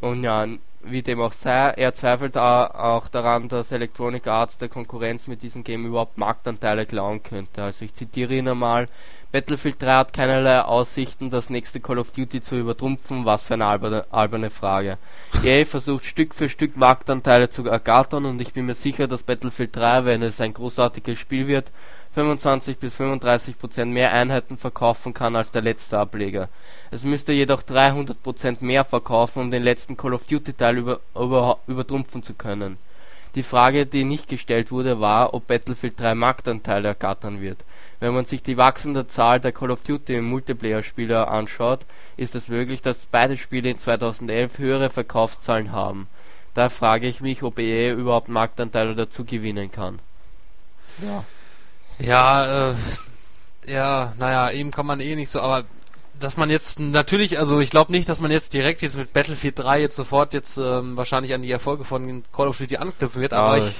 Und 0.00 0.22
ja, 0.22 0.46
wie 0.86 1.02
dem 1.02 1.20
auch 1.20 1.32
sei, 1.32 1.70
er 1.76 1.94
zweifelt 1.94 2.36
auch 2.36 3.08
daran, 3.08 3.48
dass 3.48 3.72
Electronic 3.72 4.26
Arts 4.26 4.58
der 4.58 4.68
Konkurrenz 4.68 5.26
mit 5.26 5.42
diesem 5.42 5.64
Game 5.64 5.86
überhaupt 5.86 6.18
Marktanteile 6.18 6.86
klauen 6.86 7.22
könnte. 7.22 7.62
Also 7.62 7.84
ich 7.84 7.94
zitiere 7.94 8.34
ihn 8.34 8.48
einmal, 8.48 8.88
Battlefield 9.34 9.82
3 9.82 9.86
hat 9.88 10.12
keinerlei 10.12 10.60
Aussichten, 10.60 11.28
das 11.28 11.50
nächste 11.50 11.80
Call 11.80 11.98
of 11.98 12.12
Duty 12.12 12.40
zu 12.40 12.56
übertrumpfen, 12.56 13.24
was 13.24 13.42
für 13.42 13.54
eine 13.54 13.66
alberne, 13.66 14.04
alberne 14.12 14.48
Frage. 14.50 14.96
EA 15.42 15.64
versucht 15.64 16.04
Stück 16.04 16.36
für 16.36 16.48
Stück 16.48 16.76
Marktanteile 16.76 17.50
zu 17.50 17.66
ergattern 17.66 18.26
und 18.26 18.40
ich 18.40 18.52
bin 18.52 18.66
mir 18.66 18.74
sicher, 18.74 19.08
dass 19.08 19.24
Battlefield 19.24 19.74
3, 19.74 20.04
wenn 20.04 20.22
es 20.22 20.40
ein 20.40 20.54
großartiges 20.54 21.18
Spiel 21.18 21.48
wird, 21.48 21.72
25 22.14 22.78
bis 22.78 22.94
35 22.94 23.58
Prozent 23.58 23.92
mehr 23.92 24.12
Einheiten 24.12 24.56
verkaufen 24.56 25.12
kann 25.12 25.34
als 25.34 25.50
der 25.50 25.62
letzte 25.62 25.98
Ableger. 25.98 26.48
Es 26.92 27.02
müsste 27.02 27.32
jedoch 27.32 27.62
300 27.62 28.22
Prozent 28.22 28.62
mehr 28.62 28.84
verkaufen, 28.84 29.40
um 29.40 29.50
den 29.50 29.64
letzten 29.64 29.96
Call 29.96 30.14
of 30.14 30.26
Duty 30.26 30.52
Teil 30.52 30.78
über, 30.78 31.00
über, 31.16 31.58
übertrumpfen 31.66 32.22
zu 32.22 32.34
können. 32.34 32.78
Die 33.34 33.42
Frage, 33.42 33.84
die 33.84 34.04
nicht 34.04 34.28
gestellt 34.28 34.70
wurde, 34.70 35.00
war, 35.00 35.34
ob 35.34 35.48
Battlefield 35.48 35.98
3 35.98 36.14
Marktanteile 36.14 36.86
ergattern 36.86 37.40
wird. 37.40 37.58
Wenn 37.98 38.14
man 38.14 38.26
sich 38.26 38.44
die 38.44 38.56
wachsende 38.56 39.08
Zahl 39.08 39.40
der 39.40 39.50
Call 39.50 39.72
of 39.72 39.82
Duty 39.82 40.20
Multiplayer-Spieler 40.20 41.28
anschaut, 41.28 41.80
ist 42.16 42.36
es 42.36 42.46
möglich, 42.46 42.80
dass 42.80 43.06
beide 43.06 43.36
Spiele 43.36 43.70
in 43.70 43.78
2011 43.78 44.58
höhere 44.58 44.88
Verkaufszahlen 44.88 45.72
haben 45.72 46.06
Da 46.54 46.68
frage 46.68 47.08
ich 47.08 47.20
mich, 47.20 47.42
ob 47.42 47.58
EA 47.58 47.92
überhaupt 47.92 48.28
Marktanteile 48.28 48.94
dazu 48.94 49.24
gewinnen 49.24 49.72
kann. 49.72 49.98
Ja. 51.02 51.24
Ja, 51.98 52.70
äh, 52.70 52.74
ja, 53.66 54.12
naja, 54.18 54.50
eben 54.50 54.70
kann 54.70 54.86
man 54.86 55.00
eh 55.00 55.14
nicht 55.16 55.30
so, 55.30 55.40
aber 55.40 55.64
dass 56.20 56.36
man 56.36 56.50
jetzt 56.50 56.78
natürlich, 56.80 57.38
also 57.38 57.60
ich 57.60 57.70
glaube 57.70 57.92
nicht, 57.92 58.08
dass 58.08 58.20
man 58.20 58.30
jetzt 58.30 58.54
direkt 58.54 58.82
jetzt 58.82 58.96
mit 58.96 59.12
Battlefield 59.12 59.58
3 59.58 59.80
jetzt 59.80 59.96
sofort 59.96 60.32
jetzt 60.32 60.56
ähm, 60.56 60.96
wahrscheinlich 60.96 61.34
an 61.34 61.42
die 61.42 61.50
Erfolge 61.50 61.84
von 61.84 62.22
Call 62.32 62.48
of 62.48 62.58
Duty 62.58 62.76
anknüpfen 62.76 63.20
wird, 63.20 63.32
aber 63.32 63.58
ich 63.58 63.74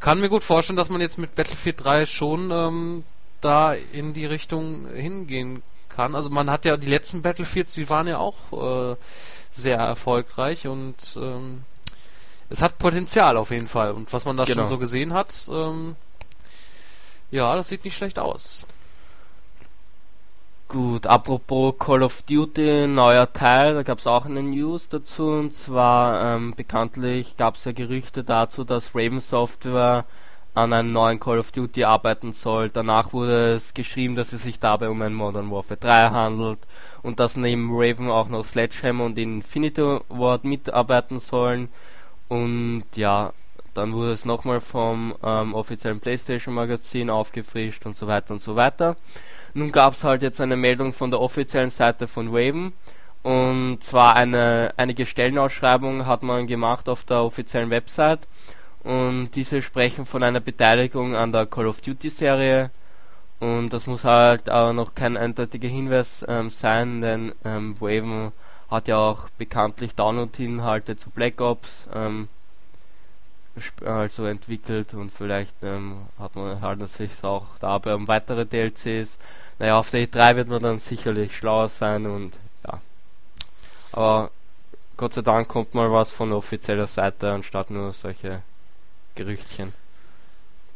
kann 0.00 0.20
mir 0.20 0.28
gut 0.28 0.44
vorstellen, 0.44 0.76
dass 0.76 0.90
man 0.90 1.00
jetzt 1.00 1.18
mit 1.18 1.34
Battlefield 1.34 1.82
3 1.82 2.06
schon 2.06 2.50
ähm, 2.50 3.04
da 3.40 3.74
in 3.74 4.12
die 4.12 4.26
Richtung 4.26 4.86
hingehen 4.94 5.62
kann. 5.88 6.14
Also 6.14 6.30
man 6.30 6.50
hat 6.50 6.64
ja 6.64 6.76
die 6.76 6.88
letzten 6.88 7.22
Battlefields, 7.22 7.74
die 7.74 7.88
waren 7.88 8.06
ja 8.06 8.18
auch 8.18 8.92
äh, 8.92 8.96
sehr 9.50 9.78
erfolgreich 9.78 10.66
und 10.66 10.96
ähm, 11.16 11.62
es 12.50 12.62
hat 12.62 12.78
Potenzial 12.78 13.36
auf 13.36 13.50
jeden 13.50 13.68
Fall. 13.68 13.92
Und 13.92 14.12
was 14.12 14.24
man 14.24 14.36
da 14.36 14.44
genau. 14.44 14.62
schon 14.62 14.68
so 14.68 14.78
gesehen 14.78 15.12
hat, 15.12 15.48
ähm, 15.50 15.96
ja, 17.34 17.56
das 17.56 17.68
sieht 17.68 17.84
nicht 17.84 17.96
schlecht 17.96 18.20
aus. 18.20 18.64
Gut, 20.68 21.06
apropos 21.06 21.74
Call 21.78 22.04
of 22.04 22.22
Duty, 22.22 22.86
neuer 22.86 23.32
Teil, 23.32 23.74
da 23.74 23.82
gab 23.82 23.98
es 23.98 24.06
auch 24.06 24.24
eine 24.24 24.42
News 24.42 24.88
dazu 24.88 25.26
und 25.26 25.52
zwar 25.52 26.36
ähm, 26.36 26.54
bekanntlich 26.54 27.36
gab 27.36 27.56
es 27.56 27.64
ja 27.64 27.72
Gerüchte 27.72 28.22
dazu, 28.22 28.62
dass 28.62 28.94
Raven 28.94 29.20
Software 29.20 30.04
an 30.54 30.72
einem 30.72 30.92
neuen 30.92 31.18
Call 31.18 31.40
of 31.40 31.50
Duty 31.50 31.82
arbeiten 31.82 32.32
soll. 32.32 32.70
Danach 32.70 33.12
wurde 33.12 33.54
es 33.54 33.74
geschrieben, 33.74 34.14
dass 34.14 34.32
es 34.32 34.44
sich 34.44 34.60
dabei 34.60 34.88
um 34.88 35.02
ein 35.02 35.14
Modern 35.14 35.50
Warfare 35.50 35.78
3 35.78 36.10
handelt 36.10 36.60
und 37.02 37.18
dass 37.18 37.36
neben 37.36 37.70
Raven 37.72 38.10
auch 38.10 38.28
noch 38.28 38.44
Sledgehammer 38.44 39.06
und 39.06 39.18
Infinity 39.18 39.98
Ward 40.08 40.44
mitarbeiten 40.44 41.18
sollen. 41.18 41.68
Und 42.28 42.84
ja, 42.94 43.32
dann 43.74 43.92
wurde 43.92 44.12
es 44.12 44.24
nochmal 44.24 44.60
vom 44.60 45.14
ähm, 45.22 45.54
offiziellen 45.54 46.00
PlayStation 46.00 46.54
Magazin 46.54 47.10
aufgefrischt 47.10 47.84
und 47.86 47.96
so 47.96 48.06
weiter 48.06 48.34
und 48.34 48.40
so 48.40 48.56
weiter. 48.56 48.96
Nun 49.52 49.72
gab 49.72 49.94
es 49.94 50.04
halt 50.04 50.22
jetzt 50.22 50.40
eine 50.40 50.56
Meldung 50.56 50.92
von 50.92 51.10
der 51.10 51.20
offiziellen 51.20 51.70
Seite 51.70 52.08
von 52.08 52.28
Raven. 52.34 52.72
Und 53.22 53.82
zwar 53.82 54.16
eine, 54.16 54.74
einige 54.76 55.06
Stellenausschreibungen 55.06 56.06
hat 56.06 56.22
man 56.22 56.46
gemacht 56.46 56.88
auf 56.88 57.04
der 57.04 57.22
offiziellen 57.22 57.70
Website. 57.70 58.28
Und 58.82 59.30
diese 59.34 59.62
sprechen 59.62 60.06
von 60.06 60.22
einer 60.22 60.40
Beteiligung 60.40 61.16
an 61.16 61.32
der 61.32 61.46
Call 61.46 61.66
of 61.66 61.80
Duty 61.80 62.10
Serie. 62.10 62.70
Und 63.40 63.72
das 63.72 63.86
muss 63.86 64.04
halt 64.04 64.48
aber 64.48 64.72
noch 64.72 64.94
kein 64.94 65.16
eindeutiger 65.16 65.68
Hinweis 65.68 66.24
ähm, 66.28 66.50
sein, 66.50 67.00
denn 67.00 67.32
ähm, 67.44 67.76
Raven 67.80 68.32
hat 68.70 68.88
ja 68.88 68.96
auch 68.98 69.28
bekanntlich 69.38 69.94
Download-Inhalte 69.94 70.96
zu 70.96 71.10
Black 71.10 71.40
Ops 71.40 71.86
ähm, 71.94 72.28
also 73.84 74.26
entwickelt 74.26 74.94
und 74.94 75.10
vielleicht 75.10 75.54
ähm, 75.62 76.06
hat 76.18 76.34
man 76.34 76.60
halt 76.60 76.88
sich 76.88 77.22
auch 77.22 77.46
dabei 77.60 77.94
um 77.94 78.08
weitere 78.08 78.44
DLCs 78.44 79.18
naja, 79.58 79.78
auf 79.78 79.90
der 79.90 80.06
E3 80.06 80.36
wird 80.36 80.48
man 80.48 80.62
dann 80.62 80.78
sicherlich 80.78 81.36
schlauer 81.36 81.68
sein 81.68 82.06
und 82.06 82.32
ja. 82.66 82.80
Aber 83.92 84.30
Gott 84.96 85.14
sei 85.14 85.22
Dank 85.22 85.48
kommt 85.48 85.74
mal 85.74 85.90
was 85.92 86.10
von 86.10 86.32
offizieller 86.32 86.86
Seite 86.86 87.32
anstatt 87.32 87.70
nur 87.70 87.92
solche 87.92 88.42
Gerüchtchen. 89.14 89.72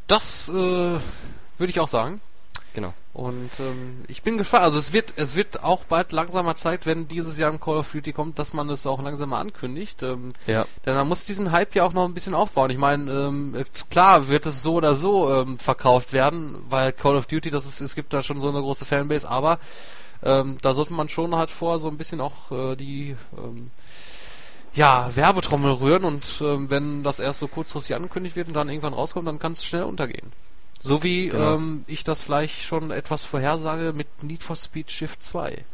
Das 0.07 0.49
äh, 0.49 0.53
würde 0.53 1.01
ich 1.59 1.81
auch 1.81 1.89
sagen. 1.89 2.21
Genau. 2.75 2.95
Und 3.19 3.51
ähm, 3.59 4.05
ich 4.07 4.23
bin 4.23 4.39
gespannt. 4.39 4.63
Also 4.63 4.79
es 4.79 4.93
wird, 4.93 5.15
es 5.17 5.35
wird 5.35 5.65
auch 5.65 5.83
bald 5.83 6.13
langsamer 6.13 6.55
Zeit, 6.55 6.87
wenn 6.87 7.09
dieses 7.09 7.37
Jahr 7.37 7.51
ein 7.51 7.59
Call 7.59 7.79
of 7.79 7.91
Duty 7.91 8.13
kommt, 8.13 8.39
dass 8.39 8.53
man 8.53 8.71
es 8.71 8.87
auch 8.87 9.03
langsamer 9.03 9.39
ankündigt. 9.39 10.05
Ähm, 10.05 10.35
ja. 10.47 10.67
Denn 10.87 10.95
man 10.95 11.09
muss 11.09 11.25
diesen 11.25 11.51
Hype 11.51 11.75
ja 11.75 11.83
auch 11.83 11.93
noch 11.93 12.05
ein 12.05 12.15
bisschen 12.15 12.37
aufbauen. 12.37 12.71
Ich 12.71 12.79
meine, 12.79 13.11
ähm, 13.11 13.65
klar 13.91 14.29
wird 14.29 14.47
es 14.47 14.63
so 14.63 14.75
oder 14.75 14.95
so 14.95 15.35
ähm, 15.35 15.59
verkauft 15.59 16.13
werden, 16.13 16.59
weil 16.69 16.93
Call 16.93 17.17
of 17.17 17.27
Duty, 17.27 17.51
das 17.51 17.67
ist, 17.67 17.81
es 17.81 17.97
gibt 17.97 18.15
da 18.15 18.23
schon 18.23 18.41
so 18.41 18.51
eine 18.51 18.61
große 18.61 18.85
Fanbase, 18.85 19.29
aber 19.29 19.59
ähm, 20.23 20.59
da 20.63 20.73
sollte 20.73 20.93
man 20.93 21.09
schon 21.09 21.35
halt 21.35 21.51
vor 21.51 21.81
so 21.81 21.89
ein 21.89 21.99
bisschen 21.99 22.21
auch 22.21 22.53
äh, 22.53 22.77
die 22.77 23.17
ähm, 23.37 23.73
ja, 24.75 25.11
Werbetrommel 25.17 25.73
rühren 25.73 26.05
und 26.05 26.41
ähm, 26.41 26.71
wenn 26.71 27.03
das 27.03 27.19
erst 27.19 27.41
so 27.41 27.49
kurzfristig 27.49 27.97
angekündigt 27.97 28.37
wird 28.37 28.47
und 28.47 28.55
dann 28.55 28.69
irgendwann 28.69 28.95
rauskommt, 28.95 29.27
dann 29.27 29.41
kann 29.41 29.53
es 29.53 29.65
schnell 29.65 29.83
untergehen. 29.83 30.31
So 30.81 31.03
wie 31.03 31.29
genau. 31.29 31.57
ähm, 31.57 31.85
ich 31.87 32.05
das 32.05 32.23
vielleicht 32.23 32.63
schon 32.63 32.91
etwas 32.91 33.25
vorhersage 33.25 33.93
mit 33.93 34.23
Need 34.23 34.43
for 34.43 34.57
Speed 34.57 34.91
Shift 34.91 35.23
2. 35.23 35.65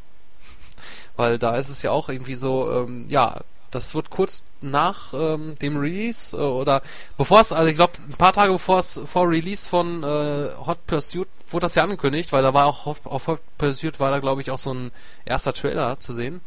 Weil 1.16 1.38
da 1.38 1.56
ist 1.56 1.68
es 1.68 1.82
ja 1.82 1.90
auch 1.90 2.08
irgendwie 2.08 2.34
so, 2.34 2.70
ähm, 2.72 3.06
ja, 3.08 3.40
das 3.74 3.94
wird 3.94 4.10
kurz 4.10 4.44
nach 4.60 5.12
ähm, 5.12 5.58
dem 5.58 5.76
Release 5.76 6.36
äh, 6.36 6.40
oder 6.40 6.82
bevor 7.16 7.40
es, 7.40 7.52
also 7.52 7.68
ich 7.68 7.76
glaube 7.76 7.94
ein 8.08 8.16
paar 8.16 8.32
Tage 8.32 8.52
bevor 8.52 8.78
es 8.78 9.00
vor 9.04 9.28
Release 9.28 9.68
von 9.68 10.02
äh, 10.02 10.50
Hot 10.64 10.86
Pursuit 10.86 11.28
wurde 11.50 11.64
das 11.64 11.74
ja 11.74 11.82
angekündigt, 11.82 12.32
weil 12.32 12.42
da 12.42 12.54
war 12.54 12.66
auch 12.66 12.86
auf, 12.86 13.04
auf 13.04 13.26
Hot 13.26 13.40
Pursuit 13.58 13.98
war 14.00 14.10
da 14.10 14.20
glaube 14.20 14.40
ich 14.40 14.50
auch 14.50 14.58
so 14.58 14.72
ein 14.72 14.92
erster 15.24 15.52
Trailer 15.52 15.98
zu 16.00 16.12
sehen. 16.12 16.40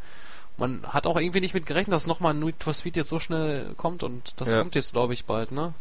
Man 0.58 0.88
hat 0.88 1.06
auch 1.06 1.20
irgendwie 1.20 1.42
nicht 1.42 1.54
mit 1.54 1.66
gerechnet, 1.66 1.94
dass 1.94 2.08
nochmal 2.08 2.34
Need 2.34 2.64
for 2.64 2.74
Speed 2.74 2.98
jetzt 2.98 3.10
so 3.10 3.20
schnell 3.20 3.74
kommt 3.76 4.04
und 4.04 4.34
das 4.38 4.54
ja. 4.54 4.60
kommt 4.60 4.76
jetzt 4.76 4.94
glaube 4.94 5.14
ich 5.14 5.26
bald, 5.26 5.52
ne? 5.52 5.74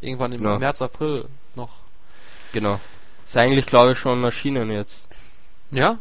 Irgendwann 0.00 0.32
im 0.32 0.42
ja. 0.42 0.58
März, 0.58 0.82
April 0.82 1.26
noch. 1.54 1.70
Genau. 2.52 2.80
Ist 3.26 3.36
eigentlich, 3.36 3.66
glaube 3.66 3.92
ich, 3.92 3.98
schon 3.98 4.22
erschienen 4.24 4.70
jetzt. 4.70 5.04
Ja? 5.70 5.98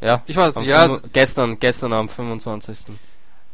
Ja. 0.00 0.22
Ich 0.26 0.36
weiß, 0.36 0.62
ja. 0.62 0.88
Gestern, 1.12 1.58
gestern 1.58 1.92
am 1.92 2.08
25. 2.08 2.78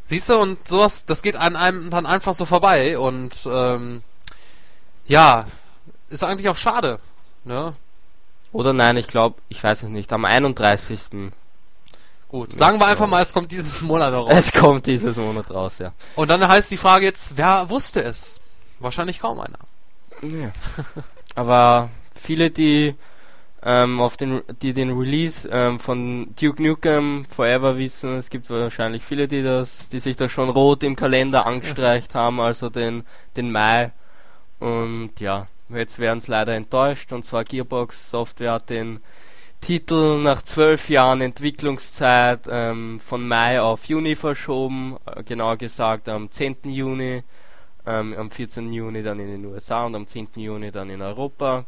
Siehst 0.04 0.28
du, 0.28 0.38
und 0.38 0.66
sowas, 0.66 1.06
das 1.06 1.22
geht 1.22 1.36
an 1.36 1.56
einem 1.56 1.90
dann 1.90 2.06
einfach 2.06 2.34
so 2.34 2.44
vorbei 2.44 2.98
und 2.98 3.48
ähm, 3.50 4.02
ja, 5.06 5.46
ist 6.08 6.24
eigentlich 6.24 6.48
auch 6.48 6.56
schade, 6.56 6.98
ne? 7.44 7.74
Oder 8.52 8.72
nein, 8.72 8.96
ich 8.96 9.06
glaube, 9.06 9.40
ich 9.48 9.62
weiß 9.62 9.84
es 9.84 9.88
nicht, 9.88 10.12
am 10.12 10.24
31. 10.24 11.32
Gut, 12.28 12.52
sagen 12.52 12.80
wir 12.80 12.86
einfach 12.86 13.06
mal, 13.06 13.22
es 13.22 13.32
kommt 13.32 13.52
dieses 13.52 13.80
Monat 13.80 14.12
raus. 14.12 14.28
Es 14.30 14.52
kommt 14.52 14.86
dieses 14.86 15.16
Monat 15.16 15.50
raus, 15.50 15.78
ja. 15.78 15.92
Und 16.16 16.28
dann 16.28 16.46
heißt 16.46 16.70
die 16.70 16.76
Frage 16.76 17.06
jetzt, 17.06 17.36
wer 17.36 17.70
wusste 17.70 18.02
es? 18.02 18.40
Wahrscheinlich 18.80 19.20
kaum 19.20 19.40
einer. 19.40 19.58
Ja. 20.22 20.50
Aber 21.34 21.90
viele, 22.22 22.50
die 22.50 22.94
ähm, 23.64 24.00
auf 24.00 24.16
den, 24.16 24.42
die 24.60 24.72
den 24.72 24.90
Release 24.90 25.48
ähm, 25.50 25.78
von 25.78 26.34
Duke 26.40 26.62
Nukem 26.62 27.24
Forever 27.30 27.78
wissen. 27.78 28.18
Es 28.18 28.28
gibt 28.28 28.50
wahrscheinlich 28.50 29.04
viele, 29.04 29.28
die 29.28 29.42
das, 29.42 29.88
die 29.88 30.00
sich 30.00 30.16
das 30.16 30.32
schon 30.32 30.50
rot 30.50 30.82
im 30.82 30.96
Kalender 30.96 31.46
angestreicht 31.46 32.14
haben, 32.14 32.40
also 32.40 32.70
den, 32.70 33.04
den 33.36 33.52
Mai. 33.52 33.92
Und 34.58 35.20
ja, 35.20 35.46
jetzt 35.68 35.98
werden 35.98 36.18
es 36.18 36.28
leider 36.28 36.54
enttäuscht. 36.54 37.12
Und 37.12 37.24
zwar 37.24 37.44
Gearbox 37.44 38.10
Software 38.10 38.52
hat 38.52 38.70
den 38.70 39.00
Titel 39.60 40.18
nach 40.20 40.42
zwölf 40.42 40.88
Jahren 40.88 41.20
Entwicklungszeit 41.20 42.48
ähm, 42.50 42.98
von 42.98 43.26
Mai 43.28 43.60
auf 43.60 43.84
Juni 43.84 44.16
verschoben, 44.16 44.96
äh, 45.06 45.22
genauer 45.22 45.56
gesagt 45.56 46.08
am 46.08 46.32
10. 46.32 46.56
Juni, 46.64 47.22
ähm, 47.86 48.14
am 48.18 48.30
14. 48.30 48.72
Juni 48.72 49.04
dann 49.04 49.20
in 49.20 49.28
den 49.28 49.46
USA 49.46 49.84
und 49.86 49.94
am 49.94 50.08
10. 50.08 50.30
Juni 50.34 50.72
dann 50.72 50.90
in 50.90 51.00
Europa. 51.00 51.64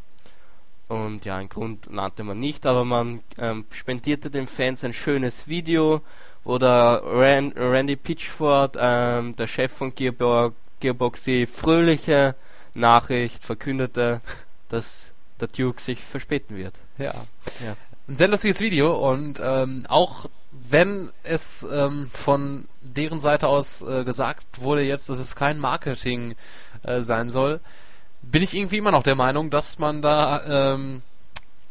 Und 0.89 1.25
ja, 1.25 1.37
einen 1.37 1.49
Grund 1.49 1.91
nannte 1.91 2.25
man 2.25 2.39
nicht, 2.39 2.67
aber 2.67 2.85
man 2.85 3.21
ähm, 3.39 3.65
spendierte 3.71 4.31
den 4.31 4.47
Fans 4.47 4.85
ein 4.85 4.93
schönes 4.93 5.49
Video, 5.49 6.03
wo 6.45 6.59
der 6.59 7.01
Rand, 7.05 7.55
Randy 7.57 7.97
Pitchford, 7.97 8.77
ähm, 8.79 9.35
der 9.37 9.47
Chef 9.47 9.73
von 9.73 9.95
Gearbox, 9.95 10.55
Gearbox, 10.81 11.23
die 11.23 11.47
fröhliche 11.47 12.35
Nachricht 12.75 13.45
verkündete, 13.45 14.21
dass 14.69 15.13
der 15.41 15.49
Duke 15.49 15.81
sich 15.81 16.01
verspäten 16.01 16.57
wird. 16.57 16.75
Ja. 16.99 17.15
ja. 17.65 17.77
Ein 18.07 18.17
sehr 18.17 18.29
lustiges 18.29 18.61
Video 18.61 19.11
und 19.11 19.41
ähm, 19.43 19.87
auch 19.89 20.27
wenn 20.53 21.11
es 21.23 21.67
ähm, 21.71 22.11
von 22.13 22.69
deren 22.83 23.21
Seite 23.21 23.49
aus 23.49 23.83
äh, 23.83 24.05
gesagt 24.05 24.47
wurde 24.61 24.83
jetzt, 24.83 25.09
dass 25.09 25.19
es 25.19 25.35
kein 25.35 25.59
Marketing 25.59 26.37
äh, 26.83 27.01
sein 27.01 27.31
soll, 27.31 27.61
bin 28.31 28.43
ich 28.43 28.55
irgendwie 28.55 28.79
immer 28.79 28.91
noch 28.91 29.03
der 29.03 29.15
Meinung, 29.15 29.51
dass 29.51 29.79
man 29.79 30.03
da, 30.03 30.75
ähm, 30.75 31.03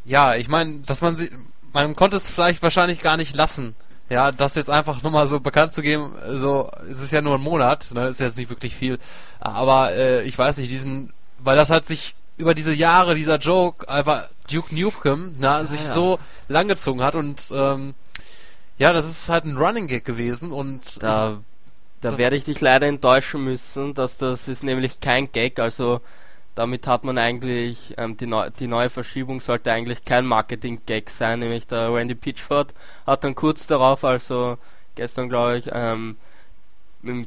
ja, 0.05 0.35
ich 0.35 0.47
meine, 0.47 0.79
dass 0.81 1.01
man 1.01 1.15
sie, 1.15 1.29
man 1.71 1.95
konnte 1.95 2.17
es 2.17 2.29
vielleicht 2.29 2.61
wahrscheinlich 2.63 3.01
gar 3.01 3.17
nicht 3.17 3.35
lassen. 3.35 3.75
Ja, 4.09 4.31
das 4.31 4.55
jetzt 4.55 4.69
einfach 4.69 5.01
nur 5.01 5.11
mal 5.11 5.27
so 5.27 5.39
bekannt 5.39 5.73
zu 5.73 5.81
geben, 5.81 6.13
so, 6.33 6.69
es 6.89 7.01
ist 7.01 7.11
ja 7.11 7.21
nur 7.21 7.35
ein 7.35 7.41
Monat, 7.41 7.91
ne, 7.93 8.07
ist 8.07 8.19
jetzt 8.19 8.37
nicht 8.37 8.49
wirklich 8.49 8.75
viel. 8.75 8.99
Aber 9.39 9.93
äh, 9.93 10.23
ich 10.23 10.37
weiß 10.37 10.57
nicht, 10.57 10.71
diesen, 10.71 11.13
weil 11.39 11.55
das 11.55 11.69
hat 11.69 11.85
sich 11.85 12.13
über 12.37 12.53
diese 12.53 12.73
Jahre, 12.73 13.15
dieser 13.15 13.37
Joke, 13.37 13.87
einfach 13.89 14.29
Duke 14.51 14.75
Nukem, 14.75 15.33
na, 15.39 15.59
ja, 15.59 15.65
sich 15.65 15.81
ja. 15.81 15.91
so 15.91 16.19
langgezogen 16.47 17.01
hat 17.01 17.15
und 17.15 17.49
ähm, 17.53 17.93
ja, 18.77 18.91
das 18.91 19.09
ist 19.09 19.29
halt 19.29 19.45
ein 19.45 19.57
Running 19.57 19.87
Gag 19.87 20.03
gewesen 20.03 20.51
und 20.51 21.01
da, 21.01 21.39
da 22.01 22.17
werde 22.17 22.35
ich 22.35 22.43
dich 22.43 22.59
leider 22.59 22.87
enttäuschen 22.87 23.43
müssen, 23.43 23.93
dass 23.93 24.17
das 24.17 24.47
ist 24.47 24.63
nämlich 24.63 24.99
kein 24.99 25.31
Gag, 25.31 25.59
also 25.59 26.01
damit 26.55 26.87
hat 26.87 27.03
man 27.03 27.17
eigentlich, 27.17 27.93
ähm, 27.97 28.17
die, 28.17 28.27
neu, 28.27 28.49
die 28.49 28.67
neue 28.67 28.89
Verschiebung 28.89 29.41
sollte 29.41 29.71
eigentlich 29.71 30.05
kein 30.05 30.25
Marketing-Gag 30.25 31.09
sein, 31.09 31.39
nämlich 31.39 31.67
der 31.67 31.93
Randy 31.93 32.15
Pitchford 32.15 32.73
hat 33.05 33.23
dann 33.23 33.35
kurz 33.35 33.67
darauf, 33.67 34.03
also 34.03 34.57
gestern 34.95 35.29
glaube 35.29 35.57
ich, 35.57 35.69
ähm, 35.71 36.17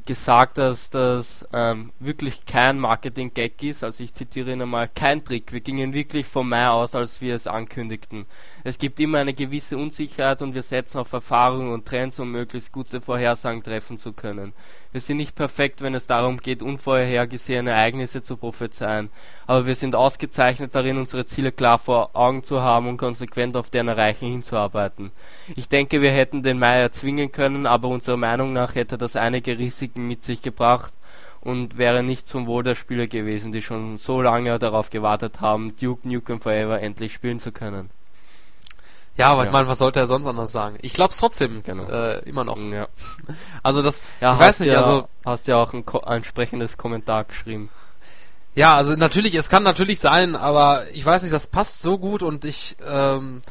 gesagt, 0.05 0.57
dass 0.57 0.89
das 0.89 1.45
ähm, 1.53 1.91
wirklich 1.99 2.45
kein 2.45 2.79
Marketing-Gag 2.79 3.61
ist. 3.61 3.83
Also 3.83 4.03
ich 4.03 4.13
zitiere 4.13 4.51
ihn 4.51 4.61
einmal, 4.61 4.87
kein 4.87 5.23
Trick. 5.23 5.51
Wir 5.53 5.61
gingen 5.61 5.93
wirklich 5.93 6.25
vom 6.25 6.49
Mai 6.49 6.67
aus, 6.67 6.95
als 6.95 7.21
wir 7.21 7.35
es 7.35 7.45
ankündigten. 7.45 8.25
Es 8.63 8.77
gibt 8.77 8.99
immer 8.99 9.19
eine 9.19 9.33
gewisse 9.33 9.77
Unsicherheit 9.77 10.41
und 10.41 10.53
wir 10.53 10.63
setzen 10.63 10.97
auf 10.99 11.13
Erfahrung 11.13 11.71
und 11.71 11.85
Trends, 11.85 12.19
um 12.19 12.31
möglichst 12.31 12.71
gute 12.71 13.01
Vorhersagen 13.01 13.63
treffen 13.63 13.97
zu 13.97 14.13
können. 14.13 14.53
Wir 14.91 15.01
sind 15.01 15.17
nicht 15.17 15.35
perfekt, 15.35 15.81
wenn 15.81 15.93
es 15.95 16.07
darum 16.07 16.37
geht, 16.37 16.61
unvorhergesehene 16.61 17.71
Ereignisse 17.71 18.21
zu 18.21 18.37
prophezeien, 18.37 19.09
aber 19.45 19.65
wir 19.67 19.75
sind 19.75 19.95
ausgezeichnet 19.95 20.73
darin, 20.73 20.97
unsere 20.97 21.25
Ziele 21.25 21.51
klar 21.51 21.77
vor 21.79 22.11
Augen 22.13 22.43
zu 22.43 22.61
haben 22.61 22.87
und 22.87 22.97
konsequent 22.97 23.55
auf 23.55 23.69
deren 23.69 23.89
Erreichen 23.89 24.27
hinzuarbeiten. 24.27 25.11
Ich 25.55 25.69
denke, 25.69 26.01
wir 26.01 26.11
hätten 26.11 26.43
den 26.43 26.59
Mai 26.59 26.79
erzwingen 26.79 27.31
können, 27.31 27.65
aber 27.65 27.89
unserer 27.89 28.17
Meinung 28.17 28.53
nach 28.53 28.75
hätte 28.75 28.97
das 28.97 29.15
einige 29.15 29.57
Risiken 29.57 30.07
mit 30.07 30.23
sich 30.23 30.41
gebracht 30.41 30.93
und 31.41 31.77
wäre 31.77 32.03
nicht 32.03 32.27
zum 32.27 32.47
Wohl 32.47 32.63
der 32.63 32.75
Spieler 32.75 33.07
gewesen, 33.07 33.51
die 33.51 33.61
schon 33.61 33.97
so 33.97 34.21
lange 34.21 34.57
darauf 34.59 34.89
gewartet 34.89 35.41
haben, 35.41 35.75
Duke 35.77 36.07
Nukem 36.07 36.41
Forever 36.41 36.81
endlich 36.81 37.13
spielen 37.13 37.39
zu 37.39 37.51
können. 37.51 37.89
Ja, 39.17 39.29
aber 39.29 39.41
ja. 39.41 39.47
ich 39.47 39.51
meine, 39.51 39.67
was 39.67 39.79
sollte 39.79 39.99
er 39.99 40.07
sonst 40.07 40.27
anders 40.27 40.51
sagen? 40.51 40.77
Ich 40.81 40.93
glaube 40.93 41.11
es 41.11 41.17
trotzdem 41.17 41.63
genau. 41.63 41.89
äh, 41.89 42.19
immer 42.19 42.43
noch. 42.43 42.57
Ja. 42.57 42.87
Also 43.63 43.81
das, 43.81 44.01
ja, 44.21 44.33
ich 44.33 44.39
weiß 44.39 44.61
nicht, 44.61 44.71
ja, 44.71 44.77
also 44.77 45.09
hast 45.25 45.47
ja 45.47 45.57
auch 45.57 45.73
ein, 45.73 45.83
entsprechendes 46.05 46.77
Kommentar 46.77 47.25
geschrieben. 47.25 47.69
Ja, 48.55 48.75
also 48.75 48.95
natürlich, 48.95 49.35
es 49.35 49.49
kann 49.49 49.63
natürlich 49.63 49.99
sein, 49.99 50.35
aber 50.35 50.89
ich 50.93 51.05
weiß 51.05 51.23
nicht, 51.23 51.33
das 51.33 51.47
passt 51.47 51.81
so 51.81 51.97
gut 51.97 52.23
und 52.23 52.45
ich, 52.45 52.77
ähm, 52.85 53.41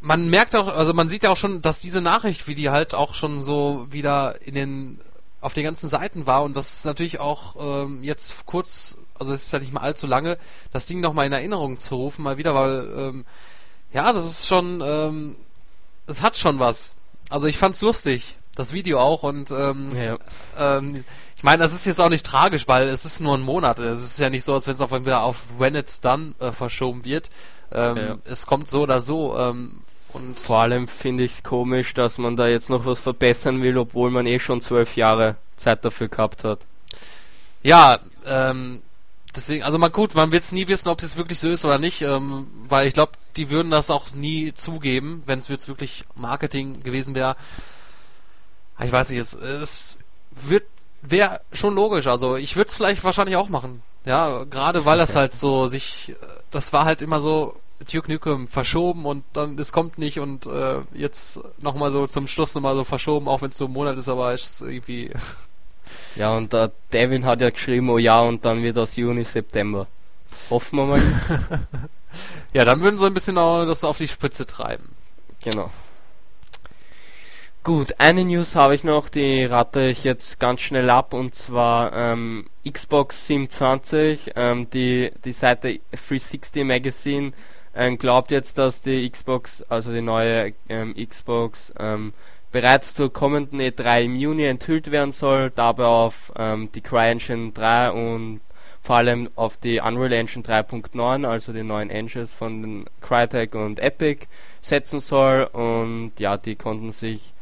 man 0.00 0.28
merkt 0.28 0.54
auch, 0.54 0.68
also 0.68 0.92
man 0.92 1.08
sieht 1.08 1.22
ja 1.24 1.30
auch 1.30 1.36
schon, 1.36 1.62
dass 1.62 1.80
diese 1.80 2.00
Nachricht, 2.00 2.46
wie 2.46 2.54
die 2.54 2.70
halt 2.70 2.94
auch 2.94 3.14
schon 3.14 3.40
so 3.40 3.86
wieder 3.90 4.42
in 4.42 4.54
den, 4.54 5.00
auf 5.40 5.54
den 5.54 5.64
ganzen 5.64 5.88
Seiten 5.88 6.26
war 6.26 6.42
und 6.42 6.56
das 6.56 6.74
ist 6.74 6.84
natürlich 6.84 7.20
auch 7.20 7.56
ähm, 7.58 8.04
jetzt 8.04 8.44
kurz, 8.46 8.98
also 9.18 9.32
es 9.32 9.44
ist 9.44 9.52
ja 9.52 9.58
nicht 9.60 9.72
mal 9.72 9.80
allzu 9.80 10.06
lange, 10.06 10.36
das 10.72 10.86
Ding 10.86 11.00
nochmal 11.00 11.26
in 11.26 11.32
Erinnerung 11.32 11.78
zu 11.78 11.96
rufen, 11.96 12.22
mal 12.22 12.36
wieder, 12.36 12.54
weil 12.54 12.92
ähm, 12.96 13.24
ja, 13.92 14.12
das 14.12 14.24
ist 14.24 14.46
schon, 14.46 14.82
ähm, 14.84 15.36
es 16.06 16.22
hat 16.22 16.36
schon 16.36 16.58
was. 16.58 16.94
Also 17.30 17.46
ich 17.46 17.58
fand's 17.58 17.82
lustig, 17.82 18.36
das 18.54 18.72
Video 18.72 19.00
auch 19.00 19.22
und 19.22 19.50
ähm, 19.50 19.92
ja. 19.96 20.18
ähm, 20.58 21.04
ich 21.36 21.42
meine, 21.42 21.62
das 21.62 21.72
ist 21.72 21.86
jetzt 21.86 22.00
auch 22.00 22.08
nicht 22.08 22.24
tragisch, 22.24 22.68
weil 22.68 22.88
es 22.88 23.04
ist 23.04 23.20
nur 23.20 23.36
ein 23.36 23.42
Monat. 23.42 23.78
Es 23.78 24.02
ist 24.02 24.20
ja 24.20 24.30
nicht 24.30 24.44
so, 24.44 24.54
als 24.54 24.66
wenn 24.66 24.74
es 24.74 24.80
auf 24.80 24.92
einmal 24.92 25.14
auf 25.14 25.58
When 25.58 25.74
It's 25.74 26.00
Done 26.00 26.34
äh, 26.38 26.52
verschoben 26.52 27.04
wird. 27.04 27.30
Ähm, 27.72 27.96
ja. 27.96 28.18
Es 28.24 28.46
kommt 28.46 28.68
so 28.68 28.82
oder 28.82 29.00
so. 29.00 29.36
Ähm, 29.36 29.80
und 30.12 30.38
Vor 30.38 30.60
allem 30.60 30.86
finde 30.86 31.24
ich 31.24 31.32
es 31.32 31.42
komisch, 31.42 31.94
dass 31.94 32.18
man 32.18 32.36
da 32.36 32.46
jetzt 32.46 32.70
noch 32.70 32.84
was 32.84 33.00
verbessern 33.00 33.62
will, 33.62 33.78
obwohl 33.78 34.10
man 34.10 34.26
eh 34.26 34.38
schon 34.38 34.60
zwölf 34.60 34.96
Jahre 34.96 35.36
Zeit 35.56 35.84
dafür 35.84 36.08
gehabt 36.08 36.44
hat. 36.44 36.60
Ja, 37.62 37.98
ähm, 38.26 38.82
deswegen, 39.34 39.62
also 39.62 39.78
mal 39.78 39.90
gut, 39.90 40.14
man 40.14 40.32
wird 40.32 40.42
es 40.42 40.52
nie 40.52 40.68
wissen, 40.68 40.88
ob 40.88 41.02
es 41.02 41.16
wirklich 41.16 41.40
so 41.40 41.48
ist 41.48 41.64
oder 41.64 41.78
nicht, 41.78 42.02
ähm, 42.02 42.46
weil 42.68 42.86
ich 42.86 42.94
glaube, 42.94 43.12
die 43.36 43.50
würden 43.50 43.70
das 43.70 43.90
auch 43.90 44.12
nie 44.12 44.52
zugeben, 44.54 45.22
wenn 45.26 45.38
es 45.38 45.48
jetzt 45.48 45.68
wirklich 45.68 46.04
Marketing 46.14 46.82
gewesen 46.82 47.14
wäre. 47.14 47.36
Ah, 48.76 48.84
ich 48.84 48.92
weiß 48.92 49.10
nicht, 49.10 49.20
es, 49.20 49.34
es 49.34 49.96
wird 50.30 50.64
wäre 51.02 51.40
schon 51.52 51.74
logisch. 51.74 52.06
Also 52.06 52.36
ich 52.36 52.56
würde 52.56 52.68
es 52.68 52.74
vielleicht 52.74 53.04
wahrscheinlich 53.04 53.36
auch 53.36 53.48
machen. 53.48 53.82
Ja, 54.04 54.44
gerade 54.44 54.84
weil 54.84 54.98
das 54.98 55.14
halt 55.14 55.32
so 55.34 55.66
sich, 55.66 56.14
das 56.50 56.72
war 56.72 56.84
halt 56.84 57.02
immer 57.02 57.20
so 57.20 57.56
Duke 57.92 58.10
Nukem 58.10 58.48
verschoben 58.48 59.06
und 59.06 59.24
dann 59.32 59.58
es 59.58 59.72
kommt 59.72 59.98
nicht 59.98 60.20
und 60.20 60.46
äh, 60.46 60.80
jetzt 60.94 61.40
nochmal 61.62 61.90
so 61.90 62.06
zum 62.06 62.28
Schluss 62.28 62.54
nochmal 62.54 62.76
so 62.76 62.84
verschoben, 62.84 63.28
auch 63.28 63.42
wenn 63.42 63.50
es 63.50 63.56
so 63.56 63.66
ein 63.66 63.72
Monat 63.72 63.96
ist, 63.96 64.08
aber 64.08 64.32
ist 64.32 64.62
irgendwie 64.62 65.10
ja, 66.16 66.36
und 66.36 66.52
der 66.52 66.72
Devin 66.92 67.24
hat 67.24 67.40
ja 67.40 67.50
geschrieben, 67.50 67.90
oh 67.90 67.98
ja, 67.98 68.20
und 68.20 68.44
dann 68.44 68.62
wird 68.62 68.76
das 68.76 68.96
Juni, 68.96 69.24
September. 69.24 69.86
Hoffen 70.50 70.76
wir 70.78 70.86
mal. 70.86 71.02
ja, 72.52 72.64
dann 72.64 72.80
würden 72.80 72.98
sie 72.98 73.06
ein 73.06 73.14
bisschen 73.14 73.36
das 73.36 73.84
auf 73.84 73.98
die 73.98 74.08
Spitze 74.08 74.46
treiben. 74.46 74.94
Genau. 75.44 75.70
Gut, 77.64 77.94
eine 77.98 78.24
News 78.24 78.56
habe 78.56 78.74
ich 78.74 78.82
noch, 78.82 79.08
die 79.08 79.44
rate 79.44 79.82
ich 79.82 80.02
jetzt 80.02 80.40
ganz 80.40 80.62
schnell 80.62 80.90
ab, 80.90 81.14
und 81.14 81.36
zwar 81.36 81.92
ähm, 81.92 82.46
Xbox 82.68 83.28
27, 83.28 84.32
ähm, 84.34 84.68
die, 84.70 85.12
die 85.24 85.32
Seite 85.32 85.78
360 85.92 86.64
Magazine 86.64 87.32
ähm, 87.74 87.98
glaubt 87.98 88.32
jetzt, 88.32 88.58
dass 88.58 88.80
die 88.80 89.08
Xbox, 89.08 89.62
also 89.68 89.92
die 89.92 90.00
neue 90.00 90.54
ähm, 90.68 90.94
Xbox, 90.94 91.72
ähm, 91.78 92.12
bereits 92.52 92.94
zur 92.94 93.12
kommenden 93.12 93.60
E3 93.60 94.04
im 94.04 94.14
Juni 94.16 94.44
enthüllt 94.44 94.90
werden 94.90 95.12
soll, 95.12 95.50
dabei 95.50 95.84
auf 95.84 96.32
ähm, 96.36 96.70
die 96.72 96.82
CryEngine 96.82 97.52
3 97.52 97.90
und 97.90 98.40
vor 98.82 98.96
allem 98.96 99.30
auf 99.36 99.56
die 99.56 99.80
Unreal 99.80 100.12
Engine 100.12 100.44
3.9, 100.44 101.24
also 101.26 101.52
die 101.52 101.62
neuen 101.62 101.88
Engines 101.88 102.34
von 102.34 102.84
Crytek 103.00 103.54
und 103.54 103.78
Epic 103.78 104.26
setzen 104.60 104.98
soll. 104.98 105.44
Und 105.44 106.12
ja, 106.18 106.36
die 106.36 106.56
konnten 106.56 106.90
sich 106.90 107.32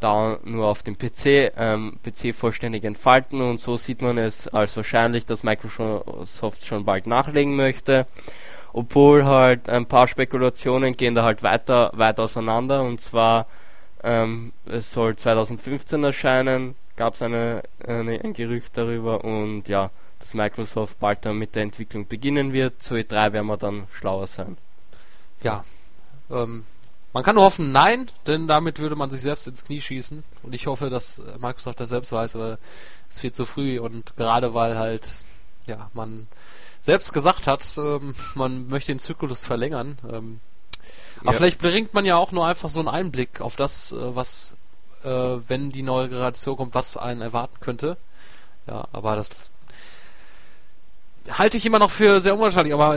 da 0.00 0.38
nur 0.42 0.66
auf 0.66 0.82
dem 0.82 0.98
PC, 0.98 1.52
ähm, 1.56 1.98
PC 2.02 2.34
vollständig 2.34 2.82
entfalten. 2.84 3.40
Und 3.40 3.60
so 3.60 3.76
sieht 3.76 4.02
man 4.02 4.18
es 4.18 4.48
als 4.48 4.76
wahrscheinlich, 4.76 5.24
dass 5.24 5.44
Microsoft 5.44 6.64
schon 6.64 6.84
bald 6.84 7.06
nachlegen 7.06 7.54
möchte. 7.54 8.06
Obwohl 8.72 9.24
halt 9.24 9.68
ein 9.68 9.86
paar 9.86 10.08
Spekulationen 10.08 10.96
gehen 10.96 11.14
da 11.14 11.22
halt 11.22 11.44
weiter, 11.44 11.92
weit 11.94 12.18
auseinander. 12.18 12.82
Und 12.82 13.00
zwar 13.00 13.46
ähm, 14.02 14.52
es 14.66 14.92
soll 14.92 15.16
2015 15.16 16.04
erscheinen, 16.04 16.74
gab 16.96 17.14
es 17.14 17.22
eine, 17.22 17.62
eine, 17.86 18.20
ein 18.22 18.32
Gerücht 18.32 18.76
darüber 18.76 19.24
und 19.24 19.68
ja, 19.68 19.90
dass 20.18 20.34
Microsoft 20.34 20.98
bald 20.98 21.24
dann 21.24 21.38
mit 21.38 21.54
der 21.54 21.62
Entwicklung 21.62 22.08
beginnen 22.08 22.52
wird. 22.52 22.82
Zu 22.82 22.94
E3 22.94 23.32
werden 23.32 23.46
wir 23.46 23.56
dann 23.56 23.86
schlauer 23.92 24.26
sein. 24.26 24.58
Ja, 25.42 25.64
ähm, 26.30 26.64
man 27.12 27.22
kann 27.22 27.36
nur 27.36 27.44
hoffen, 27.44 27.72
nein, 27.72 28.10
denn 28.26 28.48
damit 28.48 28.80
würde 28.80 28.96
man 28.96 29.10
sich 29.10 29.20
selbst 29.20 29.46
ins 29.48 29.64
Knie 29.64 29.80
schießen. 29.80 30.24
Und 30.42 30.54
ich 30.54 30.66
hoffe, 30.66 30.90
dass 30.90 31.22
Microsoft 31.38 31.80
das 31.80 31.88
selbst 31.88 32.12
weiß, 32.12 32.36
aber 32.36 32.58
es 33.08 33.16
ist 33.16 33.20
viel 33.20 33.32
zu 33.32 33.44
früh 33.44 33.78
und 33.78 34.16
gerade 34.16 34.54
weil 34.54 34.76
halt, 34.76 35.08
ja, 35.66 35.90
man 35.94 36.28
selbst 36.80 37.12
gesagt 37.12 37.46
hat, 37.46 37.64
ähm, 37.78 38.14
man 38.34 38.68
möchte 38.68 38.92
den 38.92 38.98
Zyklus 38.98 39.44
verlängern, 39.44 39.98
ähm, 40.10 40.40
aber 41.20 41.32
vielleicht 41.32 41.60
bringt 41.60 41.94
man 41.94 42.04
ja 42.04 42.16
auch 42.16 42.32
nur 42.32 42.46
einfach 42.46 42.68
so 42.68 42.80
einen 42.80 42.88
Einblick 42.88 43.40
auf 43.40 43.56
das, 43.56 43.92
äh, 43.92 44.14
was, 44.14 44.56
äh, 45.04 45.08
wenn 45.08 45.70
die 45.70 45.82
neue 45.82 46.08
Generation 46.08 46.56
kommt, 46.56 46.74
was 46.74 46.96
einen 46.96 47.22
erwarten 47.22 47.58
könnte. 47.60 47.96
Ja, 48.66 48.86
aber 48.92 49.16
das 49.16 49.50
halte 51.30 51.56
ich 51.56 51.66
immer 51.66 51.78
noch 51.78 51.90
für 51.90 52.20
sehr 52.20 52.34
unwahrscheinlich. 52.34 52.74
Aber 52.74 52.96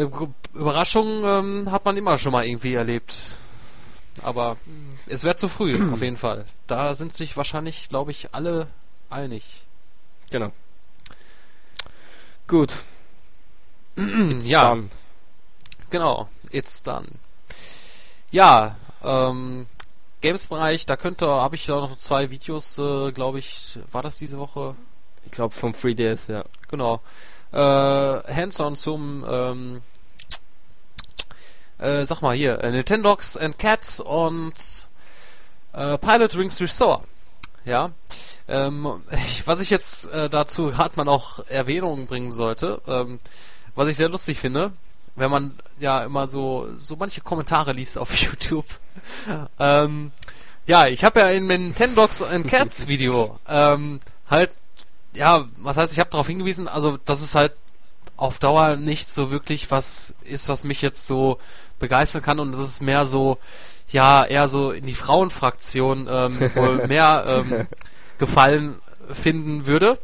Überraschungen 0.53 1.23
ähm, 1.23 1.71
hat 1.71 1.85
man 1.85 1.97
immer 1.97 2.17
schon 2.17 2.31
mal 2.31 2.45
irgendwie 2.45 2.73
erlebt. 2.73 3.31
Aber 4.23 4.57
es 5.07 5.23
wäre 5.23 5.35
zu 5.35 5.47
früh, 5.47 5.77
auf 5.93 6.01
jeden 6.01 6.17
Fall. 6.17 6.45
Da 6.67 6.93
sind 6.93 7.13
sich 7.13 7.37
wahrscheinlich, 7.37 7.89
glaube 7.89 8.11
ich, 8.11 8.33
alle 8.33 8.67
einig. 9.09 9.65
Genau. 10.29 10.51
Gut. 12.47 12.73
ja. 14.41 14.69
Done. 14.69 14.89
Genau, 15.89 16.29
it's 16.51 16.83
done. 16.83 17.07
Ja, 18.31 18.77
ähm, 19.03 19.67
Games-Bereich, 20.21 20.85
da 20.85 20.95
könnte, 20.95 21.27
habe 21.27 21.55
ich 21.55 21.65
da 21.65 21.75
noch 21.75 21.97
zwei 21.97 22.29
Videos, 22.29 22.77
äh, 22.77 23.11
glaube 23.11 23.39
ich, 23.39 23.77
war 23.91 24.03
das 24.03 24.19
diese 24.19 24.37
Woche? 24.37 24.75
Ich 25.25 25.31
glaube 25.31 25.53
vom 25.53 25.73
3DS, 25.73 26.31
ja. 26.31 26.45
Genau. 26.69 27.01
Äh, 27.51 27.57
Hands-on 27.57 28.77
zum, 28.77 29.25
ähm, 29.27 29.81
äh, 31.77 32.05
sag 32.05 32.21
mal 32.21 32.35
hier, 32.35 32.63
äh, 32.63 32.71
Nintendogs 32.71 33.35
and 33.35 33.59
Cats 33.59 33.99
und 33.99 34.87
äh, 35.73 35.97
Pilot 35.97 36.37
Rings 36.37 36.61
Restore. 36.61 37.01
Ja. 37.65 37.91
Ähm, 38.47 39.03
ich, 39.11 39.45
was 39.45 39.59
ich 39.59 39.69
jetzt 39.69 40.05
äh, 40.05 40.29
dazu 40.29 40.67
gerade 40.67 40.95
mal 40.95 41.09
auch 41.09 41.45
Erwähnungen 41.47 42.05
bringen 42.05 42.31
sollte, 42.31 42.81
ähm, 42.87 43.19
was 43.75 43.89
ich 43.89 43.97
sehr 43.97 44.09
lustig 44.09 44.39
finde, 44.39 44.71
wenn 45.21 45.31
man 45.31 45.55
ja 45.79 46.03
immer 46.03 46.27
so 46.27 46.67
so 46.75 46.95
manche 46.97 47.21
Kommentare 47.21 47.71
liest 47.71 47.97
auf 47.97 48.13
YouTube. 48.21 48.65
ähm, 49.59 50.11
ja, 50.67 50.87
ich 50.87 51.03
habe 51.03 51.21
ja 51.21 51.29
in 51.29 51.47
Nintendogs 51.47 52.21
and 52.21 52.47
Cats 52.47 52.87
Video 52.87 53.39
ähm, 53.47 54.01
halt 54.29 54.57
ja, 55.13 55.45
was 55.57 55.77
heißt, 55.77 55.93
ich 55.93 55.99
habe 55.99 56.09
darauf 56.09 56.27
hingewiesen, 56.27 56.67
also 56.67 56.97
dass 56.97 57.21
es 57.21 57.35
halt 57.35 57.53
auf 58.17 58.39
Dauer 58.39 58.77
nicht 58.77 59.09
so 59.09 59.31
wirklich 59.31 59.71
was 59.71 60.13
ist, 60.23 60.47
was 60.47 60.63
mich 60.63 60.81
jetzt 60.81 61.07
so 61.07 61.39
begeistern 61.79 62.21
kann 62.21 62.39
und 62.39 62.51
das 62.51 62.61
ist 62.61 62.81
mehr 62.81 63.05
so 63.07 63.37
ja 63.89 64.23
eher 64.23 64.47
so 64.47 64.71
in 64.71 64.85
die 64.85 64.95
Frauenfraktion 64.95 66.07
ähm, 66.09 66.39
wohl 66.55 66.87
mehr 66.87 67.23
ähm, 67.27 67.67
gefallen 68.19 68.79
finden 69.11 69.65
würde. 69.65 69.97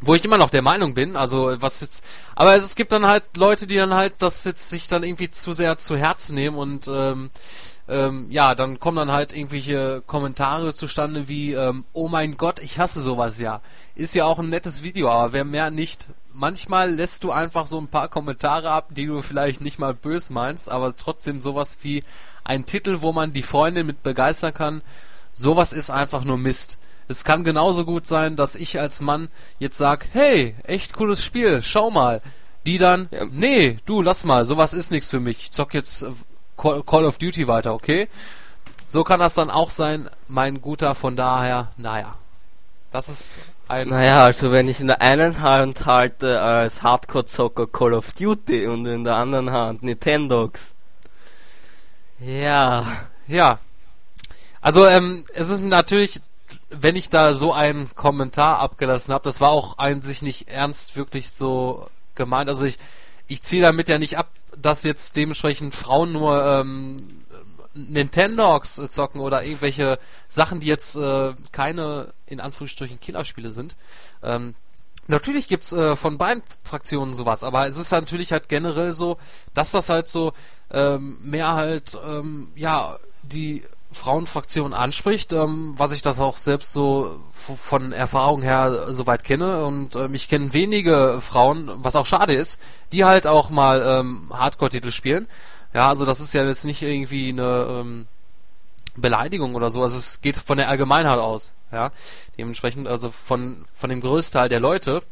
Wo 0.00 0.14
ich 0.14 0.24
immer 0.24 0.38
noch 0.38 0.50
der 0.50 0.62
Meinung 0.62 0.94
bin, 0.94 1.16
also 1.16 1.52
was 1.60 1.80
jetzt, 1.80 2.04
aber 2.34 2.54
es, 2.54 2.64
es 2.64 2.76
gibt 2.76 2.92
dann 2.92 3.06
halt 3.06 3.36
Leute, 3.36 3.66
die 3.66 3.76
dann 3.76 3.94
halt 3.94 4.14
das 4.18 4.44
jetzt 4.44 4.70
sich 4.70 4.88
dann 4.88 5.02
irgendwie 5.02 5.28
zu 5.28 5.52
sehr 5.52 5.76
zu 5.76 5.96
Herzen 5.96 6.34
nehmen 6.34 6.56
und 6.56 6.88
ähm, 6.88 7.30
ähm, 7.90 8.26
ja, 8.30 8.54
dann 8.54 8.78
kommen 8.78 8.96
dann 8.96 9.10
halt 9.10 9.32
irgendwelche 9.32 10.00
Kommentare 10.06 10.72
zustande 10.72 11.26
wie, 11.26 11.54
ähm, 11.54 11.84
oh 11.92 12.06
mein 12.06 12.36
Gott, 12.36 12.60
ich 12.60 12.78
hasse 12.78 13.00
sowas 13.00 13.40
ja. 13.40 13.60
Ist 13.96 14.14
ja 14.14 14.26
auch 14.26 14.38
ein 14.38 14.48
nettes 14.48 14.84
Video, 14.84 15.10
aber 15.10 15.32
wer 15.32 15.44
mehr 15.44 15.70
nicht. 15.70 16.06
Manchmal 16.32 16.94
lässt 16.94 17.24
du 17.24 17.32
einfach 17.32 17.66
so 17.66 17.78
ein 17.78 17.88
paar 17.88 18.08
Kommentare 18.08 18.70
ab, 18.70 18.90
die 18.90 19.06
du 19.06 19.20
vielleicht 19.22 19.60
nicht 19.60 19.80
mal 19.80 19.92
bös 19.92 20.30
meinst, 20.30 20.70
aber 20.70 20.94
trotzdem 20.94 21.40
sowas 21.40 21.78
wie 21.82 22.04
ein 22.44 22.64
Titel, 22.64 22.98
wo 23.00 23.12
man 23.12 23.32
die 23.32 23.42
Freundin 23.42 23.86
mit 23.86 24.04
begeistern 24.04 24.54
kann, 24.54 24.82
sowas 25.32 25.72
ist 25.72 25.90
einfach 25.90 26.22
nur 26.22 26.38
Mist. 26.38 26.78
Es 27.10 27.24
kann 27.24 27.42
genauso 27.42 27.84
gut 27.84 28.06
sein, 28.06 28.36
dass 28.36 28.54
ich 28.54 28.78
als 28.78 29.00
Mann 29.00 29.30
jetzt 29.58 29.76
sag, 29.76 30.06
hey, 30.12 30.54
echt 30.62 30.92
cooles 30.92 31.24
Spiel, 31.24 31.60
schau 31.60 31.90
mal. 31.90 32.22
Die 32.66 32.78
dann, 32.78 33.08
ja. 33.10 33.24
nee, 33.24 33.78
du, 33.84 34.00
lass 34.00 34.24
mal, 34.24 34.44
sowas 34.44 34.74
ist 34.74 34.92
nichts 34.92 35.10
für 35.10 35.18
mich. 35.18 35.38
Ich 35.40 35.50
zock 35.50 35.74
jetzt 35.74 36.04
äh, 36.04 36.12
Call 36.56 37.04
of 37.04 37.18
Duty 37.18 37.48
weiter, 37.48 37.74
okay? 37.74 38.08
So 38.86 39.02
kann 39.02 39.18
das 39.18 39.34
dann 39.34 39.50
auch 39.50 39.70
sein, 39.70 40.08
mein 40.28 40.60
Guter, 40.60 40.94
von 40.94 41.16
daher, 41.16 41.72
naja. 41.76 42.14
Das 42.92 43.08
ist 43.08 43.36
ein. 43.66 43.88
Naja, 43.88 44.24
also 44.24 44.52
wenn 44.52 44.68
ich 44.68 44.78
in 44.78 44.86
der 44.86 45.00
einen 45.00 45.40
Hand 45.40 45.86
halte 45.86 46.40
als 46.40 46.82
Hardcore-Zocker 46.84 47.66
Call 47.66 47.94
of 47.94 48.12
Duty 48.12 48.68
und 48.68 48.86
in 48.86 49.02
der 49.02 49.16
anderen 49.16 49.50
Hand 49.50 49.82
Nintendogs. 49.82 50.74
Ja. 52.20 52.86
Ja. 53.26 53.58
Also, 54.60 54.86
ähm, 54.86 55.24
es 55.34 55.50
ist 55.50 55.62
natürlich 55.62 56.20
wenn 56.70 56.96
ich 56.96 57.10
da 57.10 57.34
so 57.34 57.52
einen 57.52 57.94
Kommentar 57.94 58.58
abgelassen 58.60 59.12
habe, 59.12 59.24
das 59.24 59.40
war 59.40 59.50
auch 59.50 59.78
an 59.78 60.02
sich 60.02 60.22
nicht 60.22 60.48
ernst 60.48 60.96
wirklich 60.96 61.32
so 61.32 61.86
gemeint. 62.14 62.48
Also 62.48 62.64
ich, 62.64 62.78
ich 63.26 63.42
ziehe 63.42 63.62
damit 63.62 63.88
ja 63.88 63.98
nicht 63.98 64.16
ab, 64.16 64.30
dass 64.56 64.84
jetzt 64.84 65.16
dementsprechend 65.16 65.74
Frauen 65.74 66.12
nur 66.12 66.44
ähm, 66.44 67.24
Nintendogs 67.74 68.76
zocken 68.88 69.20
oder 69.20 69.44
irgendwelche 69.44 69.98
Sachen, 70.28 70.60
die 70.60 70.66
jetzt 70.66 70.96
äh, 70.96 71.34
keine 71.52 72.12
in 72.26 72.40
Anführungsstrichen 72.40 73.00
Killerspiele 73.00 73.50
sind. 73.50 73.76
Ähm, 74.22 74.54
natürlich 75.08 75.48
gibt's 75.48 75.72
äh, 75.72 75.96
von 75.96 76.18
beiden 76.18 76.42
Fraktionen 76.62 77.14
sowas, 77.14 77.44
aber 77.44 77.66
es 77.66 77.76
ist 77.76 77.90
natürlich 77.90 78.32
halt 78.32 78.48
generell 78.48 78.92
so, 78.92 79.18
dass 79.54 79.72
das 79.72 79.88
halt 79.88 80.08
so 80.08 80.32
ähm, 80.70 81.18
mehr 81.22 81.54
halt 81.54 81.98
ähm, 82.04 82.52
ja 82.54 82.98
die 83.22 83.64
Frauenfraktion 83.92 84.72
anspricht, 84.72 85.32
ähm, 85.32 85.74
was 85.76 85.92
ich 85.92 86.02
das 86.02 86.20
auch 86.20 86.36
selbst 86.36 86.72
so 86.72 87.18
von 87.32 87.92
Erfahrung 87.92 88.42
her 88.42 88.92
soweit 88.94 89.24
kenne 89.24 89.64
und 89.64 89.96
ähm, 89.96 90.14
ich 90.14 90.28
kenne 90.28 90.52
wenige 90.52 91.18
Frauen, 91.20 91.70
was 91.76 91.96
auch 91.96 92.06
schade 92.06 92.34
ist, 92.34 92.60
die 92.92 93.04
halt 93.04 93.26
auch 93.26 93.50
mal 93.50 93.82
ähm, 93.84 94.30
Hardcore-Titel 94.32 94.92
spielen. 94.92 95.26
Ja, 95.74 95.88
also 95.88 96.04
das 96.04 96.20
ist 96.20 96.32
ja 96.32 96.44
jetzt 96.44 96.64
nicht 96.64 96.82
irgendwie 96.82 97.30
eine 97.30 97.66
ähm, 97.68 98.06
Beleidigung 98.96 99.54
oder 99.54 99.70
so, 99.70 99.82
also 99.82 99.96
es 99.96 100.20
geht 100.20 100.36
von 100.36 100.58
der 100.58 100.68
Allgemeinheit 100.68 101.18
aus, 101.18 101.52
ja, 101.72 101.90
dementsprechend 102.38 102.86
also 102.86 103.10
von 103.10 103.64
von 103.72 103.90
dem 103.90 104.00
Größteil 104.00 104.48
der 104.48 104.60
Leute. 104.60 105.02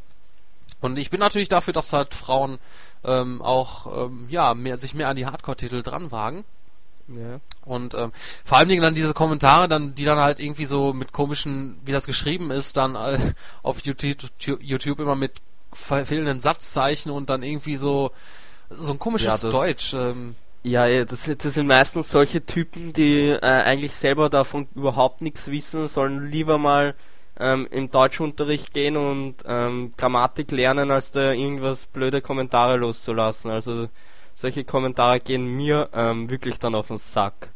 Und 0.80 0.98
ich 0.98 1.10
bin 1.10 1.18
natürlich 1.18 1.48
dafür, 1.48 1.72
dass 1.72 1.92
halt 1.92 2.14
Frauen 2.14 2.58
ähm, 3.02 3.42
auch 3.42 4.06
ähm, 4.06 4.26
ja 4.30 4.54
mehr 4.54 4.76
sich 4.76 4.94
mehr 4.94 5.08
an 5.08 5.16
die 5.16 5.26
Hardcore-Titel 5.26 5.82
dran 5.82 6.12
wagen 6.12 6.44
ja. 7.08 7.40
Und 7.64 7.94
ähm, 7.94 8.12
vor 8.44 8.58
allen 8.58 8.68
Dingen 8.68 8.82
dann 8.82 8.94
diese 8.94 9.14
Kommentare, 9.14 9.68
dann, 9.68 9.94
die 9.94 10.04
dann 10.04 10.18
halt 10.18 10.40
irgendwie 10.40 10.64
so 10.64 10.92
mit 10.92 11.12
komischen, 11.12 11.80
wie 11.84 11.92
das 11.92 12.06
geschrieben 12.06 12.50
ist, 12.50 12.76
dann 12.76 12.94
äh, 12.94 13.18
auf 13.62 13.80
YouTube, 13.84 14.30
YouTube 14.60 15.00
immer 15.00 15.16
mit 15.16 15.32
fehlenden 15.72 16.40
Satzzeichen 16.40 17.10
und 17.10 17.30
dann 17.30 17.42
irgendwie 17.42 17.76
so 17.76 18.10
so 18.70 18.92
ein 18.92 18.98
komisches 18.98 19.42
ja, 19.42 19.50
Deutsch. 19.50 19.94
Ähm. 19.94 20.34
Ja, 20.62 21.04
das, 21.04 21.24
das 21.24 21.54
sind 21.54 21.66
meistens 21.66 22.10
solche 22.10 22.44
Typen, 22.44 22.92
die 22.92 23.28
äh, 23.30 23.40
eigentlich 23.40 23.94
selber 23.94 24.28
davon 24.28 24.68
überhaupt 24.74 25.22
nichts 25.22 25.46
wissen, 25.46 25.88
sollen 25.88 26.30
lieber 26.30 26.58
mal 26.58 26.94
ähm, 27.38 27.68
im 27.70 27.90
Deutschunterricht 27.90 28.74
gehen 28.74 28.96
und 28.96 29.36
ähm, 29.46 29.92
Grammatik 29.96 30.50
lernen, 30.50 30.90
als 30.90 31.12
da 31.12 31.32
irgendwas 31.32 31.86
blöde 31.86 32.20
Kommentare 32.20 32.76
loszulassen. 32.76 33.50
Also 33.50 33.88
solche 34.38 34.64
Kommentare 34.64 35.18
gehen 35.18 35.44
mir 35.44 35.88
ähm, 35.92 36.30
wirklich 36.30 36.60
dann 36.60 36.76
auf 36.76 36.86
den 36.86 36.98
Sack. 36.98 37.50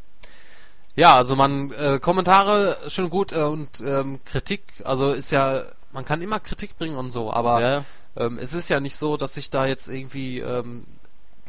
Ja, 0.96 1.14
also 1.16 1.36
man 1.36 1.70
äh, 1.72 2.00
Kommentare 2.00 2.76
schon 2.88 3.08
gut 3.08 3.32
äh, 3.32 3.42
und 3.42 3.80
ähm, 3.80 4.20
Kritik, 4.24 4.64
also 4.84 5.12
ist 5.12 5.30
ja, 5.30 5.62
man 5.92 6.04
kann 6.04 6.20
immer 6.20 6.40
Kritik 6.40 6.76
bringen 6.76 6.96
und 6.96 7.12
so, 7.12 7.32
aber 7.32 7.60
ja. 7.60 7.84
ähm, 8.16 8.38
es 8.38 8.52
ist 8.52 8.68
ja 8.68 8.80
nicht 8.80 8.96
so, 8.96 9.16
dass 9.16 9.36
ich 9.36 9.48
da 9.48 9.66
jetzt 9.66 9.88
irgendwie 9.88 10.40
ähm, 10.40 10.84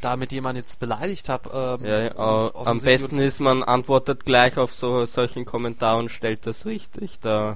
da 0.02 0.18
mit 0.18 0.32
jemand 0.32 0.56
jetzt 0.58 0.80
beleidigt 0.80 1.30
habe. 1.30 1.50
Ähm, 1.82 1.86
ja, 1.86 2.00
ja, 2.00 2.48
äh, 2.48 2.52
am 2.54 2.80
besten 2.80 3.18
ist, 3.18 3.40
man 3.40 3.64
antwortet 3.64 4.26
gleich 4.26 4.58
auf 4.58 4.74
so 4.74 5.06
solchen 5.08 5.46
Kommentar 5.46 5.98
und 5.98 6.10
stellt 6.10 6.46
das 6.46 6.66
richtig 6.66 7.20
da, 7.20 7.56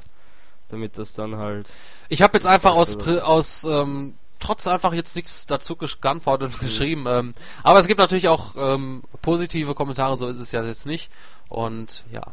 damit 0.69 0.97
das 0.97 1.13
dann 1.13 1.37
halt. 1.37 1.67
Ich 2.09 2.23
habe 2.23 2.33
jetzt 2.33 2.47
einfach 2.47 2.73
aus 2.73 2.97
aus 2.97 3.65
ähm, 3.65 4.15
trotz 4.39 4.67
einfach 4.67 4.93
jetzt 4.93 5.15
nichts 5.15 5.47
dazu 5.47 5.75
geantwortet 5.75 6.53
und 6.53 6.61
mhm. 6.61 6.65
geschrieben. 6.65 7.05
Ähm, 7.07 7.33
aber 7.63 7.79
es 7.79 7.87
gibt 7.87 7.99
natürlich 7.99 8.27
auch 8.27 8.55
ähm, 8.55 9.03
positive 9.21 9.75
Kommentare, 9.75 10.17
so 10.17 10.27
ist 10.27 10.39
es 10.39 10.51
ja 10.51 10.63
jetzt 10.63 10.85
nicht. 10.85 11.11
Und 11.49 12.03
ja, 12.11 12.23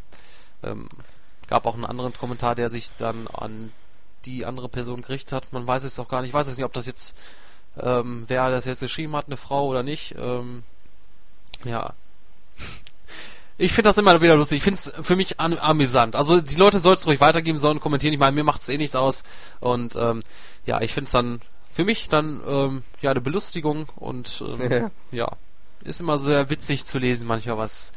ähm, 0.62 0.88
gab 1.46 1.66
auch 1.66 1.74
einen 1.74 1.84
anderen 1.84 2.12
Kommentar, 2.14 2.54
der 2.54 2.70
sich 2.70 2.90
dann 2.98 3.26
an 3.32 3.72
die 4.24 4.46
andere 4.46 4.68
Person 4.68 5.02
gerichtet 5.02 5.32
hat. 5.32 5.52
Man 5.52 5.66
weiß 5.66 5.84
es 5.84 5.98
auch 5.98 6.08
gar 6.08 6.20
nicht. 6.20 6.30
Ich 6.30 6.34
weiß 6.34 6.48
es 6.48 6.56
nicht, 6.56 6.64
ob 6.64 6.72
das 6.72 6.86
jetzt, 6.86 7.16
ähm, 7.78 8.24
wer 8.28 8.50
das 8.50 8.64
jetzt 8.64 8.80
geschrieben 8.80 9.14
hat, 9.16 9.26
eine 9.26 9.36
Frau 9.36 9.66
oder 9.66 9.82
nicht. 9.82 10.14
Ähm, 10.18 10.62
ja. 11.64 11.94
Ich 13.56 13.72
finde 13.72 13.88
das 13.88 13.98
immer 13.98 14.20
wieder 14.20 14.36
lustig. 14.36 14.58
Ich 14.58 14.64
finde 14.64 14.78
es 14.78 14.92
für 15.06 15.14
mich 15.14 15.38
am 15.38 15.52
amüsant. 15.52 16.16
Also 16.16 16.40
die 16.40 16.56
Leute 16.56 16.78
sollst 16.80 17.04
du 17.04 17.08
ruhig 17.08 17.20
weitergeben, 17.20 17.58
sollen 17.58 17.80
kommentieren. 17.80 18.12
Ich 18.12 18.18
meine, 18.18 18.34
mir 18.34 18.44
macht 18.44 18.62
es 18.62 18.68
eh 18.68 18.76
nichts 18.76 18.96
aus. 18.96 19.22
Und 19.60 19.94
ähm, 19.96 20.22
ja, 20.66 20.80
ich 20.80 20.92
finde 20.92 21.06
es 21.06 21.12
dann 21.12 21.40
für 21.74 21.84
mich 21.84 22.08
dann 22.08 22.40
ähm, 22.46 22.82
ja 23.02 23.10
eine 23.10 23.20
Belustigung 23.20 23.88
und 23.96 24.44
ähm, 24.46 24.90
ja. 25.10 25.28
ist 25.82 26.00
immer 26.00 26.18
sehr 26.18 26.48
witzig 26.48 26.84
zu 26.84 26.98
lesen 26.98 27.26
manchmal 27.26 27.58
was 27.58 27.92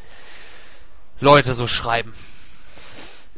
Leute 1.19 1.53
so 1.53 1.67
schreiben. 1.67 2.13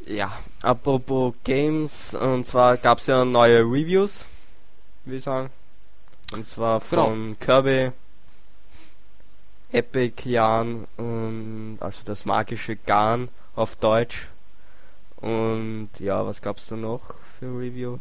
Ja, 0.05 0.31
apropos 0.61 1.35
Games, 1.43 2.15
und 2.15 2.45
zwar 2.45 2.77
gab 2.77 2.99
es 2.99 3.07
ja 3.07 3.25
neue 3.25 3.59
Reviews, 3.59 4.25
würde 5.03 5.17
ich 5.17 5.23
sagen. 5.23 5.49
Und 6.31 6.47
zwar 6.47 6.79
von 6.79 7.35
genau. 7.37 7.37
Kirby, 7.41 7.91
Epic 9.73 10.29
Jan 10.29 10.87
und 10.95 11.79
also 11.81 11.99
das 12.05 12.23
magische 12.23 12.77
Garn 12.77 13.27
auf 13.55 13.75
Deutsch. 13.75 14.29
Und 15.17 15.89
ja, 15.99 16.25
was 16.25 16.41
gab's 16.41 16.67
da 16.67 16.77
noch 16.77 17.13
für 17.39 17.57
Review? 17.57 17.97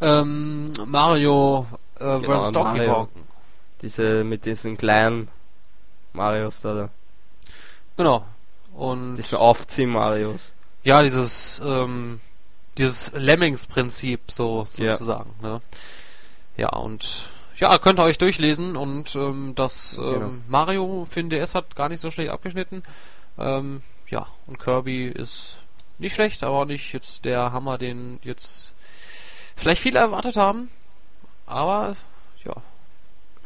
Ähm, 0.00 0.66
Mario 0.86 1.66
äh, 1.98 2.18
genau, 2.18 2.38
vs. 2.38 2.52
Donkey 2.52 2.86
Kong. 2.86 3.08
Diese 3.82 4.24
mit 4.24 4.44
diesen 4.44 4.76
kleinen 4.76 5.28
Marios 6.12 6.62
da. 6.62 6.88
Genau. 7.96 8.24
Und 8.74 9.16
diese 9.16 9.38
Aufzieh-Marios. 9.38 10.52
Ja, 10.84 11.02
dieses 11.02 11.60
ähm, 11.64 12.20
dieses 12.78 13.12
Lemmings-Prinzip 13.12 14.30
so 14.30 14.66
sozusagen. 14.68 15.34
Ja. 15.42 15.48
Ne? 15.48 15.60
ja 16.56 16.68
und 16.70 17.30
ja, 17.56 17.76
könnt 17.78 17.98
ihr 17.98 18.04
euch 18.04 18.18
durchlesen 18.18 18.76
und 18.76 19.16
ähm, 19.16 19.52
das 19.56 19.98
ähm, 19.98 20.12
genau. 20.12 20.30
Mario 20.46 21.06
für 21.08 21.20
den 21.20 21.30
DS 21.30 21.54
hat 21.54 21.74
gar 21.74 21.88
nicht 21.88 22.00
so 22.00 22.10
schlecht 22.10 22.30
abgeschnitten. 22.30 22.84
Ähm, 23.36 23.82
ja, 24.08 24.26
und 24.46 24.58
Kirby 24.58 25.08
ist 25.08 25.60
nicht 25.98 26.14
schlecht, 26.14 26.44
aber 26.44 26.58
auch 26.58 26.64
nicht 26.64 26.92
jetzt 26.92 27.24
der 27.24 27.52
Hammer, 27.52 27.78
den 27.78 28.20
jetzt 28.22 28.74
vielleicht 29.58 29.82
viele 29.82 29.98
erwartet 29.98 30.36
haben. 30.36 30.70
Aber 31.46 31.94
ja. 32.44 32.54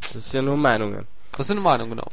Das 0.01 0.15
ist 0.15 0.33
ja 0.33 0.43
nur 0.43 0.57
Meinungen. 0.57 1.07
Das 1.37 1.47
sind 1.47 1.61
Meinungen, 1.61 1.91
genau. 1.91 2.09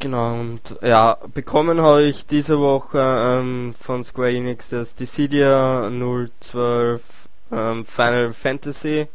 Genau, 0.00 0.34
und 0.34 0.60
ja, 0.82 1.16
bekommen 1.32 1.80
habe 1.80 2.02
ich 2.02 2.26
diese 2.26 2.58
Woche 2.58 2.98
ähm, 2.98 3.74
von 3.78 4.04
Square 4.04 4.32
Enix 4.32 4.68
das 4.68 4.94
Dissidia 4.94 5.88
012 6.40 7.02
ähm, 7.52 7.84
Final 7.86 8.32
Fantasy, 8.34 9.06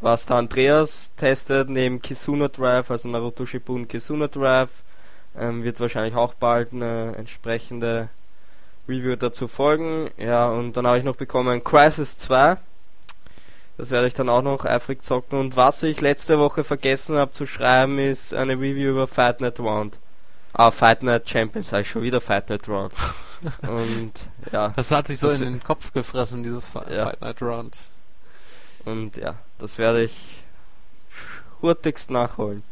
was 0.00 0.26
der 0.26 0.36
Andreas 0.36 1.12
testet, 1.16 1.68
neben 1.68 2.02
Kisuna 2.02 2.48
Drive, 2.48 2.90
also 2.90 3.08
Naruto 3.08 3.46
Shippuden 3.46 3.86
Kisuna 3.86 4.26
Drive, 4.26 4.82
ähm, 5.38 5.62
wird 5.62 5.78
wahrscheinlich 5.78 6.16
auch 6.16 6.34
bald 6.34 6.72
eine 6.72 7.14
entsprechende 7.16 8.08
Review 8.88 9.16
dazu 9.16 9.46
folgen. 9.46 10.10
Ja, 10.16 10.48
und 10.48 10.76
dann 10.76 10.86
habe 10.86 10.98
ich 10.98 11.04
noch 11.04 11.16
bekommen 11.16 11.62
Crisis 11.62 12.18
2, 12.18 12.56
das 13.78 13.90
werde 13.90 14.08
ich 14.08 14.14
dann 14.14 14.28
auch 14.28 14.42
noch 14.42 14.64
eifrig 14.64 15.02
zocken. 15.02 15.38
Und 15.38 15.56
was 15.56 15.82
ich 15.82 16.00
letzte 16.00 16.38
Woche 16.38 16.64
vergessen 16.64 17.16
habe 17.16 17.32
zu 17.32 17.46
schreiben, 17.46 17.98
ist 17.98 18.32
eine 18.34 18.54
Review 18.54 18.90
über 18.90 19.06
Fight 19.06 19.40
Night 19.40 19.58
Round. 19.60 19.98
Ah, 20.52 20.70
Fight 20.70 21.02
Night 21.02 21.28
Champions, 21.28 21.68
sag 21.68 21.82
ich 21.82 21.90
schon 21.90 22.02
wieder 22.02 22.20
Fight 22.20 22.48
Night 22.48 22.68
Round. 22.68 22.92
Und 23.68 24.12
ja. 24.50 24.68
Das 24.76 24.90
hat 24.90 25.06
sich 25.08 25.18
so 25.18 25.30
in 25.30 25.42
den 25.42 25.62
Kopf 25.62 25.92
gefressen, 25.92 26.42
dieses 26.42 26.66
Fight 26.66 26.90
ja. 26.90 27.12
Night 27.20 27.42
Round. 27.42 27.76
Und 28.86 29.16
ja, 29.16 29.34
das 29.58 29.76
werde 29.78 30.04
ich 30.04 30.14
hurtigst 31.60 32.10
nachholen. 32.10 32.62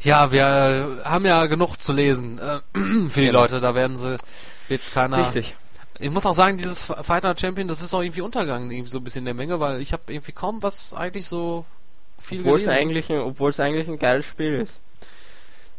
Ja, 0.00 0.32
wir 0.32 1.00
haben 1.04 1.24
ja 1.24 1.46
genug 1.46 1.76
zu 1.76 1.92
lesen 1.92 2.38
äh, 2.38 2.58
für 3.08 3.20
die 3.20 3.26
Genau. 3.26 3.40
Leute. 3.42 3.60
Da 3.60 3.74
werden 3.74 3.96
sie, 3.96 4.16
wird 4.68 4.82
keiner. 4.92 5.18
Richtig. 5.18 5.56
Ich 5.98 6.10
muss 6.10 6.26
auch 6.26 6.34
sagen, 6.34 6.56
dieses 6.56 6.82
Fighter 6.82 7.36
Champion, 7.36 7.68
das 7.68 7.82
ist 7.82 7.94
auch 7.94 8.00
irgendwie 8.02 8.22
untergegangen, 8.22 8.70
irgendwie 8.70 8.90
so 8.90 8.98
ein 8.98 9.04
bisschen 9.04 9.20
in 9.20 9.24
der 9.26 9.34
Menge, 9.34 9.60
weil 9.60 9.80
ich 9.80 9.92
habe 9.92 10.12
irgendwie 10.12 10.32
kaum 10.32 10.62
was 10.62 10.94
eigentlich 10.94 11.26
so 11.26 11.64
viel 12.18 12.40
Obwohl 12.40 12.56
es 12.56 12.64
gelesen. 12.64 12.80
eigentlich, 12.80 13.10
ein- 13.12 13.20
obwohl 13.20 13.50
es 13.50 13.60
eigentlich 13.60 13.88
ein 13.88 13.98
geiles 13.98 14.24
Spiel 14.26 14.54
ist. 14.54 14.80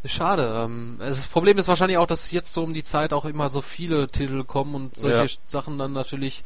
Schade. 0.05 0.63
Ähm, 0.65 0.97
es- 1.01 1.17
das 1.17 1.27
Problem 1.27 1.57
ist 1.57 1.67
wahrscheinlich 1.69 1.97
auch, 1.97 2.05
dass 2.07 2.31
jetzt 2.31 2.51
so 2.53 2.63
um 2.63 2.73
die 2.73 2.83
Zeit 2.83 3.13
auch 3.13 3.25
immer 3.25 3.49
so 3.49 3.61
viele 3.61 4.07
Titel 4.07 4.43
kommen 4.43 4.75
und 4.75 4.97
solche 4.97 5.23
Ja. 5.23 5.39
Sachen 5.47 5.77
dann 5.77 5.93
natürlich 5.93 6.43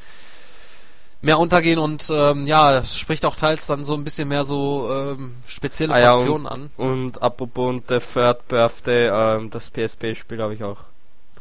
mehr 1.22 1.40
untergehen 1.40 1.80
und 1.80 2.08
ähm, 2.12 2.46
ja, 2.46 2.78
es 2.78 2.96
spricht 2.98 3.26
auch 3.26 3.36
teils 3.36 3.66
dann 3.66 3.84
so 3.84 3.96
ein 3.96 4.04
bisschen 4.04 4.28
mehr 4.28 4.46
so 4.46 4.88
ähm, 4.94 5.38
spezielle 5.48 5.94
Ah 5.96 6.00
ja, 6.00 6.14
Fraktionen 6.14 6.46
an. 6.46 6.70
Und 6.78 7.22
apropos 7.24 7.70
und 7.70 7.90
der 7.90 8.00
Third 8.02 8.48
Birthday, 8.48 9.08
ähm, 9.12 9.50
das 9.50 9.72
PSP-Spiel 9.72 10.40
habe 10.42 10.54
ich 10.54 10.64
auch 10.64 10.78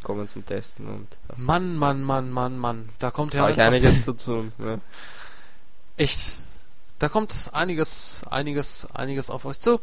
bekommen 0.07 0.29
zum 0.29 0.47
Testen 0.47 0.87
und 0.87 1.09
ja, 1.29 1.35
Mann, 1.37 1.77
Mann, 1.77 2.05
Mann, 2.05 2.31
Mann, 2.31 2.57
Mann. 2.59 2.89
Da 3.01 3.11
kommt 3.11 3.35
ja 3.35 3.49
noch- 3.49 3.59
einiges 3.59 4.05
zu 4.05 4.13
tun. 4.13 4.53
Ne? 4.57 4.81
Echt. 5.97 6.39
Da 7.01 7.09
kommt 7.09 7.51
einiges, 7.53 8.23
einiges, 8.31 8.87
einiges 8.95 9.31
auf 9.31 9.45
euch 9.47 9.59
zu. 9.59 9.81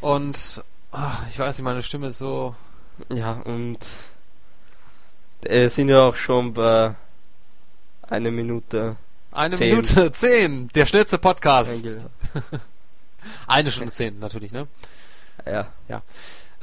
Und 0.00 0.64
ah, 0.92 1.18
ich 1.28 1.38
weiß 1.38 1.58
nicht, 1.58 1.64
meine 1.64 1.82
Stimme 1.82 2.06
ist 2.08 2.18
so. 2.18 2.54
Ja, 3.10 3.32
und 3.44 3.78
äh, 5.42 5.68
sind 5.68 5.90
ja 5.90 6.00
auch 6.00 6.16
schon 6.16 6.54
bei 6.54 6.94
einer 8.08 8.30
Minute 8.30 8.96
Eine 9.32 9.56
Zehn. 9.58 9.70
Minute 9.70 10.12
zehn, 10.12 10.68
der 10.68 10.86
schnellste 10.86 11.18
Podcast. 11.18 11.98
Eine 13.46 13.70
Stunde 13.70 13.92
zehn, 13.92 14.18
natürlich, 14.18 14.50
ne? 14.52 14.66
Ja, 15.44 15.68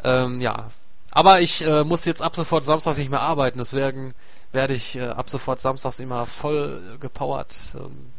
Ähm, 0.04 0.42
ja. 0.42 0.70
Aber 1.18 1.42
ich 1.42 1.66
äh, 1.66 1.84
muss 1.84 2.06
jetzt 2.06 2.22
ab 2.22 2.36
sofort 2.36 2.64
samstags 2.64 3.00
nicht 3.00 3.10
mehr 3.10 3.22
arbeiten, 3.22 3.58
deswegen 3.58 4.14
werde 4.52 4.76
ich 4.76 4.98
äh, 4.98 5.08
ab 5.08 5.32
sofort 5.32 5.60
samstags 5.60 6.00
immer 6.00 6.28
voll 6.28 6.96
gepowert 7.00 7.74
ähm, 7.74 8.12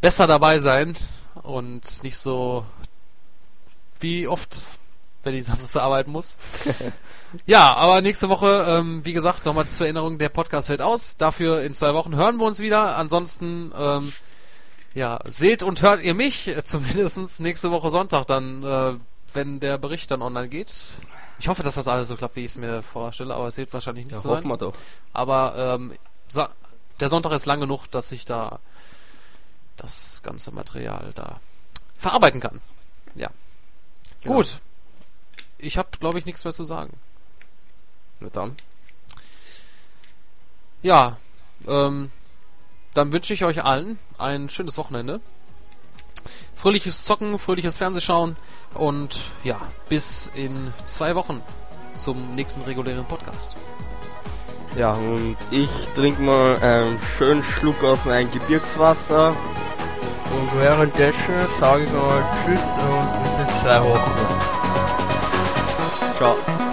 besser 0.00 0.28
dabei 0.28 0.60
sein 0.60 0.94
und 1.42 2.04
nicht 2.04 2.18
so 2.18 2.64
wie 3.98 4.28
oft, 4.28 4.62
wenn 5.24 5.34
ich 5.34 5.42
samstags 5.42 5.76
arbeiten 5.76 6.12
muss. 6.12 6.38
ja, 7.46 7.74
aber 7.74 8.00
nächste 8.00 8.28
Woche, 8.28 8.66
ähm, 8.68 9.04
wie 9.04 9.12
gesagt, 9.12 9.44
nochmal 9.44 9.66
zur 9.66 9.86
Erinnerung, 9.86 10.18
der 10.18 10.28
Podcast 10.28 10.68
fällt 10.68 10.82
aus. 10.82 11.16
Dafür 11.16 11.62
in 11.62 11.74
zwei 11.74 11.94
Wochen 11.94 12.14
hören 12.14 12.36
wir 12.36 12.46
uns 12.46 12.60
wieder. 12.60 12.96
Ansonsten, 12.96 13.72
ähm, 13.76 14.12
ja, 14.94 15.18
seht 15.26 15.64
und 15.64 15.82
hört 15.82 16.00
ihr 16.00 16.14
mich, 16.14 16.46
äh, 16.46 16.62
zumindest 16.62 17.40
nächste 17.40 17.72
Woche 17.72 17.90
Sonntag 17.90 18.24
dann, 18.26 18.62
äh, 18.62 18.92
wenn 19.32 19.58
der 19.58 19.78
Bericht 19.78 20.12
dann 20.12 20.22
online 20.22 20.48
geht. 20.48 20.70
Ich 21.38 21.48
hoffe, 21.48 21.62
dass 21.62 21.74
das 21.74 21.88
alles 21.88 22.08
so 22.08 22.16
klappt, 22.16 22.36
wie 22.36 22.40
ich 22.40 22.52
es 22.52 22.56
mir 22.56 22.82
vorstelle, 22.82 23.34
aber 23.34 23.48
es 23.48 23.56
wird 23.56 23.72
wahrscheinlich 23.72 24.06
nicht 24.06 24.14
ja 24.14 24.20
so 24.20 24.30
hoffen 24.30 24.42
sein. 24.42 24.50
wir 24.50 24.56
doch. 24.58 24.74
Aber 25.12 25.54
ähm, 25.56 25.94
der 27.00 27.08
Sonntag 27.08 27.32
ist 27.32 27.46
lang 27.46 27.60
genug, 27.60 27.86
dass 27.90 28.12
ich 28.12 28.24
da 28.24 28.60
das 29.76 30.20
ganze 30.22 30.52
Material 30.52 31.10
da 31.14 31.40
verarbeiten 31.96 32.40
kann. 32.40 32.60
Ja. 33.14 33.30
Genau. 34.22 34.36
Gut. 34.36 34.60
Ich 35.58 35.78
habe, 35.78 35.88
glaube 35.98 36.18
ich, 36.18 36.26
nichts 36.26 36.44
mehr 36.44 36.52
zu 36.52 36.64
sagen. 36.64 36.98
Na 38.20 38.28
dann. 38.30 38.56
Ja, 40.82 41.16
ähm, 41.66 42.10
dann 42.92 43.12
wünsche 43.12 43.34
ich 43.34 43.44
euch 43.44 43.64
allen 43.64 43.98
ein 44.18 44.48
schönes 44.48 44.78
Wochenende. 44.78 45.20
Fröhliches 46.54 47.04
Zocken, 47.04 47.38
fröhliches 47.38 47.76
Fernsehschauen 47.76 48.36
und 48.74 49.18
ja, 49.42 49.60
bis 49.88 50.30
in 50.34 50.72
zwei 50.84 51.14
Wochen 51.14 51.40
zum 51.96 52.34
nächsten 52.34 52.62
regulären 52.62 53.04
Podcast. 53.04 53.56
Ja, 54.76 54.94
und 54.94 55.36
ich 55.50 55.70
trinke 55.94 56.20
mal 56.22 56.56
einen 56.60 56.98
schönen 57.16 57.44
Schluck 57.44 57.82
aus 57.84 58.04
meinem 58.04 58.30
Gebirgswasser. 58.32 59.28
Und 59.28 60.60
währenddessen 60.60 61.34
sage 61.60 61.84
ich 61.84 61.92
mal 61.92 62.22
Tschüss 62.44 62.60
und 62.60 63.22
bis 63.22 63.32
in 63.40 63.48
zwei 63.62 63.80
Wochen. 63.82 64.64
Ciao. 66.16 66.63